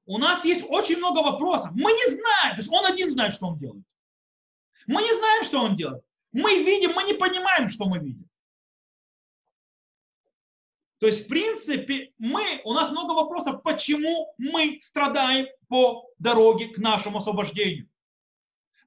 у 0.04 0.18
нас 0.18 0.44
есть 0.44 0.64
очень 0.68 0.96
много 0.96 1.18
вопросов. 1.18 1.70
Мы 1.72 1.92
не 1.92 2.10
знаем. 2.10 2.56
То 2.56 2.58
есть 2.60 2.72
он 2.72 2.84
один 2.84 3.08
знает, 3.08 3.32
что 3.34 3.46
он 3.46 3.58
делает. 3.58 3.84
Мы 4.88 5.02
не 5.02 5.14
знаем, 5.14 5.44
что 5.44 5.60
он 5.60 5.76
делает. 5.76 6.04
Мы 6.32 6.64
видим, 6.64 6.92
мы 6.92 7.04
не 7.04 7.14
понимаем, 7.14 7.68
что 7.68 7.84
мы 7.84 8.00
видим. 8.00 8.28
То 11.02 11.08
есть, 11.08 11.24
в 11.24 11.28
принципе, 11.28 12.12
мы, 12.18 12.60
у 12.62 12.74
нас 12.74 12.92
много 12.92 13.10
вопросов, 13.10 13.64
почему 13.64 14.32
мы 14.38 14.78
страдаем 14.80 15.48
по 15.66 16.08
дороге 16.20 16.68
к 16.68 16.78
нашему 16.78 17.18
освобождению. 17.18 17.88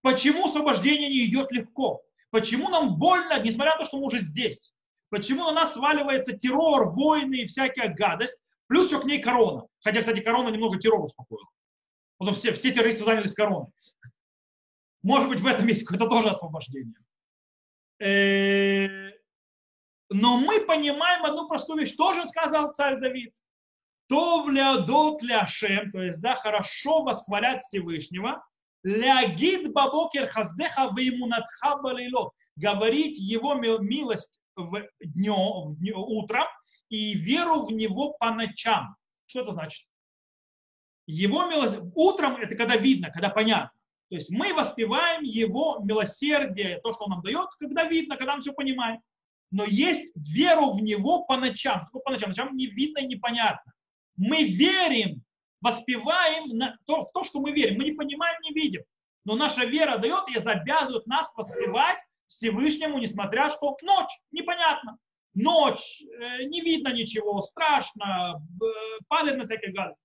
Почему 0.02 0.48
освобождение 0.48 1.10
не 1.10 1.26
идет 1.26 1.52
легко? 1.52 2.06
Почему 2.30 2.70
нам 2.70 2.98
больно, 2.98 3.38
несмотря 3.42 3.74
на 3.74 3.80
то, 3.80 3.84
что 3.84 3.98
мы 3.98 4.06
уже 4.06 4.20
здесь? 4.20 4.74
Почему 5.10 5.44
на 5.44 5.52
нас 5.52 5.74
сваливается 5.74 6.38
террор, 6.38 6.90
войны 6.94 7.42
и 7.42 7.48
всякая 7.48 7.94
гадость? 7.94 8.40
Плюс 8.68 8.88
еще 8.88 9.02
к 9.02 9.04
ней 9.04 9.20
корона. 9.20 9.66
Хотя, 9.82 10.00
кстати, 10.00 10.22
корона 10.22 10.48
немного 10.48 10.80
террор 10.80 11.04
успокоила. 11.04 11.50
Потому 12.18 12.34
что 12.34 12.44
все, 12.44 12.54
все 12.54 12.72
террористы 12.72 13.04
занялись 13.04 13.34
короной. 13.34 13.66
Может 15.04 15.28
быть, 15.28 15.42
в 15.42 15.48
этом 15.48 15.68
есть 15.68 15.84
какое-то 15.84 16.08
тоже 16.08 16.30
освобождение. 16.30 16.96
Но 20.10 20.38
мы 20.38 20.62
понимаем 20.62 21.26
одну 21.26 21.48
простую 21.48 21.80
вещь. 21.80 21.96
Тоже 21.96 22.28
сказал 22.28 22.74
царь 22.74 23.00
Давид. 23.00 23.34
То 24.08 24.44
влядот 24.44 25.24
ляшем, 25.24 25.92
то 25.92 26.02
есть, 26.02 26.22
да, 26.22 26.36
хорошо 26.36 27.02
восхвалять 27.02 27.64
Всевышнего, 27.64 28.46
лягид 28.84 29.74
бабокер 29.74 30.28
хаздеха 30.28 30.92
веймунатха 30.96 31.78
балилот, 31.78 32.32
говорить 32.56 33.18
его 33.18 33.56
милость 33.56 34.40
в 34.56 34.88
днем, 35.00 35.72
в 35.72 35.80
днем, 35.80 35.98
утром 35.98 36.46
и 36.90 37.16
веру 37.16 37.64
в 37.64 37.72
него 37.72 38.14
по 38.20 38.30
ночам. 38.30 38.96
Что 39.26 39.42
это 39.42 39.54
значит? 39.54 39.88
Его 41.08 41.46
милость 41.46 41.78
утром 41.96 42.36
это 42.36 42.56
когда 42.56 42.78
видно, 42.78 43.10
когда 43.10 43.30
понятно. 43.30 43.72
То 44.10 44.18
есть 44.18 44.30
мы 44.30 44.54
воспеваем 44.54 45.24
его 45.24 45.80
милосердие, 45.84 46.80
то, 46.82 46.94
что 46.94 47.06
он 47.06 47.10
нам 47.10 47.22
дает, 47.24 47.50
когда 47.60 47.86
видно, 47.86 48.18
когда 48.18 48.36
мы 48.36 48.42
все 48.42 48.54
понимаем 48.54 49.02
но 49.56 49.64
есть 49.64 50.12
веру 50.18 50.74
в 50.74 50.82
него 50.82 51.24
по 51.24 51.38
ночам. 51.38 51.86
Что 51.88 52.00
по 52.00 52.12
ночам? 52.12 52.32
Ночам 52.32 52.58
не 52.58 52.68
видно 52.68 53.00
и 53.00 53.08
непонятно. 53.08 53.72
Мы 54.18 54.44
верим, 54.44 55.24
воспеваем 55.62 56.58
на 56.58 56.78
то, 56.86 57.04
в 57.06 57.12
то, 57.14 57.24
что 57.24 57.40
мы 57.40 57.54
верим. 57.54 57.78
Мы 57.78 57.86
не 57.86 57.94
понимаем, 57.94 58.36
не 58.42 58.52
видим. 58.52 58.82
Но 59.24 59.38
наша 59.38 59.64
вера 59.64 59.98
дает 59.98 60.28
и 60.28 60.38
обязывает 60.38 61.08
нас 61.08 61.32
воспевать 61.38 62.00
Всевышнему, 62.28 63.00
несмотря 63.00 63.50
что 63.50 63.78
ночь, 63.82 64.12
непонятно. 64.32 64.98
Ночь, 65.34 66.02
э, 66.02 66.44
не 66.48 66.60
видно 66.60 66.90
ничего, 66.90 67.42
страшно, 67.42 68.46
падает 69.08 69.38
на 69.38 69.46
всякие 69.46 69.72
гадости. 69.72 70.04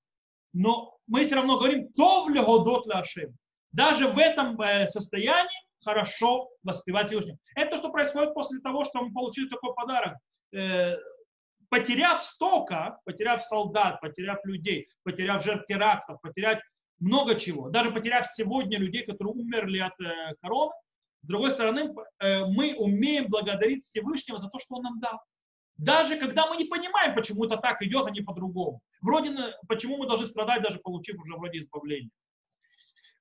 Но 0.53 0.97
мы 1.09 1.25
все 1.25 1.35
равно 1.35 1.59
говорим, 1.59 1.93
то 1.95 2.25
в 2.25 2.31
легодот 2.31 2.87
Даже 3.73 4.07
в 4.07 4.17
этом 4.17 4.61
э, 4.61 4.87
состоянии 4.87 5.51
хорошо 5.85 6.51
воспевать 6.63 7.09
Всевышнего. 7.09 7.39
Это 7.55 7.73
то, 7.73 7.77
что 7.79 7.91
происходит 7.91 8.35
после 8.35 8.61
того, 8.61 8.85
что 8.85 9.03
мы 9.03 9.13
получили 9.13 9.49
такой 9.49 9.75
подарок. 9.75 10.19
Э, 10.53 10.97
потеряв 11.69 12.23
столько, 12.23 12.99
потеряв 13.05 13.45
солдат, 13.45 14.01
потеряв 14.01 14.45
людей, 14.45 14.89
потеряв 15.03 15.45
жертв 15.45 15.67
терактов, 15.67 16.21
потерять 16.21 16.61
много 16.99 17.35
чего, 17.35 17.71
даже 17.71 17.91
потеряв 17.91 18.27
сегодня 18.27 18.79
людей, 18.79 19.05
которые 19.05 19.35
умерли 19.35 19.79
от 19.79 19.99
э, 20.01 20.35
короны, 20.41 20.73
с 21.23 21.27
другой 21.27 21.51
стороны, 21.51 21.95
э, 22.19 22.45
мы 22.47 22.75
умеем 22.77 23.29
благодарить 23.29 23.85
Всевышнего 23.85 24.39
за 24.39 24.49
то, 24.49 24.59
что 24.59 24.77
Он 24.77 24.83
нам 24.83 25.01
дал. 25.01 25.21
Даже 25.77 26.19
когда 26.19 26.47
мы 26.47 26.57
не 26.57 26.65
понимаем, 26.65 27.15
почему 27.15 27.45
это 27.45 27.57
так 27.57 27.81
идет, 27.83 28.07
а 28.07 28.11
не 28.11 28.21
по-другому. 28.21 28.81
Вроде, 29.01 29.35
почему 29.67 29.97
мы 29.97 30.07
должны 30.07 30.27
страдать, 30.27 30.63
даже 30.63 30.79
получив 30.79 31.19
уже 31.19 31.35
вроде 31.37 31.61
избавление. 31.61 32.11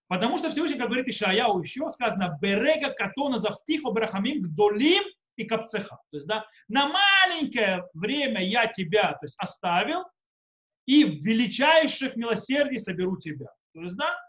Потому 0.09 0.39
что 0.39 0.49
Всевышний, 0.49 0.77
как 0.77 0.87
говорит 0.87 1.07
Ишаяу, 1.07 1.61
еще 1.61 1.89
сказано, 1.91 2.37
берега 2.41 2.89
катона 2.89 3.37
завтихо 3.37 3.91
брахамим 3.91 4.41
гдолим 4.41 5.03
и 5.35 5.45
капцеха. 5.45 5.99
То 6.09 6.17
есть, 6.17 6.25
да, 6.25 6.45
на 6.67 6.87
маленькое 6.87 7.87
время 7.93 8.43
я 8.43 8.65
тебя 8.65 9.13
то 9.13 9.25
есть, 9.25 9.35
оставил, 9.37 10.03
и 10.87 11.05
в 11.05 11.23
величайших 11.23 12.15
милосердий 12.15 12.79
соберу 12.79 13.17
тебя. 13.17 13.53
То 13.75 13.81
есть, 13.81 13.95
да, 13.95 14.19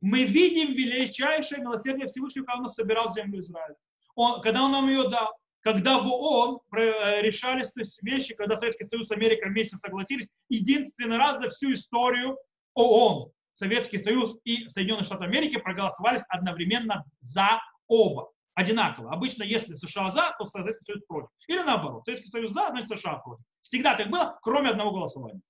мы 0.00 0.22
видим 0.22 0.74
величайшее 0.74 1.60
милосердие 1.60 2.06
Всевышнего, 2.06 2.44
когда 2.44 2.62
он 2.62 2.68
собирал 2.68 3.12
землю 3.12 3.40
Израиля. 3.40 3.74
Он, 4.14 4.40
когда 4.40 4.62
он 4.62 4.70
нам 4.70 4.88
ее 4.88 5.08
дал. 5.08 5.36
Когда 5.60 5.98
в 5.98 6.06
ООН 6.06 6.60
э, 6.76 7.22
решались 7.22 7.72
то 7.72 7.80
есть, 7.80 8.00
вещи, 8.00 8.32
когда 8.36 8.56
Советский 8.56 8.84
Союз 8.84 9.10
Америка 9.10 9.48
вместе 9.48 9.76
согласились, 9.76 10.28
единственный 10.48 11.16
раз 11.16 11.42
за 11.42 11.50
всю 11.50 11.72
историю 11.72 12.38
ООН 12.74 13.32
Советский 13.56 13.98
Союз 13.98 14.36
и 14.44 14.68
Соединенные 14.68 15.04
Штаты 15.04 15.24
Америки 15.24 15.56
проголосовали 15.56 16.20
одновременно 16.28 17.04
за 17.20 17.60
оба. 17.88 18.30
Одинаково. 18.54 19.12
Обычно, 19.12 19.42
если 19.42 19.74
США 19.74 20.10
за, 20.10 20.34
то 20.38 20.46
Советский 20.46 20.84
Союз 20.84 21.02
против. 21.06 21.30
Или 21.46 21.62
наоборот. 21.62 22.04
Советский 22.04 22.28
Союз 22.28 22.52
за, 22.52 22.68
значит 22.70 22.88
США 22.88 23.16
против. 23.16 23.44
Всегда 23.62 23.96
так 23.96 24.08
было, 24.10 24.38
кроме 24.42 24.70
одного 24.70 24.92
голосования. 24.92 25.40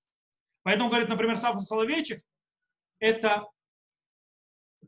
Поэтому, 0.63 0.89
говорит, 0.89 1.09
например, 1.09 1.37
Сафа 1.37 1.59
Соловейчик, 1.59 2.21
это 2.99 3.45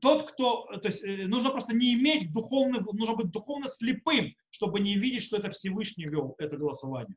тот, 0.01 0.31
кто, 0.31 0.65
то 0.65 0.87
есть 0.87 1.03
э, 1.03 1.27
нужно 1.27 1.49
просто 1.49 1.73
не 1.73 1.93
иметь 1.93 2.31
духовный, 2.33 2.79
нужно 2.79 3.15
быть 3.15 3.31
духовно 3.31 3.67
слепым, 3.67 4.33
чтобы 4.49 4.79
не 4.79 4.95
видеть, 4.95 5.23
что 5.23 5.37
это 5.37 5.49
Всевышний 5.51 6.05
вел 6.05 6.35
это 6.37 6.57
голосование. 6.57 7.15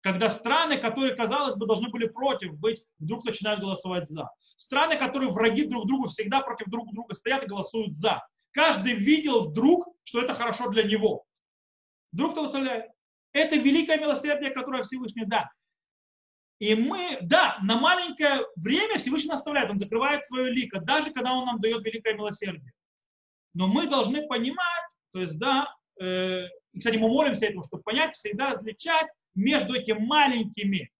Когда 0.00 0.28
страны, 0.28 0.78
которые, 0.78 1.14
казалось 1.14 1.56
бы, 1.56 1.66
должны 1.66 1.90
были 1.90 2.06
против 2.06 2.58
быть, 2.58 2.82
вдруг 2.98 3.24
начинают 3.24 3.60
голосовать 3.60 4.08
за. 4.08 4.30
Страны, 4.58 4.96
которые 4.96 5.30
враги 5.30 5.62
друг 5.62 5.86
другу, 5.86 6.08
всегда 6.08 6.40
против 6.40 6.66
друг 6.66 6.92
друга 6.92 7.14
стоят 7.14 7.44
и 7.44 7.46
голосуют 7.46 7.94
за. 7.94 8.26
Каждый 8.50 8.94
видел 8.94 9.48
вдруг, 9.48 9.88
что 10.02 10.20
это 10.20 10.34
хорошо 10.34 10.68
для 10.68 10.82
него. 10.82 11.24
Вдруг 12.10 12.32
кто 12.32 12.42
выставляет? 12.42 12.90
Это 13.32 13.54
великое 13.54 13.98
милосердие, 13.98 14.50
которое 14.50 14.82
Всевышний 14.82 15.24
да. 15.24 15.48
И 16.58 16.74
мы, 16.74 17.18
да, 17.22 17.56
на 17.62 17.78
маленькое 17.78 18.40
время 18.56 18.98
Всевышний 18.98 19.30
оставляет, 19.30 19.70
он 19.70 19.78
закрывает 19.78 20.26
свое 20.26 20.50
лико, 20.50 20.80
даже 20.80 21.12
когда 21.12 21.34
он 21.34 21.46
нам 21.46 21.60
дает 21.60 21.84
великое 21.84 22.14
милосердие. 22.14 22.72
Но 23.54 23.68
мы 23.68 23.86
должны 23.86 24.26
понимать, 24.26 24.90
то 25.12 25.20
есть, 25.20 25.38
да, 25.38 25.72
э, 26.00 26.48
кстати, 26.76 26.96
мы 26.96 27.06
молимся 27.06 27.46
этому, 27.46 27.62
чтобы 27.62 27.84
понять, 27.84 28.16
всегда 28.16 28.50
различать 28.50 29.06
между 29.36 29.74
этими 29.74 29.98
маленькими 29.98 30.90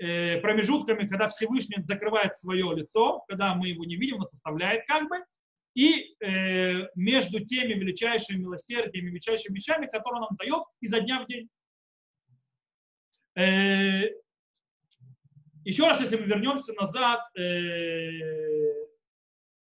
промежутками, 0.00 1.06
когда 1.06 1.28
Всевышний 1.28 1.82
закрывает 1.82 2.34
свое 2.36 2.74
лицо, 2.74 3.22
когда 3.28 3.54
мы 3.54 3.68
его 3.68 3.84
не 3.84 3.96
видим, 3.96 4.16
он 4.16 4.24
составляет 4.24 4.86
как 4.86 5.08
бы, 5.08 5.16
и 5.74 6.16
э, 6.20 6.88
между 6.94 7.44
теми 7.44 7.74
величайшими 7.74 8.38
милосердиями, 8.38 9.10
величайшими 9.10 9.54
вещами, 9.54 9.86
которые 9.86 10.22
он 10.22 10.28
нам 10.30 10.36
дает 10.36 10.64
изо 10.80 11.00
дня 11.00 11.22
в 11.22 11.26
день. 11.26 11.48
Э, 13.36 14.08
еще 15.64 15.86
раз, 15.86 16.00
если 16.00 16.16
мы 16.16 16.24
вернемся 16.24 16.72
назад 16.72 17.20
э, 17.36 18.80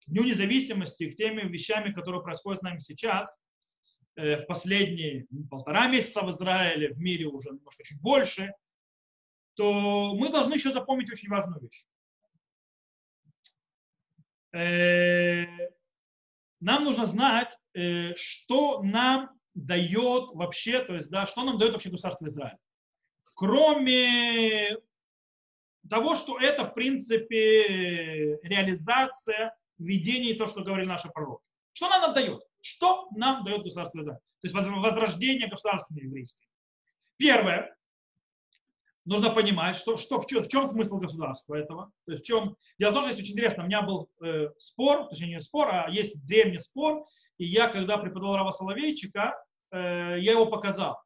к 0.05 0.07
Дню 0.07 0.23
независимости, 0.23 1.09
к 1.09 1.15
теми 1.15 1.41
вещами, 1.41 1.91
которые 1.91 2.23
происходят 2.23 2.61
с 2.61 2.63
нами 2.63 2.79
сейчас, 2.79 3.35
э, 4.15 4.37
в 4.37 4.45
последние 4.47 5.27
полтора 5.49 5.87
месяца 5.87 6.21
в 6.21 6.31
Израиле, 6.31 6.93
в 6.93 6.99
мире 6.99 7.25
уже 7.25 7.49
немножко 7.49 7.83
чуть 7.83 8.01
больше, 8.01 8.53
то 9.55 10.13
мы 10.15 10.29
должны 10.29 10.53
еще 10.53 10.71
запомнить 10.71 11.11
очень 11.11 11.29
важную 11.29 11.61
вещь. 11.61 11.85
Э, 14.53 15.45
нам 16.59 16.83
нужно 16.83 17.05
знать, 17.05 17.57
э, 17.73 18.15
что 18.15 18.81
нам 18.83 19.31
дает 19.53 20.29
вообще, 20.33 20.83
то 20.83 20.95
есть, 20.95 21.09
да, 21.09 21.25
что 21.25 21.43
нам 21.43 21.57
дает 21.57 21.73
вообще 21.73 21.89
государство 21.89 22.27
Израиль. 22.27 22.57
Кроме 23.33 24.77
того, 25.89 26.15
что 26.15 26.39
это, 26.39 26.65
в 26.65 26.73
принципе, 26.73 28.39
реализация 28.43 29.55
видений, 29.77 30.35
то, 30.35 30.47
что 30.47 30.63
говорили 30.63 30.87
наши 30.87 31.09
пророки. 31.09 31.43
Что 31.73 31.89
нам 31.89 32.09
отдает? 32.11 32.41
Что 32.61 33.07
нам 33.15 33.43
дает 33.43 33.63
государство 33.63 34.01
Израиль? 34.01 34.19
То 34.41 34.47
есть 34.47 34.55
возрождение 34.55 35.47
государства 35.47 35.95
еврейского. 35.95 36.45
Первое, 37.17 37.75
нужно 39.05 39.29
понимать, 39.29 39.75
что, 39.75 39.97
что, 39.97 40.19
в, 40.19 40.25
чем, 40.25 40.41
в 40.41 40.47
чем 40.47 40.65
смысл 40.65 40.97
государства 40.97 41.55
этого. 41.55 41.91
То 42.05 42.13
есть 42.13 42.23
в 42.23 42.27
чем... 42.27 42.55
Дело 42.79 42.93
что 42.93 43.07
есть 43.07 43.19
очень 43.19 43.33
интересно, 43.33 43.63
у 43.63 43.67
меня 43.67 43.81
был 43.81 44.09
э, 44.23 44.49
спор, 44.57 45.07
точнее 45.09 45.35
не 45.35 45.41
спор, 45.41 45.69
а 45.71 45.89
есть 45.89 46.25
древний 46.25 46.59
спор, 46.59 47.05
и 47.37 47.45
я, 47.45 47.67
когда 47.67 47.97
преподавал 47.97 48.37
Рава 48.37 48.51
Соловейчика, 48.51 49.35
э, 49.71 50.17
я 50.19 50.31
его 50.31 50.45
показал. 50.45 51.01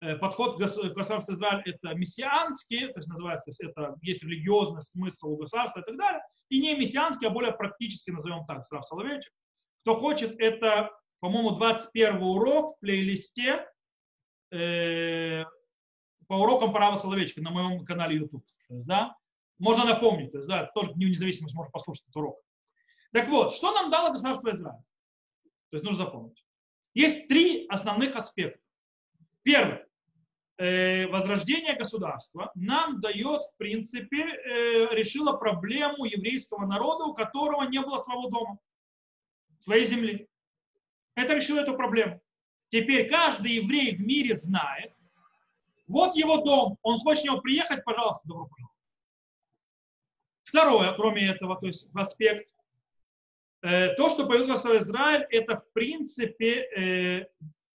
э, 0.00 0.16
подход 0.16 0.56
к 0.56 0.58
государству 0.58 1.34
Израиль 1.34 1.62
это 1.64 1.94
мессианский, 1.94 2.88
то 2.92 2.98
есть 2.98 3.08
называется, 3.08 3.46
то 3.46 3.50
есть 3.50 3.60
это 3.60 3.96
есть 4.02 4.22
религиозный 4.22 4.82
смысл 4.82 5.32
у 5.32 5.36
государства 5.36 5.80
и 5.80 5.84
так 5.84 5.96
далее, 5.96 6.20
и 6.48 6.60
не 6.60 6.76
мессианский, 6.76 7.26
а 7.26 7.30
более 7.30 7.52
практически, 7.52 8.10
назовем 8.10 8.44
так, 8.46 8.66
Слав 8.66 8.86
Соловейчик. 8.86 9.32
Кто 9.82 9.94
хочет, 9.96 10.38
это, 10.38 10.90
по-моему, 11.20 11.52
21 11.52 12.22
урок 12.22 12.76
в 12.76 12.80
плейлисте 12.80 13.66
э, 14.52 15.44
по 16.32 16.36
урокам 16.36 16.72
права 16.72 16.96
Соловейчика 16.96 17.42
на 17.42 17.50
моем 17.50 17.84
канале 17.84 18.16
YouTube. 18.16 18.42
Да, 18.70 19.14
можно 19.58 19.84
напомнить, 19.84 20.32
то 20.32 20.38
есть, 20.38 20.48
да, 20.48 20.64
тоже 20.64 20.94
Дню 20.94 21.08
независимости 21.08 21.54
можно 21.54 21.70
послушать 21.70 22.04
этот 22.04 22.16
урок. 22.16 22.40
Так 23.12 23.28
вот, 23.28 23.52
что 23.52 23.70
нам 23.72 23.90
дало 23.90 24.12
государство 24.12 24.50
Израиль? 24.50 24.80
То 25.68 25.76
есть 25.76 25.84
нужно 25.84 26.06
запомнить. 26.06 26.42
Есть 26.94 27.28
три 27.28 27.66
основных 27.66 28.16
аспекта. 28.16 28.58
Первый. 29.42 29.80
Э, 30.56 31.06
возрождение 31.08 31.76
государства 31.76 32.50
нам 32.54 33.02
дает, 33.02 33.42
в 33.42 33.56
принципе, 33.58 34.22
э, 34.22 34.94
решило 34.94 35.34
проблему 35.34 36.06
еврейского 36.06 36.64
народа, 36.64 37.04
у 37.04 37.12
которого 37.12 37.64
не 37.64 37.82
было 37.82 38.00
своего 38.00 38.30
дома, 38.30 38.58
своей 39.58 39.84
земли. 39.84 40.30
Это 41.14 41.34
решило 41.34 41.58
эту 41.60 41.76
проблему. 41.76 42.22
Теперь 42.70 43.10
каждый 43.10 43.56
еврей 43.56 43.94
в 43.94 44.00
мире 44.00 44.34
знает, 44.34 44.94
вот 45.92 46.16
его 46.16 46.38
дом, 46.38 46.78
он 46.82 46.98
хочет 46.98 47.22
в 47.22 47.26
него 47.26 47.40
приехать, 47.40 47.84
пожалуйста, 47.84 48.26
добро 48.26 48.46
пожаловать. 48.46 48.76
Второе, 50.44 50.94
кроме 50.94 51.28
этого, 51.28 51.58
то 51.58 51.66
есть 51.66 51.88
аспект, 51.94 52.48
э, 53.62 53.94
то, 53.94 54.10
что 54.10 54.26
появилось 54.26 54.64
в 54.64 54.78
Израиль, 54.78 55.26
это 55.30 55.60
в 55.60 55.72
принципе 55.72 57.28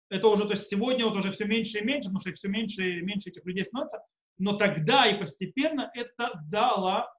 это 0.10 0.28
уже, 0.28 0.46
то 0.46 0.52
есть 0.52 0.70
сегодня 0.70 1.06
вот 1.06 1.18
уже 1.18 1.32
все 1.32 1.46
меньше 1.46 1.80
и 1.80 1.84
меньше, 1.84 2.10
потому 2.10 2.20
что 2.20 2.34
все 2.34 2.48
меньше 2.48 3.00
и 3.00 3.02
меньше 3.02 3.30
этих 3.30 3.46
людей 3.46 3.64
становится, 3.64 4.04
но 4.38 4.54
тогда 4.54 5.08
и 5.08 5.20
постепенно 5.20 5.92
это 5.94 6.42
дало 6.50 7.12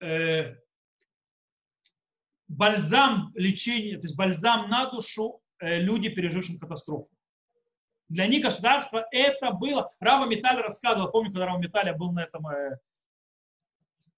э, 0.00 0.56
бальзам 2.48 3.32
лечения, 3.34 3.96
то 3.96 4.02
есть 4.04 4.16
бальзам 4.16 4.68
на 4.68 4.90
душу 4.90 5.40
э, 5.58 5.78
люди, 5.80 6.08
пережившим 6.08 6.58
катастрофу. 6.58 7.08
Для 8.08 8.26
них 8.26 8.42
государство 8.42 9.06
это 9.10 9.50
было. 9.50 9.90
Рава 10.00 10.26
Металь 10.26 10.60
рассказывал, 10.60 11.10
помню, 11.10 11.32
когда 11.32 11.46
Рава 11.46 11.58
Металь 11.58 11.92
был 11.96 12.12
на 12.12 12.24
этом 12.24 12.46
э, 12.48 12.78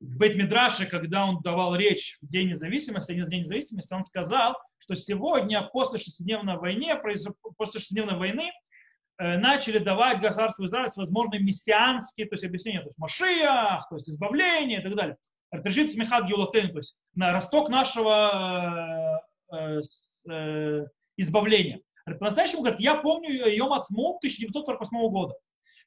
Бейт-Мидраше, 0.00 0.86
когда 0.86 1.26
он 1.26 1.40
давал 1.40 1.74
речь 1.76 2.18
в 2.20 2.28
День 2.28 2.50
независимости, 2.50 3.12
один 3.12 3.26
День 3.26 3.42
независимости, 3.42 3.94
он 3.94 4.04
сказал, 4.04 4.56
что 4.78 4.94
сегодня, 4.94 5.62
после 5.62 5.98
шестидневной 5.98 6.56
войны, 6.56 6.94
после 7.56 7.80
шестидневной 7.80 8.18
войны, 8.18 8.52
э, 9.18 9.38
начали 9.38 9.78
давать 9.78 10.20
государству 10.20 10.66
Израиль 10.66 10.90
возможные 10.96 11.40
мессианские, 11.42 12.26
то 12.26 12.34
есть 12.34 12.44
объяснения, 12.44 12.80
то 12.80 12.88
есть 12.88 12.98
Машиях, 12.98 13.88
то 13.88 13.96
есть 13.96 14.08
избавление 14.08 14.80
и 14.80 14.82
так 14.82 14.94
далее. 14.94 15.16
Решит 15.52 15.92
смехат 15.92 16.26
геолотен, 16.26 16.72
то 16.72 16.78
есть 16.78 16.96
на 17.14 17.32
росток 17.32 17.70
нашего 17.70 19.22
э, 19.52 19.80
э, 20.28 20.86
избавления. 21.16 21.80
По-настоящему, 22.14 22.62
говорит, 22.62 22.80
я 22.80 22.94
помню 22.94 23.48
Йом 23.48 23.72
Ацму 23.72 24.16
1948 24.18 25.10
года, 25.10 25.34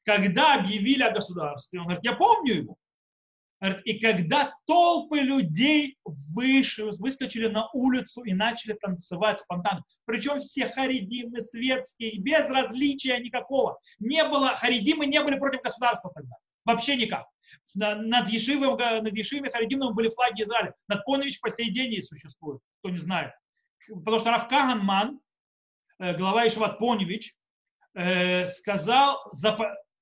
когда 0.03 0.55
объявили 0.55 1.03
о 1.03 1.11
государстве. 1.11 1.80
Он 1.80 1.86
говорит, 1.86 2.03
я 2.03 2.13
помню 2.13 2.53
его. 2.53 2.78
И 3.84 3.99
когда 3.99 4.53
толпы 4.67 5.20
людей 5.20 5.97
вышли, 6.05 6.84
выскочили 6.97 7.47
на 7.47 7.70
улицу 7.74 8.24
и 8.24 8.34
начали 8.34 8.74
танцевать 8.74 9.41
спонтанно, 9.41 9.84
причем 10.05 10.39
все 10.39 10.70
харидимы 10.70 11.41
светские, 11.41 12.20
без 12.20 12.49
различия 12.49 13.20
никакого. 13.20 13.78
Не 13.99 14.24
было, 14.24 14.55
харидимы 14.55 15.07
не 15.07 15.22
были 15.22 15.38
против 15.38 15.61
государства 15.61 16.09
тогда. 16.15 16.36
Вообще 16.63 16.95
никак. 16.95 17.26
Над 17.74 18.30
Ешивым, 18.30 18.78
над 18.78 19.13
Ешивым 19.13 19.51
Харидимом 19.51 19.93
были 19.93 20.09
флаги 20.09 20.43
Израиля. 20.43 20.74
Над 20.88 21.03
Понович 21.03 21.39
по 21.41 21.49
сей 21.51 21.70
день 21.70 22.01
существует, 22.01 22.61
кто 22.80 22.89
не 22.89 22.97
знает. 22.97 23.34
Потому 23.88 24.20
что 24.20 24.32
Равкаганман, 24.32 25.15
э, 25.15 25.20
глава 26.00 26.47
Ишеват 26.47 26.80
Поневич, 26.80 27.36
э, 27.93 28.47
сказал, 28.47 29.32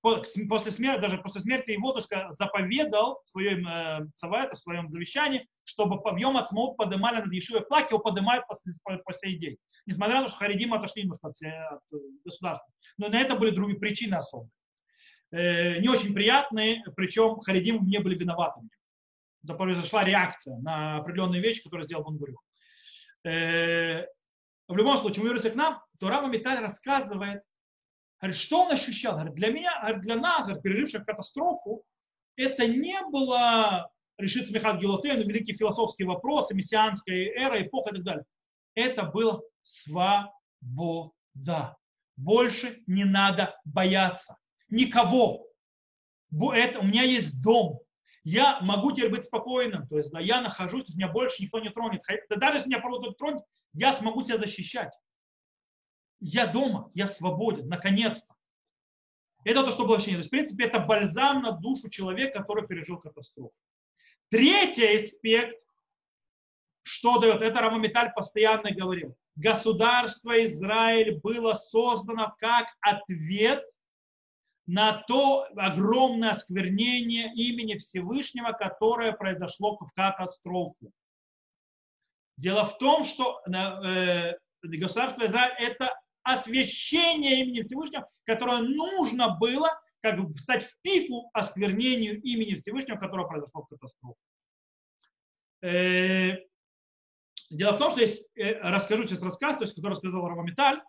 после 0.02 0.72
смерти, 0.72 1.02
даже 1.02 1.18
после 1.18 1.42
смерти 1.42 1.72
его 1.72 1.92
то 1.92 2.02
заповедал 2.32 3.22
в 3.26 3.30
своем 3.30 3.68
э, 3.68 4.08
в 4.14 4.56
своем 4.56 4.90
завещании, 4.90 5.48
чтобы 5.64 5.98
в 5.98 6.18
Йом 6.18 6.38
Ацмот 6.38 6.78
поднимали 6.78 7.22
над 7.22 7.34
Ешивой 7.34 7.66
флаг, 7.66 7.90
его 7.90 8.00
поднимают 8.00 8.46
по, 8.48 8.98
по, 8.98 9.14
сей 9.14 9.38
день. 9.38 9.58
Несмотря 9.86 10.18
на 10.18 10.24
то, 10.24 10.30
что 10.30 10.38
Харидим 10.38 10.74
отошли 10.74 11.04
немножко 11.04 11.28
от, 11.28 11.36
от 11.42 11.82
государства. 12.24 12.72
Но 12.98 13.10
на 13.10 13.20
это 13.20 13.36
были 13.36 13.52
другие 13.52 13.80
причины 13.80 14.16
особые. 14.16 14.52
Э, 15.32 15.80
не 15.80 15.90
очень 15.90 16.14
приятные, 16.14 16.84
причем 16.96 17.40
Харидим 17.40 17.86
не 17.86 18.00
были 18.00 18.16
виноватыми. 18.16 18.70
Да 19.42 19.56
произошла 19.56 20.04
реакция 20.04 20.58
на 20.60 20.98
определенные 20.98 21.42
вещи, 21.42 21.64
которые 21.64 21.86
сделал 21.86 22.06
э, 23.24 24.06
В 24.68 24.76
любом 24.76 24.98
случае, 24.98 25.24
мы 25.24 25.30
вернемся 25.30 25.50
к 25.52 25.56
нам, 25.56 25.82
то 26.00 26.10
Рама 26.10 26.28
Металь 26.28 26.60
рассказывает, 26.60 27.42
Говорит, 28.20 28.38
что 28.38 28.64
он 28.66 28.72
ощущал? 28.72 29.14
Говорит, 29.14 29.36
для 29.36 29.50
меня, 29.50 29.94
для 30.02 30.16
нас, 30.16 30.46
говорит, 30.46 30.64
переживших 30.64 31.06
катастрофу, 31.06 31.84
это 32.36 32.68
не 32.68 33.00
было 33.12 33.90
решить 34.18 34.50
Михаил 34.50 34.80
Гелотен, 34.80 35.20
великие 35.20 35.56
философские 35.56 36.08
вопросы, 36.08 36.56
мессианская 36.56 37.32
эра, 37.36 37.62
эпоха 37.62 37.92
и 37.92 37.94
так 37.96 38.04
далее. 38.04 38.26
Это 38.74 39.04
было 39.04 39.44
свобода. 39.62 40.32
Больше 42.16 42.82
не 42.88 43.04
надо 43.04 43.56
бояться. 43.64 44.38
Никого. 44.70 45.48
Это, 46.32 46.80
у 46.80 46.84
меня 46.84 47.04
есть 47.04 47.42
дом. 47.44 47.80
Я 48.24 48.60
могу 48.62 48.92
теперь 48.92 49.12
быть 49.12 49.26
спокойным. 49.26 49.88
То 49.88 49.98
есть 49.98 50.12
да, 50.12 50.20
я 50.20 50.42
нахожусь, 50.42 50.94
меня 50.96 51.08
больше 51.08 51.44
никто 51.44 51.60
не 51.60 51.70
тронет. 51.70 52.02
Да 52.30 52.36
даже 52.36 52.58
если 52.58 52.70
меня 52.70 52.80
кто-то 52.80 53.12
тронет, 53.12 53.44
я 53.74 53.94
смогу 53.94 54.22
себя 54.22 54.38
защищать 54.38 54.92
я 56.20 56.48
дома, 56.48 56.92
я 56.94 57.08
свободен, 57.08 57.68
наконец-то. 57.68 58.36
Это 59.44 59.64
то, 59.64 59.72
что 59.72 59.86
было 59.86 59.96
ощущение. 59.96 60.18
То 60.18 60.22
есть, 60.22 60.30
в 60.30 60.32
принципе, 60.32 60.66
это 60.66 60.80
бальзам 60.80 61.42
на 61.42 61.52
душу 61.52 61.90
человека, 61.90 62.40
который 62.40 62.68
пережил 62.68 63.00
катастрофу. 63.00 63.54
Третий 64.30 64.98
аспект, 64.98 65.58
что 66.84 67.20
дает, 67.20 67.42
это 67.42 67.62
Рамамиталь 67.62 68.12
постоянно 68.14 68.72
говорил. 68.72 69.16
Государство 69.36 70.44
Израиль 70.46 71.20
было 71.22 71.54
создано 71.54 72.36
как 72.40 72.68
ответ 72.82 73.64
на 74.66 75.04
то 75.08 75.48
огромное 75.56 76.32
осквернение 76.32 77.34
имени 77.34 77.78
Всевышнего, 77.78 78.52
которое 78.52 79.14
произошло 79.14 79.78
в 79.78 79.92
катастрофу. 79.94 80.92
Дело 82.36 82.66
в 82.66 82.78
том, 82.78 83.04
что 83.04 83.42
э, 83.48 84.34
государство 84.62 85.26
Израиль– 85.26 85.56
это 85.60 85.98
освящение 86.28 87.46
имени 87.46 87.64
Всевышнего, 87.64 88.08
которое 88.26 88.62
нужно 88.62 89.38
было 89.38 89.70
как 90.02 90.20
бы 90.20 90.38
стать 90.38 90.66
в 90.66 90.78
пику 90.82 91.30
осквернению 91.34 92.22
имени 92.22 92.56
Всевышнего, 92.56 92.98
которое 92.98 93.26
произошло 93.26 93.64
в 93.64 93.70
катастрофе. 93.70 94.20
Э, 95.62 96.40
дело 97.50 97.72
в 97.74 97.78
том, 97.78 97.92
что 97.92 98.02
есть, 98.02 98.26
э, 98.36 98.60
расскажу 98.60 99.08
сейчас 99.08 99.22
рассказ, 99.22 99.56
то 99.58 99.64
есть, 99.64 99.76
который 99.76 99.94
рассказал 99.94 100.28
Равамиталь, 100.28 100.82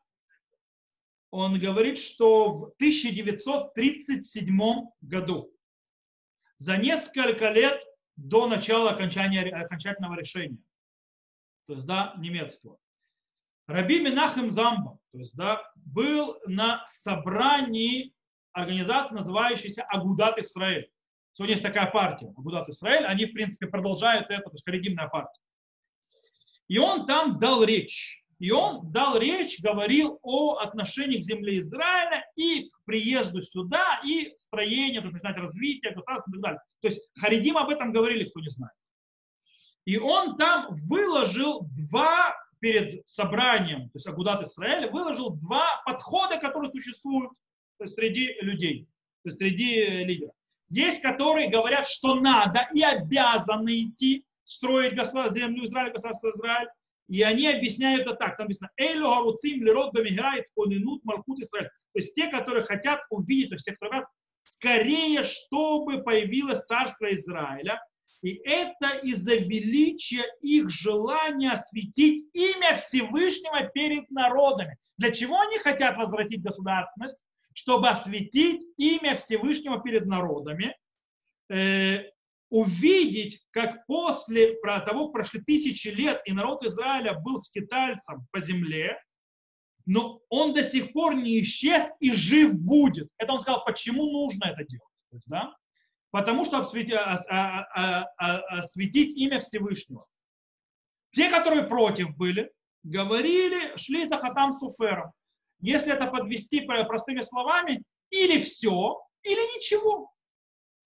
он 1.30 1.61
говорит, 1.61 2.01
что 2.01 2.53
в 2.53 2.72
1937 2.78 4.91
году, 5.03 5.55
за 6.59 6.78
несколько 6.78 7.51
лет 7.51 7.80
до 8.16 8.49
начала 8.49 8.91
окончания, 8.91 9.43
окончательного 9.43 10.18
решения, 10.18 10.59
то 11.66 11.74
есть, 11.74 11.86
да, 11.86 12.16
немецкого, 12.18 12.80
Раби 13.69 14.01
Минахем 14.01 14.51
Замба, 14.51 14.99
то 15.12 15.19
есть, 15.19 15.37
да, 15.37 15.62
был 15.77 16.39
на 16.47 16.87
собрании 16.89 18.14
организации, 18.53 19.14
называющейся 19.14 19.83
Агудат 19.83 20.39
Исраэль. 20.39 20.91
Сегодня 21.35 21.53
есть 21.53 21.62
такая 21.62 21.91
партия, 21.91 22.33
Агудат 22.35 22.66
Исраэль, 22.71 23.05
они, 23.05 23.27
в 23.27 23.35
принципе, 23.35 23.66
продолжают 23.66 24.31
это, 24.31 24.45
то 24.45 24.55
есть 24.55 24.64
харидимная 24.64 25.09
партия. 25.09 25.43
И 26.69 26.79
он 26.79 27.05
там 27.05 27.39
дал 27.39 27.62
речь. 27.62 28.25
И 28.39 28.51
он 28.53 28.91
дал 28.91 29.19
речь, 29.19 29.61
говорил 29.61 30.19
о 30.23 30.59
отношениях 30.61 31.23
земли 31.23 31.59
Израиля 31.59 32.25
и 32.37 32.71
к 32.71 32.85
приезду 32.87 33.43
сюда, 33.43 34.01
и 34.03 34.33
строению, 34.35 35.03
то 35.03 35.09
есть, 35.09 35.21
знаете, 35.21 35.41
развития 35.41 35.91
государства 35.91 36.31
и 36.31 36.33
так 36.33 36.41
далее. 36.41 36.61
То 36.81 36.89
есть 36.89 37.01
Харидим 37.19 37.59
об 37.59 37.69
этом 37.69 37.93
говорили, 37.93 38.31
кто 38.31 38.41
не 38.41 38.49
знает. 38.49 38.75
И 39.85 39.99
он 39.99 40.39
там 40.39 40.69
выложил 40.87 41.66
два 41.77 42.35
перед 42.61 43.07
собранием, 43.07 43.85
то 43.91 43.97
есть 43.97 44.07
Агудат 44.07 44.43
Израиля, 44.43 44.91
выложил 44.91 45.31
два 45.31 45.83
подхода, 45.85 46.39
которые 46.39 46.71
существуют 46.71 47.33
среди 47.87 48.35
людей, 48.41 48.89
то 49.23 49.31
есть 49.31 49.39
среди 49.39 50.05
лидеров. 50.05 50.35
Есть, 50.71 51.01
которые 51.01 51.49
говорят, 51.49 51.89
что 51.89 52.15
надо 52.15 52.69
и 52.75 52.83
обязаны 52.83 53.85
идти 53.85 54.25
строить 54.45 54.95
землю 54.95 55.67
Израиля, 55.67 55.93
государство 55.93 56.31
Израиль. 56.31 56.69
И 57.09 57.23
они 57.23 57.49
объясняют 57.49 58.03
это 58.03 58.15
так. 58.15 58.37
Там 58.37 58.45
написано, 58.47 58.71
Эйлю 58.77 59.09
Харуцим 59.09 59.65
Лерот 59.65 59.95
Бамиграет 59.95 60.47
Онинут 60.57 61.03
Малхут 61.05 61.41
Израиль. 61.41 61.69
То 61.95 62.01
есть 62.01 62.15
те, 62.15 62.29
которые 62.29 62.65
хотят 62.65 63.01
увидеть, 63.09 63.49
то 63.49 63.55
есть 63.55 63.65
те, 63.65 63.73
которые 63.73 64.01
хотят 64.01 64.11
скорее, 64.45 65.23
чтобы 65.23 66.03
появилось 66.03 66.65
царство 66.65 67.15
Израиля. 67.15 67.81
И 68.23 68.41
это 68.45 68.99
из-за 69.03 69.37
величия 69.37 70.25
их 70.41 70.71
желания 70.71 71.53
осветить 71.53 72.27
имя 72.33 72.77
Всевышнего 72.77 73.69
перед 73.69 74.11
народами. 74.11 74.77
Для 74.97 75.12
чего 75.12 75.41
они 75.41 75.59
хотят 75.59 75.97
возвратить 75.97 76.43
государственность? 76.43 77.19
Чтобы 77.55 77.89
осветить 77.89 78.64
имя 78.77 79.16
Всевышнего 79.16 79.81
перед 79.81 80.07
народами. 80.07 80.77
Э, 81.51 82.05
увидеть, 82.51 83.43
как 83.51 83.87
после 83.87 84.55
того 84.62 85.11
прошли 85.11 85.41
тысячи 85.41 85.89
лет, 85.89 86.21
и 86.25 86.33
народ 86.33 86.64
Израиля 86.64 87.14
был 87.14 87.39
скитальцем 87.41 88.27
по 88.31 88.41
земле, 88.41 88.99
но 89.87 90.21
он 90.29 90.55
до 90.55 90.64
сих 90.64 90.93
пор 90.93 91.14
не 91.14 91.43
исчез 91.43 91.85
и 92.01 92.12
жив 92.12 92.55
будет. 92.55 93.09
Это 93.19 93.33
он 93.33 93.41
сказал, 93.41 93.64
почему 93.64 94.11
нужно 94.11 94.47
это 94.47 94.64
делать. 94.64 94.93
То 95.11 95.16
есть, 95.16 95.29
да? 95.29 95.57
Потому 96.11 96.45
что 96.45 96.59
осветить, 96.59 96.97
осветить 98.17 99.17
имя 99.17 99.41
Всевышнего. 99.41 100.07
Те, 101.13 101.31
которые 101.31 101.65
против 101.65 102.17
были, 102.17 102.51
говорили, 102.83 103.77
шли 103.77 104.07
за 104.07 104.17
хатам 104.17 104.53
суфером. 104.53 105.13
Если 105.61 105.93
это 105.93 106.07
подвести 106.07 106.61
простыми 106.61 107.21
словами, 107.21 107.83
или 108.11 108.41
все, 108.43 109.03
или 109.23 109.57
ничего. 109.57 110.11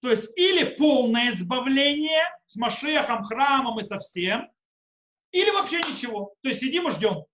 То 0.01 0.11
есть 0.11 0.29
или 0.37 0.65
полное 0.65 1.31
избавление 1.31 2.23
с 2.47 2.57
Машехом, 2.57 3.25
храмом 3.25 3.79
и 3.79 3.85
со 3.85 4.01
всем, 4.01 4.51
или 5.31 5.51
вообще 5.51 5.79
ничего. 5.79 6.35
То 6.43 6.49
есть 6.49 6.61
сидим 6.61 6.89
и 6.89 6.91
ждем. 6.91 7.25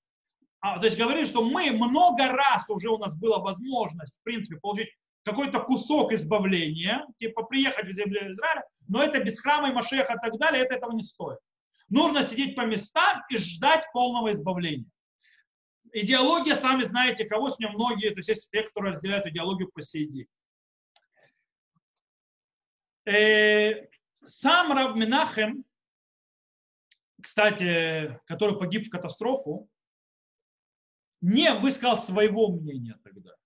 А, 0.60 0.78
то 0.78 0.86
есть 0.86 0.98
говорили, 0.98 1.24
что 1.24 1.42
мы 1.42 1.70
много 1.70 2.28
раз 2.28 2.68
уже 2.68 2.90
у 2.90 2.98
нас 2.98 3.16
была 3.16 3.38
возможность, 3.38 4.18
в 4.18 4.22
принципе, 4.24 4.56
получить 4.56 4.90
какой-то 5.24 5.60
кусок 5.60 6.12
избавления, 6.12 7.06
типа 7.18 7.42
приехать 7.42 7.86
в 7.86 7.92
землю 7.92 8.32
Израиля, 8.32 8.64
но 8.86 9.02
это 9.02 9.22
без 9.22 9.40
храма 9.40 9.70
и 9.70 9.72
Машеха 9.72 10.14
и 10.14 10.18
так 10.18 10.38
далее, 10.38 10.64
это 10.64 10.76
этого 10.76 10.92
не 10.92 11.02
стоит. 11.02 11.38
Нужно 11.88 12.22
сидеть 12.22 12.54
по 12.54 12.62
местам 12.62 13.22
и 13.30 13.36
ждать 13.36 13.86
полного 13.92 14.30
избавления. 14.32 14.90
Идеология, 15.92 16.54
сами 16.54 16.82
знаете, 16.82 17.24
кого 17.24 17.48
с 17.48 17.58
ним 17.58 17.72
многие, 17.72 18.10
то 18.10 18.18
есть 18.18 18.28
есть 18.28 18.50
те, 18.50 18.62
которые 18.62 18.92
разделяют 18.92 19.26
идеологию 19.26 19.70
по 19.72 19.82
сей 19.82 20.06
день. 20.06 20.26
Э, 23.06 23.88
сам 24.26 24.72
Раб 24.72 24.96
Минахем, 24.96 25.64
кстати, 27.22 28.20
который 28.26 28.58
погиб 28.58 28.86
в 28.86 28.90
катастрофу, 28.90 29.68
не 31.22 31.52
высказал 31.54 31.98
своего 31.98 32.48
мнения 32.48 32.98
тогда. 33.02 33.37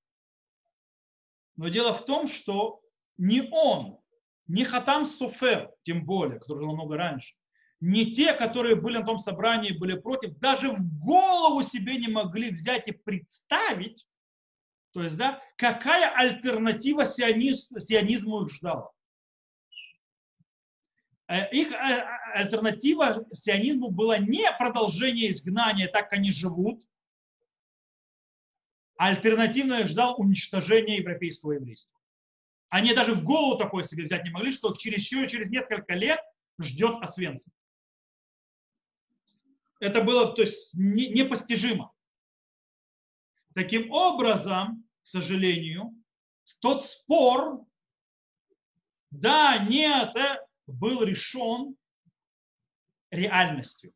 Но 1.57 1.69
дело 1.69 1.95
в 1.95 2.05
том, 2.05 2.29
что 2.29 2.81
не 3.19 3.49
он, 3.51 3.99
не 4.47 4.65
Хатам 4.65 5.07
Суфер, 5.07 5.71
тем 5.85 6.05
более, 6.05 6.39
который 6.39 6.61
жил 6.61 6.73
много 6.73 6.97
раньше, 6.97 7.35
не 7.81 8.13
те, 8.13 8.33
которые 8.33 8.77
были 8.77 8.99
на 8.99 9.05
том 9.05 9.19
собрании, 9.19 9.77
были 9.77 9.99
против, 9.99 10.39
даже 10.39 10.71
в 10.71 10.99
голову 11.01 11.63
себе 11.63 11.97
не 11.99 12.09
могли 12.09 12.51
взять 12.51 12.87
и 12.87 12.93
представить, 12.93 14.07
то 14.93 15.03
есть, 15.03 15.17
да, 15.17 15.43
какая 15.57 16.11
альтернатива 16.15 17.05
сионизму 17.05 18.43
их 18.43 18.53
ждала. 18.53 18.91
Э, 21.29 21.51
их 21.51 21.73
э, 21.73 22.05
альтернатива 22.35 23.25
сионизму 23.33 23.91
была 23.91 24.19
не 24.19 24.51
продолжение 24.59 25.31
изгнания, 25.31 25.89
так 25.89 26.13
они 26.13 26.31
живут, 26.31 26.83
альтернативно 29.09 29.85
ждал 29.89 30.15
уничтожение 30.21 30.99
европейского 30.99 31.53
еврейства. 31.53 31.99
Они 32.69 32.95
даже 32.95 33.15
в 33.15 33.25
голову 33.25 33.59
такое 33.59 33.83
себе 33.83 34.05
взять 34.05 34.23
не 34.23 34.31
могли, 34.31 34.53
что 34.53 34.73
через, 34.75 35.01
еще 35.01 35.27
через 35.27 35.51
несколько 35.51 35.95
лет 35.95 36.21
ждет 36.61 37.03
Освенцим. 37.03 37.53
Это 39.81 40.03
было 40.03 40.33
то 40.33 40.43
есть, 40.43 40.73
не, 40.75 41.09
непостижимо. 41.09 41.93
Таким 43.55 43.91
образом, 43.91 44.89
к 45.03 45.09
сожалению, 45.09 45.93
тот 46.61 46.85
спор, 46.85 47.67
да, 49.11 49.59
нет, 49.59 50.15
э, 50.15 50.47
был 50.69 51.03
решен 51.03 51.77
реальностью. 53.11 53.93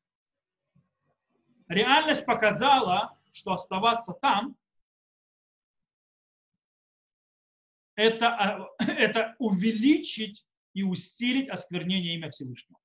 Реальность 1.68 2.26
показала, 2.26 3.16
что 3.30 3.52
оставаться 3.52 4.12
там 4.12 4.57
это, 7.97 8.28
а, 8.28 8.68
это 8.78 9.34
увеличить 9.38 10.47
и 10.74 10.82
усилить 10.82 11.49
осквернение 11.49 12.14
имя 12.14 12.30
Всевышнего 12.30 12.78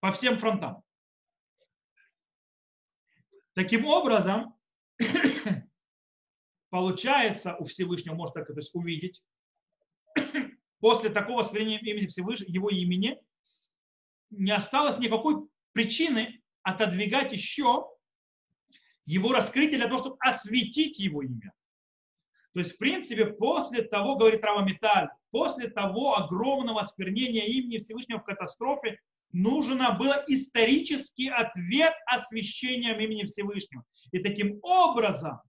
по 0.00 0.12
всем 0.12 0.38
фронтам. 0.38 0.82
Таким 3.54 3.86
образом, 3.86 4.54
получается 6.70 7.56
у 7.56 7.64
Всевышнего, 7.64 8.14
может 8.14 8.34
так 8.34 8.50
это 8.50 8.60
увидеть, 8.72 9.22
после 10.80 11.10
такого 11.10 11.42
осквернения 11.42 11.78
имени 11.78 12.06
Всевышнего, 12.06 12.50
его 12.50 12.70
имени, 12.70 13.18
не 14.30 14.50
осталось 14.50 14.98
никакой 14.98 15.48
причины 15.72 16.42
отодвигать 16.62 17.32
еще 17.32 17.86
его 19.06 19.32
раскрытие 19.32 19.78
для 19.78 19.86
того, 19.86 19.98
чтобы 19.98 20.16
осветить 20.20 20.98
его 20.98 21.22
имя. 21.22 21.52
То 22.54 22.60
есть, 22.60 22.74
в 22.74 22.78
принципе, 22.78 23.26
после 23.26 23.82
того, 23.82 24.14
говорит 24.14 24.44
Рава 24.44 24.62
Металь, 24.62 25.08
после 25.32 25.68
того 25.68 26.16
огромного 26.16 26.82
осквернения 26.82 27.46
имени 27.46 27.78
Всевышнего 27.78 28.20
в 28.20 28.24
катастрофе, 28.24 29.00
нужно 29.32 29.90
было 29.92 30.24
исторический 30.28 31.28
ответ 31.28 31.92
освящением 32.06 33.00
имени 33.00 33.24
Всевышнего. 33.24 33.82
И 34.12 34.20
таким 34.20 34.60
образом 34.62 35.40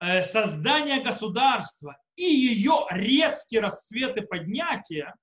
э, 0.00 0.22
создание 0.22 1.02
государства 1.02 1.96
и 2.14 2.24
ее 2.24 2.86
резкие 2.90 3.62
расцветы 3.62 4.20
поднятия, 4.20 5.14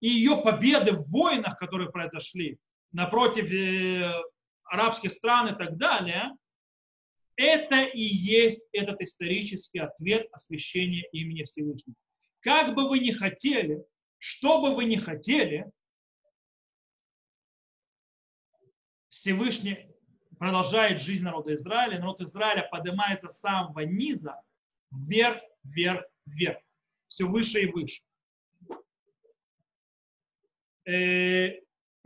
и 0.00 0.08
ее 0.08 0.36
победы 0.36 0.92
в 0.92 1.08
войнах, 1.08 1.58
которые 1.58 1.90
произошли 1.90 2.58
напротив 2.92 3.50
э, 3.50 4.12
арабских 4.64 5.14
стран 5.14 5.54
и 5.54 5.56
так 5.56 5.78
далее, 5.78 6.32
это 7.36 7.82
и 7.82 8.00
есть 8.00 8.66
этот 8.72 9.00
исторический 9.00 9.78
ответ 9.78 10.28
освящения 10.32 11.06
имени 11.12 11.44
Всевышнего. 11.44 11.96
Как 12.40 12.74
бы 12.74 12.88
вы 12.88 12.98
ни 12.98 13.12
хотели, 13.12 13.84
что 14.18 14.60
бы 14.60 14.74
вы 14.74 14.84
ни 14.86 14.96
хотели, 14.96 15.70
Всевышний 19.08 19.88
продолжает 20.38 21.00
жизнь 21.00 21.24
народа 21.24 21.54
Израиля. 21.54 21.98
Народ 21.98 22.20
Израиля 22.20 22.68
поднимается 22.70 23.28
с 23.28 23.40
самого 23.40 23.80
низа 23.80 24.40
вверх, 24.90 25.42
вверх, 25.64 26.04
вверх. 26.26 26.58
Все 27.08 27.24
выше 27.24 27.62
и 27.62 27.66
выше. 27.66 28.02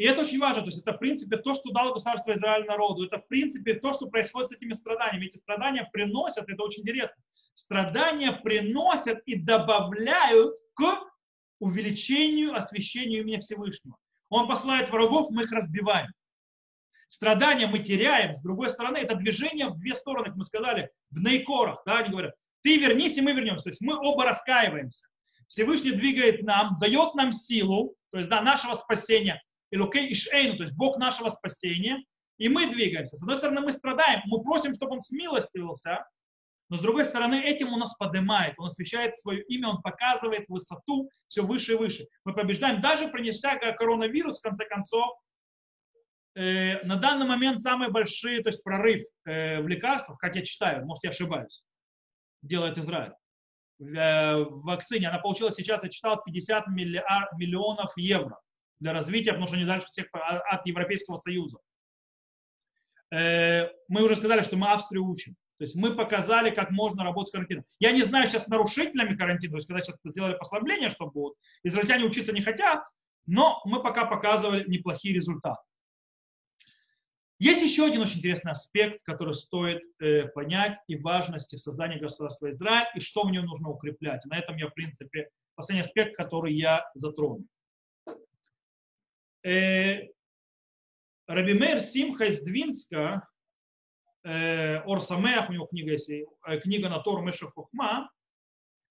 И 0.00 0.04
это 0.04 0.22
очень 0.22 0.38
важно. 0.38 0.62
То 0.62 0.68
есть 0.68 0.78
это, 0.78 0.94
в 0.94 0.98
принципе, 0.98 1.36
то, 1.36 1.52
что 1.52 1.72
дало 1.72 1.92
государство 1.92 2.32
Израиль 2.32 2.64
народу. 2.64 3.04
Это, 3.04 3.18
в 3.18 3.28
принципе, 3.28 3.74
то, 3.74 3.92
что 3.92 4.06
происходит 4.06 4.48
с 4.48 4.52
этими 4.54 4.72
страданиями. 4.72 5.26
Эти 5.26 5.36
страдания 5.36 5.90
приносят, 5.92 6.48
это 6.48 6.62
очень 6.62 6.84
интересно, 6.84 7.22
страдания 7.52 8.32
приносят 8.32 9.18
и 9.26 9.34
добавляют 9.34 10.56
к 10.72 11.00
увеличению, 11.58 12.56
освящению 12.56 13.20
имени 13.20 13.40
Всевышнего. 13.40 13.98
Он 14.30 14.48
посылает 14.48 14.88
врагов, 14.88 15.28
мы 15.28 15.42
их 15.42 15.52
разбиваем. 15.52 16.08
Страдания 17.06 17.66
мы 17.66 17.80
теряем. 17.80 18.32
С 18.32 18.40
другой 18.40 18.70
стороны, 18.70 18.96
это 18.96 19.16
движение 19.16 19.68
в 19.68 19.76
две 19.76 19.94
стороны, 19.94 20.28
как 20.28 20.36
мы 20.36 20.46
сказали, 20.46 20.88
в 21.10 21.20
наикорах. 21.20 21.82
Да, 21.84 21.98
они 21.98 22.08
говорят, 22.08 22.32
ты 22.62 22.78
вернись, 22.78 23.18
и 23.18 23.20
мы 23.20 23.32
вернемся. 23.32 23.64
То 23.64 23.70
есть 23.70 23.82
мы 23.82 23.98
оба 23.98 24.24
раскаиваемся. 24.24 25.04
Всевышний 25.46 25.92
двигает 25.92 26.42
нам, 26.42 26.78
дает 26.80 27.14
нам 27.16 27.32
силу, 27.32 27.96
то 28.12 28.16
есть 28.16 28.30
да, 28.30 28.40
нашего 28.40 28.76
спасения, 28.76 29.42
Элокей 29.70 30.12
Ишейну, 30.12 30.56
то 30.56 30.64
есть 30.64 30.74
Бог 30.74 30.98
нашего 30.98 31.28
спасения, 31.28 32.04
и 32.38 32.48
мы 32.48 32.70
двигаемся. 32.70 33.16
С 33.16 33.22
одной 33.22 33.36
стороны, 33.36 33.60
мы 33.60 33.72
страдаем, 33.72 34.22
мы 34.26 34.42
просим, 34.42 34.72
чтобы 34.72 34.94
Он 34.94 35.02
смилостивился, 35.02 36.06
но 36.70 36.76
с 36.76 36.80
другой 36.80 37.04
стороны, 37.04 37.34
этим 37.42 37.72
Он 37.72 37.80
нас 37.80 37.94
поднимает, 37.94 38.54
Он 38.58 38.66
освещает 38.66 39.18
свое 39.18 39.42
имя, 39.44 39.68
Он 39.68 39.82
показывает 39.82 40.48
высоту 40.48 41.10
все 41.28 41.42
выше 41.42 41.72
и 41.72 41.76
выше. 41.76 42.06
Мы 42.24 42.32
побеждаем, 42.32 42.80
даже 42.80 43.08
принеся 43.08 43.56
коронавирус, 43.56 44.38
в 44.38 44.42
конце 44.42 44.64
концов, 44.64 45.12
э, 46.34 46.82
на 46.84 46.96
данный 46.96 47.26
момент 47.26 47.60
самые 47.60 47.90
большие, 47.90 48.42
то 48.42 48.48
есть 48.48 48.62
прорыв 48.62 49.04
э, 49.26 49.60
в 49.60 49.68
лекарствах, 49.68 50.18
как 50.18 50.36
я 50.36 50.42
читаю, 50.42 50.86
может 50.86 51.04
я 51.04 51.10
ошибаюсь, 51.10 51.62
делает 52.42 52.78
Израиль. 52.78 53.12
Э, 53.80 54.36
в 54.44 54.62
вакцине 54.62 55.08
она 55.08 55.18
получила 55.18 55.50
сейчас, 55.50 55.82
я 55.82 55.88
читал, 55.88 56.22
50 56.24 56.68
миллионов 56.68 57.92
евро 57.96 58.38
для 58.80 58.92
развития, 58.92 59.30
потому 59.32 59.46
что 59.46 59.56
они 59.56 59.64
дальше 59.64 59.86
всех 59.86 60.06
от 60.12 60.66
Европейского 60.66 61.18
Союза. 61.18 61.58
э, 63.12 63.68
мы 63.88 64.02
уже 64.02 64.16
сказали, 64.16 64.42
что 64.42 64.56
мы 64.56 64.70
Австрию 64.70 65.04
учим. 65.04 65.36
То 65.58 65.64
есть 65.64 65.74
мы 65.74 65.94
показали, 65.94 66.50
как 66.50 66.70
можно 66.70 67.04
работать 67.04 67.28
с 67.28 67.32
карантином. 67.32 67.64
Я 67.78 67.92
не 67.92 68.02
знаю 68.02 68.28
сейчас 68.28 68.48
нарушителями 68.48 69.14
карантина, 69.14 69.52
то 69.52 69.56
есть 69.58 69.68
когда 69.68 69.82
сейчас 69.82 69.98
сделали 70.04 70.34
послабление, 70.34 70.88
что 70.88 71.10
будут, 71.10 71.36
израильтяне 71.62 72.04
учиться 72.04 72.32
не 72.32 72.40
хотят, 72.40 72.82
но 73.26 73.60
мы 73.66 73.82
пока 73.82 74.06
показывали 74.06 74.64
неплохие 74.66 75.14
результаты. 75.14 75.60
Есть 77.38 77.62
еще 77.62 77.86
один 77.86 78.02
очень 78.02 78.18
интересный 78.18 78.52
аспект, 78.52 79.02
который 79.04 79.34
стоит 79.34 79.82
э, 79.98 80.28
понять 80.28 80.78
и 80.88 80.96
важности 80.96 81.56
создания 81.56 81.98
государства 81.98 82.50
Израиль, 82.50 82.86
и 82.94 83.00
что 83.00 83.22
в 83.22 83.30
нем 83.30 83.46
нужно 83.46 83.70
укреплять. 83.70 84.24
на 84.26 84.38
этом 84.38 84.56
я, 84.56 84.68
в 84.68 84.74
принципе, 84.74 85.28
последний 85.54 85.82
аспект, 85.82 86.16
который 86.16 86.54
я 86.54 86.84
затрону. 86.94 87.44
Э, 89.42 90.08
Раби 91.26 91.78
Симха 91.80 92.26
из 92.26 92.42
Двинска, 92.42 93.26
э, 94.24 94.78
Орсамех, 94.78 95.48
у 95.48 95.52
него 95.52 95.66
книга 95.66 95.92
есть, 95.92 96.10
э, 96.10 96.24
книга 96.60 96.88
на 96.88 97.00
Тор 97.00 97.22
Меша 97.22 97.48
Хохма, 97.50 98.10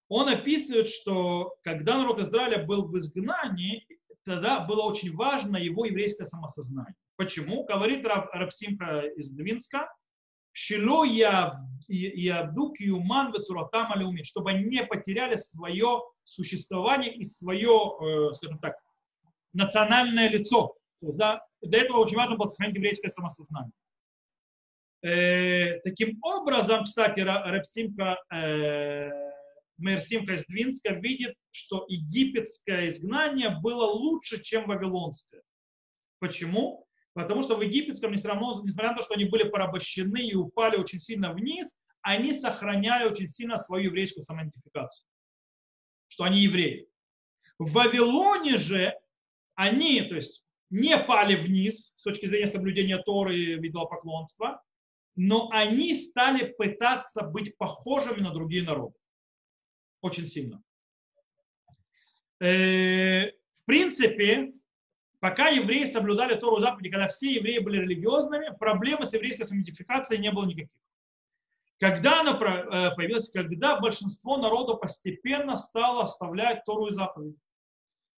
он 0.08 0.28
описывает, 0.28 0.88
что 0.88 1.56
когда 1.64 1.98
народ 1.98 2.20
Израиля 2.20 2.66
был 2.66 2.88
в 2.88 2.98
изгнании, 2.98 3.86
тогда 4.26 4.62
было 4.62 4.84
очень 4.84 5.16
важно 5.16 5.58
его 5.58 5.86
еврейское 5.86 6.26
самосознание. 6.26 6.96
Почему? 7.16 7.64
Говорит 7.66 8.06
Раб, 8.06 8.34
Рабсимха 8.34 9.02
из 9.02 9.32
Двинска, 9.32 9.88
Шило 10.52 11.06
ябду 11.06 12.74
киуман 12.74 13.32
вецуратам 13.32 13.92
алеумит, 13.94 14.26
чтобы 14.26 14.54
не 14.54 14.84
потеряли 14.84 15.36
свое 15.36 16.02
существование 16.24 17.14
и 17.14 17.24
свое, 17.24 17.96
э, 18.02 18.34
скажем 18.34 18.60
так, 18.60 18.76
национальное 19.54 20.30
лицо. 20.30 20.76
То 21.02 21.08
есть, 21.08 21.18
да, 21.18 21.42
для 21.62 21.82
этого 21.82 21.98
очень 21.98 22.18
важно 22.18 22.36
было 22.36 22.48
сохранить 22.48 22.76
еврейское 22.76 23.10
самосознание. 23.10 23.72
Э, 25.02 25.80
таким 25.82 26.20
образом, 26.22 26.84
кстати, 26.84 27.22
Рабсимха 27.22 28.18
э, 28.34 29.10
мэр 29.80 30.02
Симха 30.02 30.34
из 30.34 30.46
Двинска 30.46 30.94
видит, 30.94 31.36
что 31.52 31.86
египетское 31.88 32.90
изгнание 32.90 33.50
было 33.62 33.86
лучше, 33.86 34.42
чем 34.42 34.68
вавилонское. 34.68 35.42
Почему? 36.20 36.86
Потому 37.14 37.42
что 37.42 37.56
в 37.56 37.62
египетском, 37.62 38.12
несмотря 38.12 38.92
на 38.92 38.96
то, 38.96 39.04
что 39.04 39.14
они 39.14 39.26
были 39.26 39.44
порабощены 39.44 40.20
и 40.20 40.36
упали 40.36 40.78
очень 40.78 41.00
сильно 41.00 41.34
вниз, 41.34 41.74
они 42.02 42.34
сохраняли 42.34 43.10
очень 43.10 43.28
сильно 43.28 43.58
свою 43.58 43.86
еврейскую 43.86 44.24
самоидентификацию, 44.24 45.06
что 46.08 46.24
они 46.24 46.42
евреи. 46.42 46.88
В 47.58 47.72
Вавилоне 47.72 48.58
же 48.58 48.98
они, 49.60 50.02
то 50.04 50.16
есть, 50.16 50.42
не 50.70 50.98
пали 50.98 51.36
вниз 51.36 51.92
с 51.98 52.02
точки 52.02 52.28
зрения 52.28 52.48
соблюдения 52.48 52.98
Торы 52.98 53.38
и 53.38 53.68
идолопоклонства, 53.68 54.64
но 55.18 55.50
они 55.52 55.96
стали 55.96 56.46
пытаться 56.54 57.24
быть 57.24 57.58
похожими 57.58 58.22
на 58.22 58.32
другие 58.32 58.64
народы. 58.64 58.96
Очень 60.00 60.28
сильно. 60.28 60.64
Э, 62.40 63.32
в 63.52 63.66
принципе, 63.66 64.54
пока 65.20 65.50
евреи 65.50 65.84
соблюдали 65.92 66.36
Тору 66.36 66.62
Западе, 66.62 66.90
когда 66.90 67.10
все 67.10 67.34
евреи 67.34 67.60
были 67.60 67.82
религиозными, 67.82 68.56
проблемы 68.58 69.06
с 69.06 69.14
еврейской 69.14 69.44
самоидентификацией 69.44 70.22
не 70.22 70.32
было 70.32 70.46
никаких. 70.46 70.70
Когда 71.82 72.22
она 72.22 72.32
э, 72.32 72.96
появилась, 72.96 73.30
когда 73.30 73.78
большинство 73.78 74.38
народа 74.38 74.76
постепенно 74.76 75.58
стало 75.58 76.04
оставлять 76.04 76.64
Тору 76.64 76.88
и 76.88 76.94
заповеди. 76.94 77.38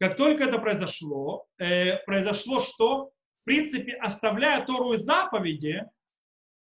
Как 0.00 0.16
только 0.16 0.44
это 0.44 0.58
произошло, 0.58 1.46
э, 1.58 1.98
произошло 2.06 2.58
что? 2.58 3.10
В 3.42 3.44
принципе, 3.44 3.92
оставляя 3.92 4.64
Тору 4.64 4.94
и 4.94 4.96
заповеди, 4.96 5.84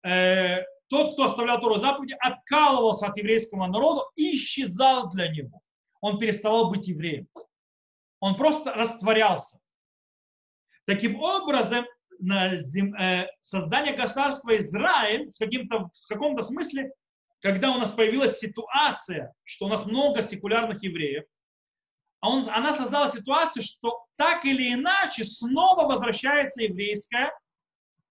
э, 0.02 0.62
тот, 0.88 1.12
кто 1.12 1.24
оставлял 1.24 1.60
Тору 1.60 1.76
и 1.76 1.80
заповеди, 1.80 2.16
откалывался 2.18 3.06
от 3.06 3.18
еврейского 3.18 3.66
народа 3.66 4.04
и 4.16 4.36
исчезал 4.36 5.10
для 5.10 5.28
него. 5.28 5.60
Он 6.00 6.18
переставал 6.18 6.70
быть 6.70 6.88
евреем. 6.88 7.28
Он 8.20 8.36
просто 8.36 8.72
растворялся. 8.72 9.58
Таким 10.86 11.20
образом, 11.20 11.84
э, 12.18 13.26
создание 13.40 13.94
государства 13.94 14.56
Израиль 14.56 15.30
в, 15.30 15.38
каким-то, 15.38 15.90
в 15.92 16.08
каком-то 16.08 16.42
смысле, 16.42 16.90
когда 17.40 17.72
у 17.72 17.78
нас 17.78 17.90
появилась 17.90 18.38
ситуация, 18.38 19.34
что 19.44 19.66
у 19.66 19.68
нас 19.68 19.84
много 19.84 20.22
секулярных 20.22 20.82
евреев, 20.82 21.24
а 22.20 22.30
он, 22.30 22.48
она 22.48 22.74
создала 22.74 23.10
ситуацию, 23.10 23.62
что 23.62 24.04
так 24.16 24.44
или 24.44 24.72
иначе 24.72 25.24
снова 25.24 25.86
возвращается 25.86 26.62
еврейская 26.62 27.30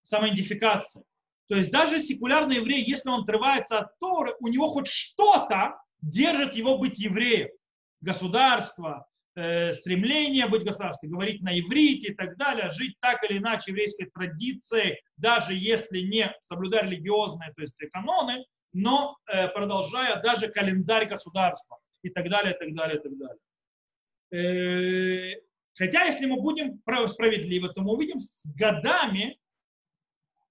самоидентификация. 0.03 1.03
То 1.47 1.55
есть 1.55 1.71
даже 1.71 1.99
секулярный 1.99 2.57
еврей, 2.57 2.83
если 2.83 3.09
он 3.09 3.21
отрывается 3.21 3.79
от 3.79 3.99
Торы, 3.99 4.35
у 4.39 4.47
него 4.47 4.67
хоть 4.67 4.87
что-то 4.87 5.79
держит 6.01 6.55
его 6.55 6.77
быть 6.77 6.99
евреем. 6.99 7.49
Государство, 8.01 9.07
э, 9.35 9.73
стремление 9.73 10.47
быть 10.47 10.63
государством, 10.63 11.11
говорить 11.11 11.41
на 11.41 11.59
иврите 11.59 12.09
и 12.09 12.15
так 12.15 12.37
далее, 12.37 12.71
жить 12.71 12.95
так 12.99 13.23
или 13.23 13.37
иначе 13.37 13.71
еврейской 13.71 14.05
традицией, 14.05 14.99
даже 15.17 15.53
если 15.53 15.99
не 15.99 16.33
соблюдая 16.41 16.83
религиозные, 16.83 17.51
то 17.53 17.61
есть 17.61 17.77
каноны, 17.91 18.45
но 18.73 19.17
э, 19.27 19.47
продолжая 19.49 20.21
даже 20.21 20.47
календарь 20.49 21.07
государства 21.07 21.77
и 22.03 22.09
так 22.09 22.29
далее, 22.29 22.53
и 22.53 22.57
так 22.57 22.73
далее, 22.73 22.97
и 22.97 23.01
так 23.01 23.17
далее. 23.17 23.39
Э, 24.35 25.35
хотя, 25.75 26.03
если 26.05 26.25
мы 26.25 26.41
будем 26.41 26.81
справедливы, 27.07 27.69
то 27.69 27.81
мы 27.81 27.93
увидим 27.93 28.19
с 28.19 28.45
годами, 28.55 29.39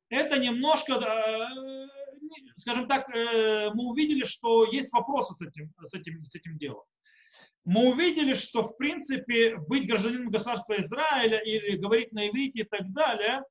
это 0.09 0.39
немножко, 0.39 0.95
э, 0.95 1.89
скажем 2.57 2.89
так, 2.89 3.09
э, 3.11 3.70
мы 3.74 3.91
увидели, 3.91 4.24
что 4.24 4.64
есть 4.64 4.93
вопросы 4.93 5.35
с 5.35 5.43
этим, 5.43 5.72
с 5.82 5.93
этим, 5.93 6.24
с 6.24 6.35
этим 6.35 6.57
делом 6.59 6.82
мы 7.66 7.89
увидели, 7.89 8.35
что 8.35 8.62
в 8.62 8.76
принципе 8.76 9.57
быть 9.57 9.87
гражданином 9.89 10.28
государства 10.28 10.78
Израиля 10.80 11.39
или 11.39 11.78
говорить 11.78 12.12
на 12.12 12.28
иврите 12.28 12.61
и 12.61 12.64
так 12.64 12.93
далее, 12.93 13.43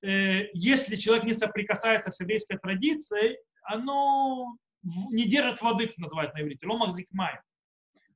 если 0.00 0.96
человек 0.96 1.26
не 1.26 1.34
соприкасается 1.34 2.10
с 2.10 2.18
еврейской 2.20 2.56
традицией, 2.56 3.36
оно 3.64 4.56
не 4.82 5.24
держит 5.24 5.60
воды, 5.60 5.88
как 5.88 5.98
называют 5.98 6.32
на 6.32 6.40
иврите, 6.40 6.66
ломахзикмай. 6.66 7.38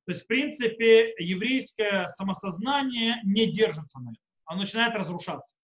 То 0.05 0.11
есть, 0.11 0.23
в 0.23 0.27
принципе, 0.27 1.13
еврейское 1.17 2.07
самосознание 2.09 3.19
не 3.23 3.51
держится 3.51 3.99
на 3.99 4.09
этом. 4.09 4.23
Оно 4.45 4.61
начинает 4.61 4.95
разрушаться. 4.95 5.55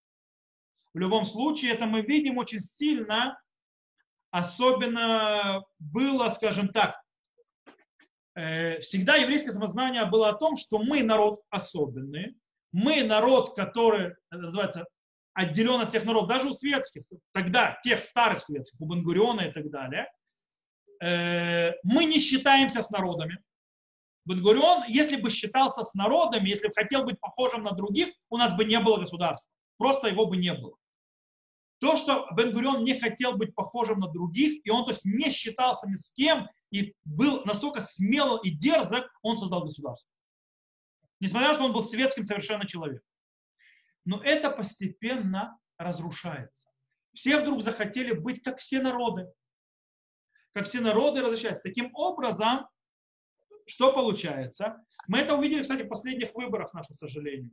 В 0.94 1.00
любом 1.00 1.26
случае, 1.26 1.74
это 1.74 1.86
мы 1.86 2.02
видим 2.02 2.38
очень 2.38 2.62
сильно, 2.62 3.40
особенно 4.32 5.64
было, 5.80 6.30
скажем 6.30 6.70
так, 6.70 6.96
Э, 8.36 8.80
всегда 8.80 9.16
еврейское 9.16 9.52
самознание 9.52 10.06
было 10.06 10.30
о 10.30 10.34
том, 10.34 10.56
что 10.56 10.80
мы 10.80 11.04
народ 11.04 11.42
особенный, 11.50 12.38
мы 12.72 13.04
народ, 13.04 13.56
который 13.56 14.16
называется 14.30 14.86
отделен 15.34 15.82
от 15.82 15.92
тех 15.92 16.06
народов, 16.06 16.30
даже 16.30 16.48
у 16.48 16.54
светских, 16.54 17.04
тогда 17.34 17.80
тех 17.84 18.04
старых 18.04 18.42
светских, 18.42 18.80
у 18.80 18.86
Бенгуриона 18.86 19.42
и 19.42 19.52
так 19.52 19.70
далее, 19.70 20.10
э, 21.02 21.74
мы 21.84 22.06
не 22.06 22.20
считаемся 22.20 22.82
с 22.82 22.90
народами. 22.90 23.40
Бенгурион, 24.26 24.84
если 24.88 25.16
бы 25.16 25.30
считался 25.30 25.84
с 25.84 25.94
народами, 25.94 26.50
если 26.50 26.68
бы 26.68 26.74
хотел 26.74 27.04
быть 27.04 27.20
похожим 27.20 27.64
на 27.64 27.72
других, 27.72 28.10
у 28.30 28.38
нас 28.38 28.56
бы 28.56 28.66
не 28.66 28.80
было 28.80 28.98
государства. 28.98 29.52
Просто 29.78 30.08
его 30.08 30.28
бы 30.28 30.38
не 30.38 30.54
было. 30.54 30.76
То, 31.80 31.96
что 31.96 32.28
Бенгурион 32.36 32.84
не 32.84 33.00
хотел 33.00 33.36
быть 33.36 33.56
похожим 33.56 34.00
на 34.00 34.08
других, 34.08 34.64
и 34.64 34.70
он 34.70 34.86
то 34.86 34.92
есть 34.92 35.04
не 35.04 35.32
считался 35.32 35.88
ни 35.88 35.96
с 35.96 36.12
кем, 36.12 36.48
и 36.70 36.94
был 37.04 37.44
настолько 37.46 37.82
смело 37.82 38.40
и 38.44 38.52
дерзок, 38.52 39.12
он 39.24 39.36
создал 39.36 39.64
государство. 39.64 40.10
Несмотря 41.20 41.48
на 41.48 41.54
то, 41.54 41.60
что 41.60 41.66
он 41.66 41.74
был 41.74 41.84
светским 41.88 42.24
совершенно 42.24 42.68
человеком. 42.68 43.08
Но 44.06 44.22
это 44.22 44.52
постепенно 44.52 45.58
разрушается. 45.78 46.68
Все 47.14 47.40
вдруг 47.40 47.62
захотели 47.62 48.14
быть 48.14 48.42
как 48.42 48.60
все 48.60 48.82
народы. 48.82 49.28
Как 50.54 50.66
все 50.68 50.82
народы 50.82 51.22
разрешаются. 51.22 51.64
Таким 51.64 51.94
образом, 51.96 52.68
что 53.72 53.94
получается? 53.94 54.84
Мы 55.08 55.20
это 55.20 55.34
увидели, 55.34 55.62
кстати, 55.62 55.84
в 55.84 55.88
последних 55.88 56.36
выборах, 56.36 56.74
нашему 56.74 56.94
сожалению. 56.94 57.52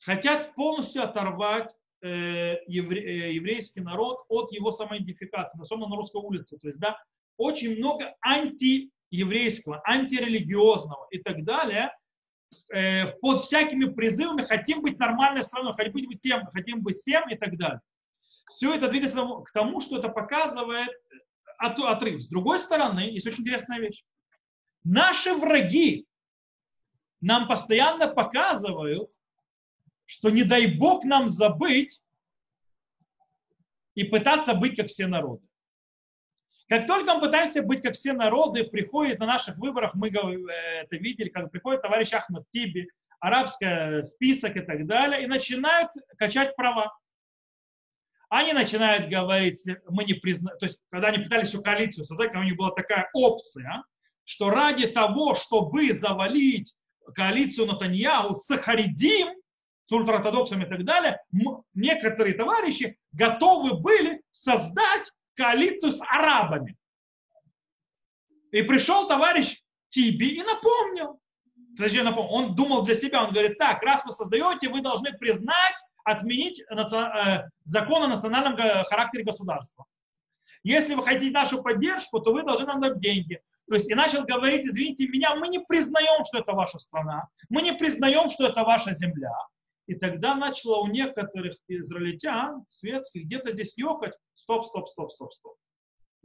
Хотят 0.00 0.54
полностью 0.54 1.02
оторвать 1.02 1.74
э, 2.02 2.58
евре, 2.66 3.00
э, 3.00 3.32
еврейский 3.32 3.80
народ 3.80 4.26
от 4.28 4.52
его 4.52 4.72
самоидентификации, 4.72 5.58
особенно 5.58 5.88
на 5.88 5.96
русской 5.96 6.20
улице. 6.20 6.58
То 6.58 6.68
есть, 6.68 6.78
да, 6.78 7.02
очень 7.38 7.78
много 7.78 8.14
антиеврейского, 8.22 9.80
антирелигиозного 9.86 11.06
и 11.10 11.18
так 11.18 11.44
далее, 11.44 11.96
э, 12.70 13.06
под 13.22 13.40
всякими 13.40 13.86
призывами 13.86 14.42
хотим 14.42 14.82
быть 14.82 14.98
нормальной 14.98 15.44
страной, 15.44 15.72
хотим 15.72 15.92
быть 15.92 16.20
тем, 16.20 16.44
хотим 16.52 16.82
быть 16.82 17.02
тем 17.02 17.26
и 17.30 17.36
так 17.36 17.56
далее. 17.56 17.80
Все 18.50 18.74
это 18.74 18.88
двигается 18.88 19.16
к 19.46 19.50
тому, 19.52 19.80
что 19.80 19.96
это 19.96 20.10
показывает 20.10 20.90
отрыв. 21.56 22.20
С 22.20 22.28
другой 22.28 22.60
стороны, 22.60 23.00
есть 23.00 23.26
очень 23.26 23.40
интересная 23.40 23.78
вещь. 23.78 24.04
Наши 24.84 25.34
враги 25.34 26.06
нам 27.20 27.46
постоянно 27.48 28.08
показывают, 28.08 29.10
что 30.06 30.30
не 30.30 30.42
дай 30.42 30.66
Бог 30.66 31.04
нам 31.04 31.28
забыть 31.28 32.02
и 33.94 34.04
пытаться 34.04 34.54
быть 34.54 34.76
как 34.76 34.88
все 34.88 35.06
народы. 35.06 35.46
Как 36.68 36.86
только 36.86 37.14
мы 37.14 37.20
пытаемся 37.20 37.62
быть 37.62 37.82
как 37.82 37.94
все 37.94 38.12
народы, 38.12 38.64
приходит 38.64 39.18
на 39.18 39.26
наших 39.26 39.56
выборах, 39.56 39.94
мы 39.94 40.08
э, 40.08 40.82
это 40.82 40.96
видели, 40.96 41.28
как 41.28 41.50
приходит 41.50 41.82
товарищ 41.82 42.12
Ахмад 42.12 42.44
Тиби, 42.52 42.88
арабский 43.18 44.02
список 44.04 44.56
и 44.56 44.60
так 44.60 44.86
далее, 44.86 45.24
и 45.24 45.26
начинают 45.26 45.90
качать 46.16 46.54
права. 46.54 46.96
Они 48.28 48.52
начинают 48.52 49.10
говорить, 49.10 49.60
мы 49.88 50.04
не 50.04 50.14
признаем, 50.14 50.56
то 50.58 50.66
есть 50.66 50.80
когда 50.90 51.08
они 51.08 51.24
пытались 51.24 51.48
всю 51.48 51.60
коалицию 51.60 52.04
создать, 52.04 52.34
у 52.36 52.42
них 52.42 52.56
была 52.56 52.70
такая 52.70 53.10
опция, 53.12 53.82
что 54.30 54.48
ради 54.48 54.86
того, 54.86 55.34
чтобы 55.34 55.92
завалить 55.92 56.72
коалицию 57.16 57.66
Натаньяу 57.66 58.36
с 58.36 58.56
Харидим, 58.58 59.30
с 59.86 59.92
ультраортодоксами 59.92 60.62
и 60.62 60.68
так 60.68 60.84
далее, 60.84 61.20
некоторые 61.74 62.34
товарищи 62.34 62.96
готовы 63.10 63.80
были 63.80 64.22
создать 64.30 65.10
коалицию 65.34 65.90
с 65.90 66.00
арабами. 66.02 66.76
И 68.52 68.62
пришел 68.62 69.08
товарищ 69.08 69.60
Тиби 69.88 70.36
и 70.36 70.42
напомнил. 70.44 71.18
Он 72.28 72.54
думал 72.54 72.82
для 72.82 72.94
себя, 72.94 73.24
он 73.24 73.32
говорит, 73.32 73.58
так, 73.58 73.82
раз 73.82 74.04
вы 74.04 74.12
создаете, 74.12 74.68
вы 74.68 74.80
должны 74.80 75.12
признать, 75.12 75.74
отменить 76.04 76.60
э, 76.60 77.48
закон 77.64 78.04
о 78.04 78.06
национальном 78.06 78.56
характере 78.84 79.24
государства. 79.24 79.86
Если 80.62 80.94
вы 80.94 81.02
хотите 81.02 81.32
нашу 81.32 81.64
поддержку, 81.64 82.20
то 82.20 82.32
вы 82.32 82.44
должны 82.44 82.66
нам 82.66 82.80
дать 82.80 83.00
деньги. 83.00 83.40
То 83.70 83.76
есть 83.76 83.88
и 83.88 83.94
начал 83.94 84.24
говорить, 84.24 84.66
извините 84.66 85.06
меня, 85.06 85.36
мы 85.36 85.46
не 85.46 85.60
признаем, 85.60 86.24
что 86.24 86.38
это 86.38 86.54
ваша 86.54 86.76
страна, 86.78 87.28
мы 87.48 87.62
не 87.62 87.72
признаем, 87.72 88.28
что 88.28 88.48
это 88.48 88.64
ваша 88.64 88.92
земля. 88.94 89.32
И 89.86 89.94
тогда 89.94 90.34
начало 90.34 90.80
у 90.80 90.88
некоторых 90.88 91.54
израильтян, 91.68 92.64
светских, 92.66 93.26
где-то 93.26 93.52
здесь 93.52 93.78
ёкать, 93.78 94.14
стоп, 94.34 94.66
стоп, 94.66 94.88
стоп, 94.88 95.12
стоп, 95.12 95.32
стоп. 95.32 95.54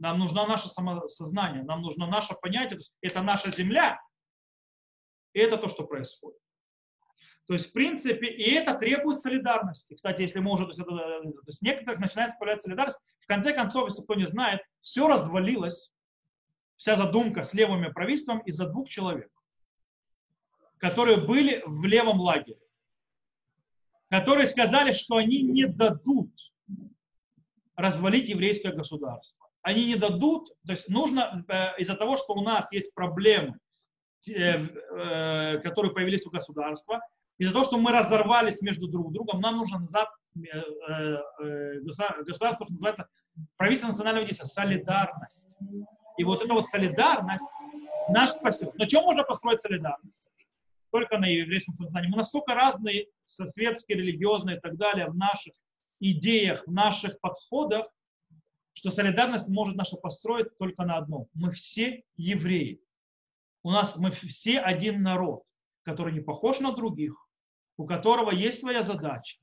Нам 0.00 0.18
нужно 0.18 0.44
наше 0.44 0.68
самосознание, 0.70 1.62
нам 1.62 1.82
нужно 1.82 2.08
наше 2.08 2.34
понятие, 2.34 2.80
это 3.00 3.22
наша 3.22 3.52
земля, 3.52 4.00
и 5.32 5.38
это 5.38 5.56
то, 5.56 5.68
что 5.68 5.84
происходит. 5.84 6.40
То 7.46 7.52
есть, 7.52 7.70
в 7.70 7.72
принципе, 7.72 8.26
и 8.26 8.50
это 8.54 8.74
требует 8.74 9.20
солидарности. 9.20 9.94
Кстати, 9.94 10.22
если 10.22 10.40
мы 10.40 10.50
уже, 10.50 10.64
то 10.64 10.70
есть, 10.70 10.80
это, 10.80 10.90
то 10.90 11.46
есть 11.46 11.62
некоторых 11.62 12.00
начинает 12.00 12.36
появляться 12.40 12.66
солидарность, 12.66 12.98
в 13.20 13.26
конце 13.28 13.52
концов, 13.52 13.88
если 13.88 14.02
кто 14.02 14.16
не 14.16 14.26
знает, 14.26 14.62
все 14.80 15.06
развалилось, 15.06 15.92
вся 16.76 16.96
задумка 16.96 17.44
с 17.44 17.54
левыми 17.54 17.88
правительством 17.88 18.40
из-за 18.40 18.66
двух 18.66 18.88
человек, 18.88 19.30
которые 20.78 21.18
были 21.18 21.62
в 21.66 21.84
левом 21.84 22.20
лагере 22.20 22.58
которые 24.10 24.46
сказали, 24.46 24.92
что 24.92 25.16
они 25.16 25.42
не 25.42 25.66
дадут 25.66 26.30
развалить 27.74 28.28
еврейское 28.28 28.72
государство. 28.72 29.48
Они 29.62 29.84
не 29.84 29.96
дадут, 29.96 30.48
то 30.64 30.72
есть 30.72 30.88
нужно 30.88 31.44
э, 31.48 31.80
из-за 31.80 31.96
того, 31.96 32.16
что 32.16 32.34
у 32.34 32.42
нас 32.42 32.70
есть 32.70 32.94
проблемы, 32.94 33.58
э, 34.28 34.32
э, 34.32 35.58
которые 35.58 35.92
появились 35.92 36.24
у 36.24 36.30
государства, 36.30 37.00
из-за 37.38 37.52
того, 37.52 37.64
что 37.64 37.76
мы 37.76 37.92
разорвались 37.92 38.62
между 38.62 38.86
друг 38.88 39.12
другом, 39.12 39.40
нам 39.40 39.56
нужно 39.58 39.80
назад 39.80 40.08
государство, 42.24 42.64
что 42.64 42.72
называется 42.72 43.08
правительство 43.56 43.88
национального 43.88 44.24
единства, 44.24 44.46
солидарность. 44.46 45.46
И 46.18 46.24
вот 46.24 46.42
эта 46.42 46.52
вот 46.52 46.68
солидарность 46.68 47.46
наш 48.08 48.30
спасет. 48.30 48.74
Но 48.76 48.86
чем 48.86 49.04
можно 49.04 49.22
построить 49.24 49.60
солидарность? 49.60 50.28
только 50.96 51.18
на 51.18 51.26
еврейском 51.26 51.74
сознании. 51.74 52.08
Мы 52.08 52.16
настолько 52.16 52.54
разные, 52.54 53.08
светские, 53.22 53.98
религиозные 53.98 54.56
и 54.56 54.60
так 54.60 54.76
далее, 54.76 55.08
в 55.08 55.14
наших 55.14 55.52
идеях, 56.00 56.66
в 56.66 56.72
наших 56.72 57.20
подходах, 57.20 57.86
что 58.72 58.90
солидарность 58.90 59.48
может 59.48 59.76
наша 59.76 59.96
построить 59.96 60.56
только 60.58 60.84
на 60.84 60.96
одном. 60.96 61.28
Мы 61.34 61.52
все 61.52 62.02
евреи. 62.16 62.80
У 63.62 63.70
нас 63.70 63.96
мы 63.96 64.10
все 64.10 64.58
один 64.58 65.02
народ, 65.02 65.42
который 65.82 66.14
не 66.14 66.20
похож 66.20 66.60
на 66.60 66.72
других, 66.72 67.14
у 67.76 67.86
которого 67.86 68.30
есть 68.30 68.60
своя 68.60 68.80
задача. 68.80 69.38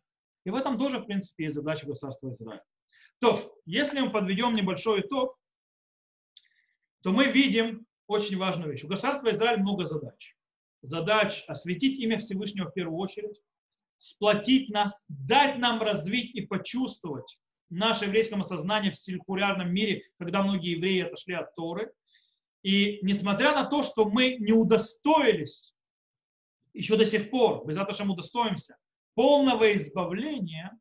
И 0.46 0.50
в 0.50 0.56
этом 0.56 0.80
тоже, 0.80 1.00
в 1.00 1.06
принципе, 1.06 1.46
есть 1.46 1.56
задача 1.56 1.86
государства 1.86 2.32
Израиля. 2.32 2.64
То, 3.20 3.56
если 3.66 4.00
мы 4.00 4.10
подведем 4.10 4.56
небольшой 4.56 5.02
итог, 5.02 5.38
то 7.04 7.12
мы 7.12 7.26
видим 7.32 7.86
очень 8.08 8.38
важную 8.38 8.72
вещь. 8.72 8.84
У 8.84 8.88
государства 8.88 9.30
Израиля 9.30 9.58
много 9.58 9.86
задач 9.86 10.36
задач 10.84 11.46
осветить 11.48 11.98
имя 11.98 12.20
Всевышнего 12.20 12.70
в 12.70 12.74
первую 12.74 13.00
очередь, 13.00 13.42
сплотить 13.98 14.70
нас, 14.70 15.04
дать 15.08 15.58
нам 15.58 15.82
развить 15.82 16.36
и 16.36 16.42
почувствовать 16.42 17.40
наше 17.70 18.06
еврейское 18.06 18.44
сознание 18.44 18.92
в 18.92 18.98
силькулярном 18.98 19.74
мире, 19.74 20.04
когда 20.20 20.44
многие 20.44 20.72
евреи 20.72 21.02
отошли 21.02 21.34
от 21.34 21.56
Торы. 21.56 21.92
И 22.62 23.00
несмотря 23.02 23.54
на 23.54 23.66
то, 23.66 23.82
что 23.84 24.06
мы 24.06 24.36
не 24.36 24.52
удостоились 24.52 25.74
еще 26.74 26.98
до 26.98 27.06
сих 27.06 27.30
пор, 27.30 27.66
мы 27.66 28.12
удостоимся, 28.12 28.78
полного 29.16 29.74
избавления, 29.76 30.78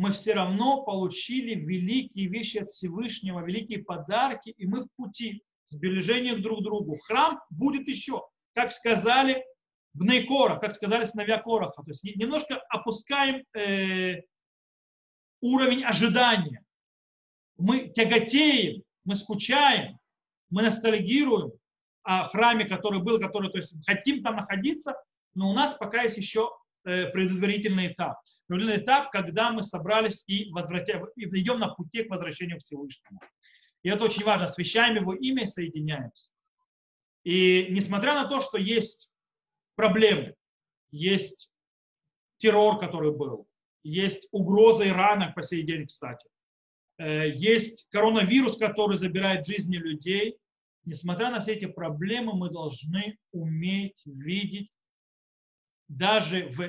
мы 0.00 0.12
все 0.12 0.32
равно 0.32 0.82
получили 0.82 1.54
великие 1.54 2.26
вещи 2.28 2.56
от 2.56 2.70
Всевышнего, 2.70 3.44
великие 3.44 3.84
подарки, 3.84 4.48
и 4.48 4.66
мы 4.66 4.80
в 4.80 4.88
пути 4.96 5.42
сближения 5.66 6.34
друг 6.36 6.60
к 6.60 6.62
другу. 6.62 6.98
Храм 7.00 7.38
будет 7.50 7.86
еще 7.86 8.22
как 8.54 8.72
сказали 8.72 9.44
Бнейкора, 9.92 10.58
как 10.58 10.74
сказали 10.74 11.04
сыновья 11.04 11.36
Короха. 11.36 11.82
То 11.82 11.90
есть 11.90 12.02
немножко 12.02 12.56
опускаем 12.70 13.44
э, 13.54 14.22
уровень 15.42 15.84
ожидания. 15.84 16.64
Мы 17.58 17.90
тяготеем, 17.90 18.82
мы 19.04 19.16
скучаем, 19.16 19.98
мы 20.48 20.62
ностальгируем 20.62 21.52
о 22.04 22.24
храме, 22.24 22.64
который 22.64 23.02
был, 23.02 23.20
который, 23.20 23.50
то 23.50 23.58
есть 23.58 23.74
хотим 23.86 24.22
там 24.22 24.36
находиться, 24.36 24.94
но 25.34 25.50
у 25.50 25.52
нас 25.52 25.74
пока 25.74 26.04
есть 26.04 26.16
еще 26.16 26.50
э, 26.84 27.08
предварительный 27.08 27.88
этап. 27.88 28.16
Предварительный 28.50 28.84
этап, 28.84 29.12
когда 29.12 29.52
мы 29.52 29.62
собрались 29.62 30.24
и, 30.26 30.46
и 30.46 31.40
идем 31.40 31.60
на 31.60 31.68
пути 31.68 32.02
к 32.02 32.10
возвращению 32.10 32.58
к 32.58 32.64
Всевышнему. 32.64 33.20
И 33.84 33.88
это 33.88 34.02
очень 34.02 34.24
важно. 34.24 34.46
Освящаем 34.46 34.96
его 34.96 35.14
имя 35.14 35.44
и 35.44 35.46
соединяемся. 35.46 36.32
И 37.22 37.68
несмотря 37.70 38.14
на 38.14 38.26
то, 38.26 38.40
что 38.40 38.58
есть 38.58 39.08
проблемы, 39.76 40.34
есть 40.90 41.48
террор, 42.38 42.80
который 42.80 43.12
был, 43.16 43.46
есть 43.84 44.26
угроза 44.32 44.88
Ирана 44.88 45.32
по 45.32 45.44
сей 45.44 45.62
день, 45.62 45.86
кстати, 45.86 46.28
э, 46.98 47.30
есть 47.30 47.86
коронавирус, 47.90 48.56
который 48.56 48.96
забирает 48.96 49.46
жизни 49.46 49.76
людей, 49.76 50.38
несмотря 50.84 51.30
на 51.30 51.40
все 51.40 51.52
эти 51.52 51.66
проблемы, 51.66 52.36
мы 52.36 52.50
должны 52.50 53.16
уметь 53.30 54.02
видеть 54.04 54.72
даже 55.86 56.48
в, 56.48 56.68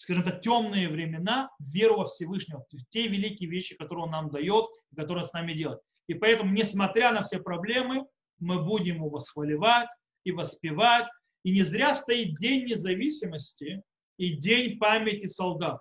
скажем 0.00 0.24
так, 0.24 0.40
темные 0.40 0.88
времена 0.88 1.50
веру 1.58 1.98
во 1.98 2.06
Всевышнего, 2.06 2.64
в 2.72 2.86
те 2.88 3.06
великие 3.06 3.50
вещи, 3.50 3.76
которые 3.76 4.04
Он 4.04 4.10
нам 4.10 4.30
дает, 4.30 4.64
которые 4.96 5.24
Он 5.24 5.26
с 5.26 5.32
нами 5.34 5.52
делает. 5.52 5.80
И 6.06 6.14
поэтому, 6.14 6.52
несмотря 6.52 7.12
на 7.12 7.22
все 7.22 7.38
проблемы, 7.38 8.06
мы 8.38 8.64
будем 8.64 8.96
его 8.96 9.10
восхваливать 9.10 9.90
и 10.24 10.32
воспевать. 10.32 11.06
И 11.44 11.52
не 11.52 11.62
зря 11.62 11.94
стоит 11.94 12.38
День 12.38 12.66
независимости 12.66 13.82
и 14.16 14.32
День 14.32 14.78
памяти 14.78 15.26
солдат, 15.26 15.80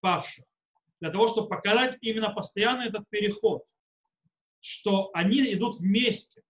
павших. 0.00 0.44
Для 1.00 1.10
того, 1.10 1.26
чтобы 1.26 1.48
показать 1.48 1.98
именно 2.00 2.30
постоянно 2.30 2.82
этот 2.82 3.08
переход, 3.10 3.64
что 4.60 5.10
они 5.14 5.52
идут 5.52 5.80
вместе. 5.80 6.42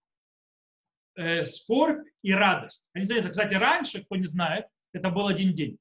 Э, 1.14 1.46
скорбь 1.46 2.06
и 2.20 2.34
радость. 2.34 2.84
Они, 2.92 3.06
кстати, 3.06 3.54
раньше, 3.54 4.04
кто 4.04 4.16
не 4.16 4.26
знает, 4.26 4.66
это 4.92 5.08
был 5.08 5.26
один 5.26 5.54
день. 5.54 5.78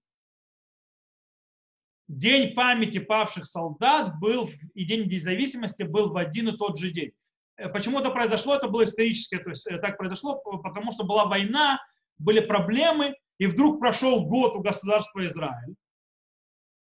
День 2.08 2.54
памяти 2.54 3.00
павших 3.00 3.46
солдат 3.46 4.20
был 4.20 4.50
и 4.74 4.86
День 4.86 5.08
независимости 5.08 5.84
был 5.84 6.12
в 6.12 6.18
один 6.18 6.50
и 6.50 6.58
тот 6.58 6.78
же 6.78 6.92
день. 6.92 7.12
Э, 7.58 7.70
почему 7.70 8.00
это 8.00 8.10
произошло? 8.10 8.56
Это 8.56 8.68
было 8.68 8.86
исторически, 8.86 9.38
то 9.38 9.50
есть 9.50 9.68
э, 9.68 9.78
так 9.78 9.98
произошло, 9.98 10.36
потому 10.36 10.92
что 10.92 11.04
была 11.04 11.26
война, 11.26 11.80
были 12.18 12.40
проблемы, 12.40 13.16
и 13.38 13.48
вдруг 13.48 13.80
прошел 13.80 14.26
год 14.26 14.56
у 14.56 14.62
государства 14.62 15.26
Израиль. 15.26 15.76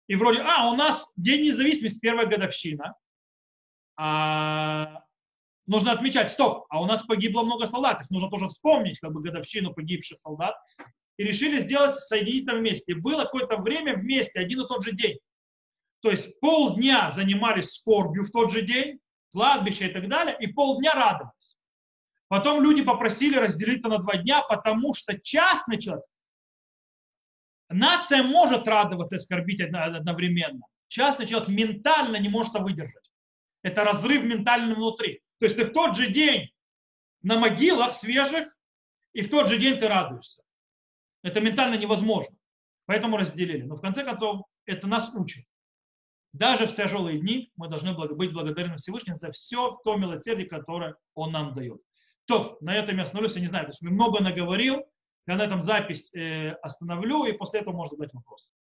И 0.07 0.15
вроде, 0.15 0.41
а, 0.41 0.69
у 0.69 0.75
нас 0.75 1.09
День 1.15 1.45
независимости, 1.45 1.99
первая 1.99 2.25
годовщина. 2.25 2.95
А, 3.97 5.03
нужно 5.67 5.93
отмечать, 5.93 6.31
стоп, 6.31 6.65
а 6.69 6.81
у 6.81 6.85
нас 6.85 7.03
погибло 7.03 7.43
много 7.43 7.67
солдат, 7.67 8.01
их 8.01 8.09
нужно 8.09 8.29
тоже 8.29 8.47
вспомнить, 8.47 8.99
как 8.99 9.13
бы 9.13 9.21
годовщину 9.21 9.73
погибших 9.73 10.19
солдат. 10.19 10.55
И 11.21 11.23
решили 11.23 11.59
сделать 11.59 11.95
соединительно 11.95 12.55
вместе. 12.55 12.95
Было 12.95 13.25
какое-то 13.25 13.57
время 13.57 13.95
вместе, 13.95 14.39
один 14.39 14.61
и 14.61 14.67
тот 14.67 14.83
же 14.83 14.91
день. 14.91 15.19
То 16.01 16.09
есть 16.09 16.39
полдня 16.39 17.11
занимались 17.11 17.73
скорбью 17.73 18.23
в 18.23 18.31
тот 18.31 18.51
же 18.51 18.63
день, 18.63 18.97
кладбища 19.31 19.85
и 19.85 19.93
так 19.93 20.09
далее, 20.09 20.35
и 20.39 20.47
полдня 20.47 20.95
радовались. 20.95 21.59
Потом 22.27 22.63
люди 22.63 22.83
попросили 22.83 23.35
разделить 23.35 23.81
это 23.81 23.89
на 23.89 23.97
два 23.99 24.17
дня, 24.17 24.41
потому 24.41 24.95
что 24.95 25.15
частный 25.19 25.79
человек, 25.79 26.03
нация 27.69 28.23
может 28.23 28.67
радоваться 28.67 29.17
и 29.17 29.19
скорбить 29.19 29.61
одновременно. 29.61 30.65
Частный 30.87 31.27
человек 31.27 31.49
ментально 31.49 32.15
не 32.15 32.29
может 32.29 32.55
это 32.55 32.63
выдержать. 32.63 33.11
Это 33.61 33.83
разрыв 33.83 34.23
ментальный 34.23 34.73
внутри. 34.73 35.21
То 35.37 35.45
есть 35.45 35.55
ты 35.55 35.65
в 35.65 35.71
тот 35.71 35.95
же 35.95 36.07
день 36.07 36.49
на 37.21 37.37
могилах 37.37 37.93
свежих, 37.93 38.47
и 39.13 39.21
в 39.21 39.29
тот 39.29 39.49
же 39.49 39.59
день 39.59 39.77
ты 39.77 39.87
радуешься. 39.87 40.41
Это 41.23 41.39
ментально 41.39 41.75
невозможно. 41.75 42.35
Поэтому 42.85 43.17
разделили. 43.17 43.63
Но 43.63 43.75
в 43.75 43.81
конце 43.81 44.03
концов, 44.03 44.45
это 44.65 44.87
нас 44.87 45.09
учит. 45.13 45.45
Даже 46.33 46.65
в 46.65 46.75
тяжелые 46.75 47.19
дни 47.19 47.51
мы 47.55 47.67
должны 47.67 47.93
быть 47.93 48.31
благодарны 48.31 48.77
Всевышнему 48.77 49.17
за 49.17 49.31
все 49.31 49.79
то 49.83 49.97
милосердие, 49.97 50.47
которое 50.47 50.95
Он 51.13 51.31
нам 51.31 51.53
дает. 51.53 51.81
То, 52.25 52.57
на 52.61 52.75
этом 52.75 52.97
я 52.97 53.03
остановлюсь, 53.03 53.35
я 53.35 53.41
не 53.41 53.47
знаю, 53.47 53.65
то 53.65 53.71
есть 53.71 53.81
много 53.81 54.21
наговорил, 54.21 54.83
я 55.27 55.35
на 55.35 55.43
этом 55.43 55.61
запись 55.61 56.13
э, 56.13 56.51
остановлю, 56.61 57.25
и 57.25 57.33
после 57.33 57.59
этого 57.59 57.75
можно 57.75 57.97
задать 57.97 58.13
вопрос. 58.13 58.51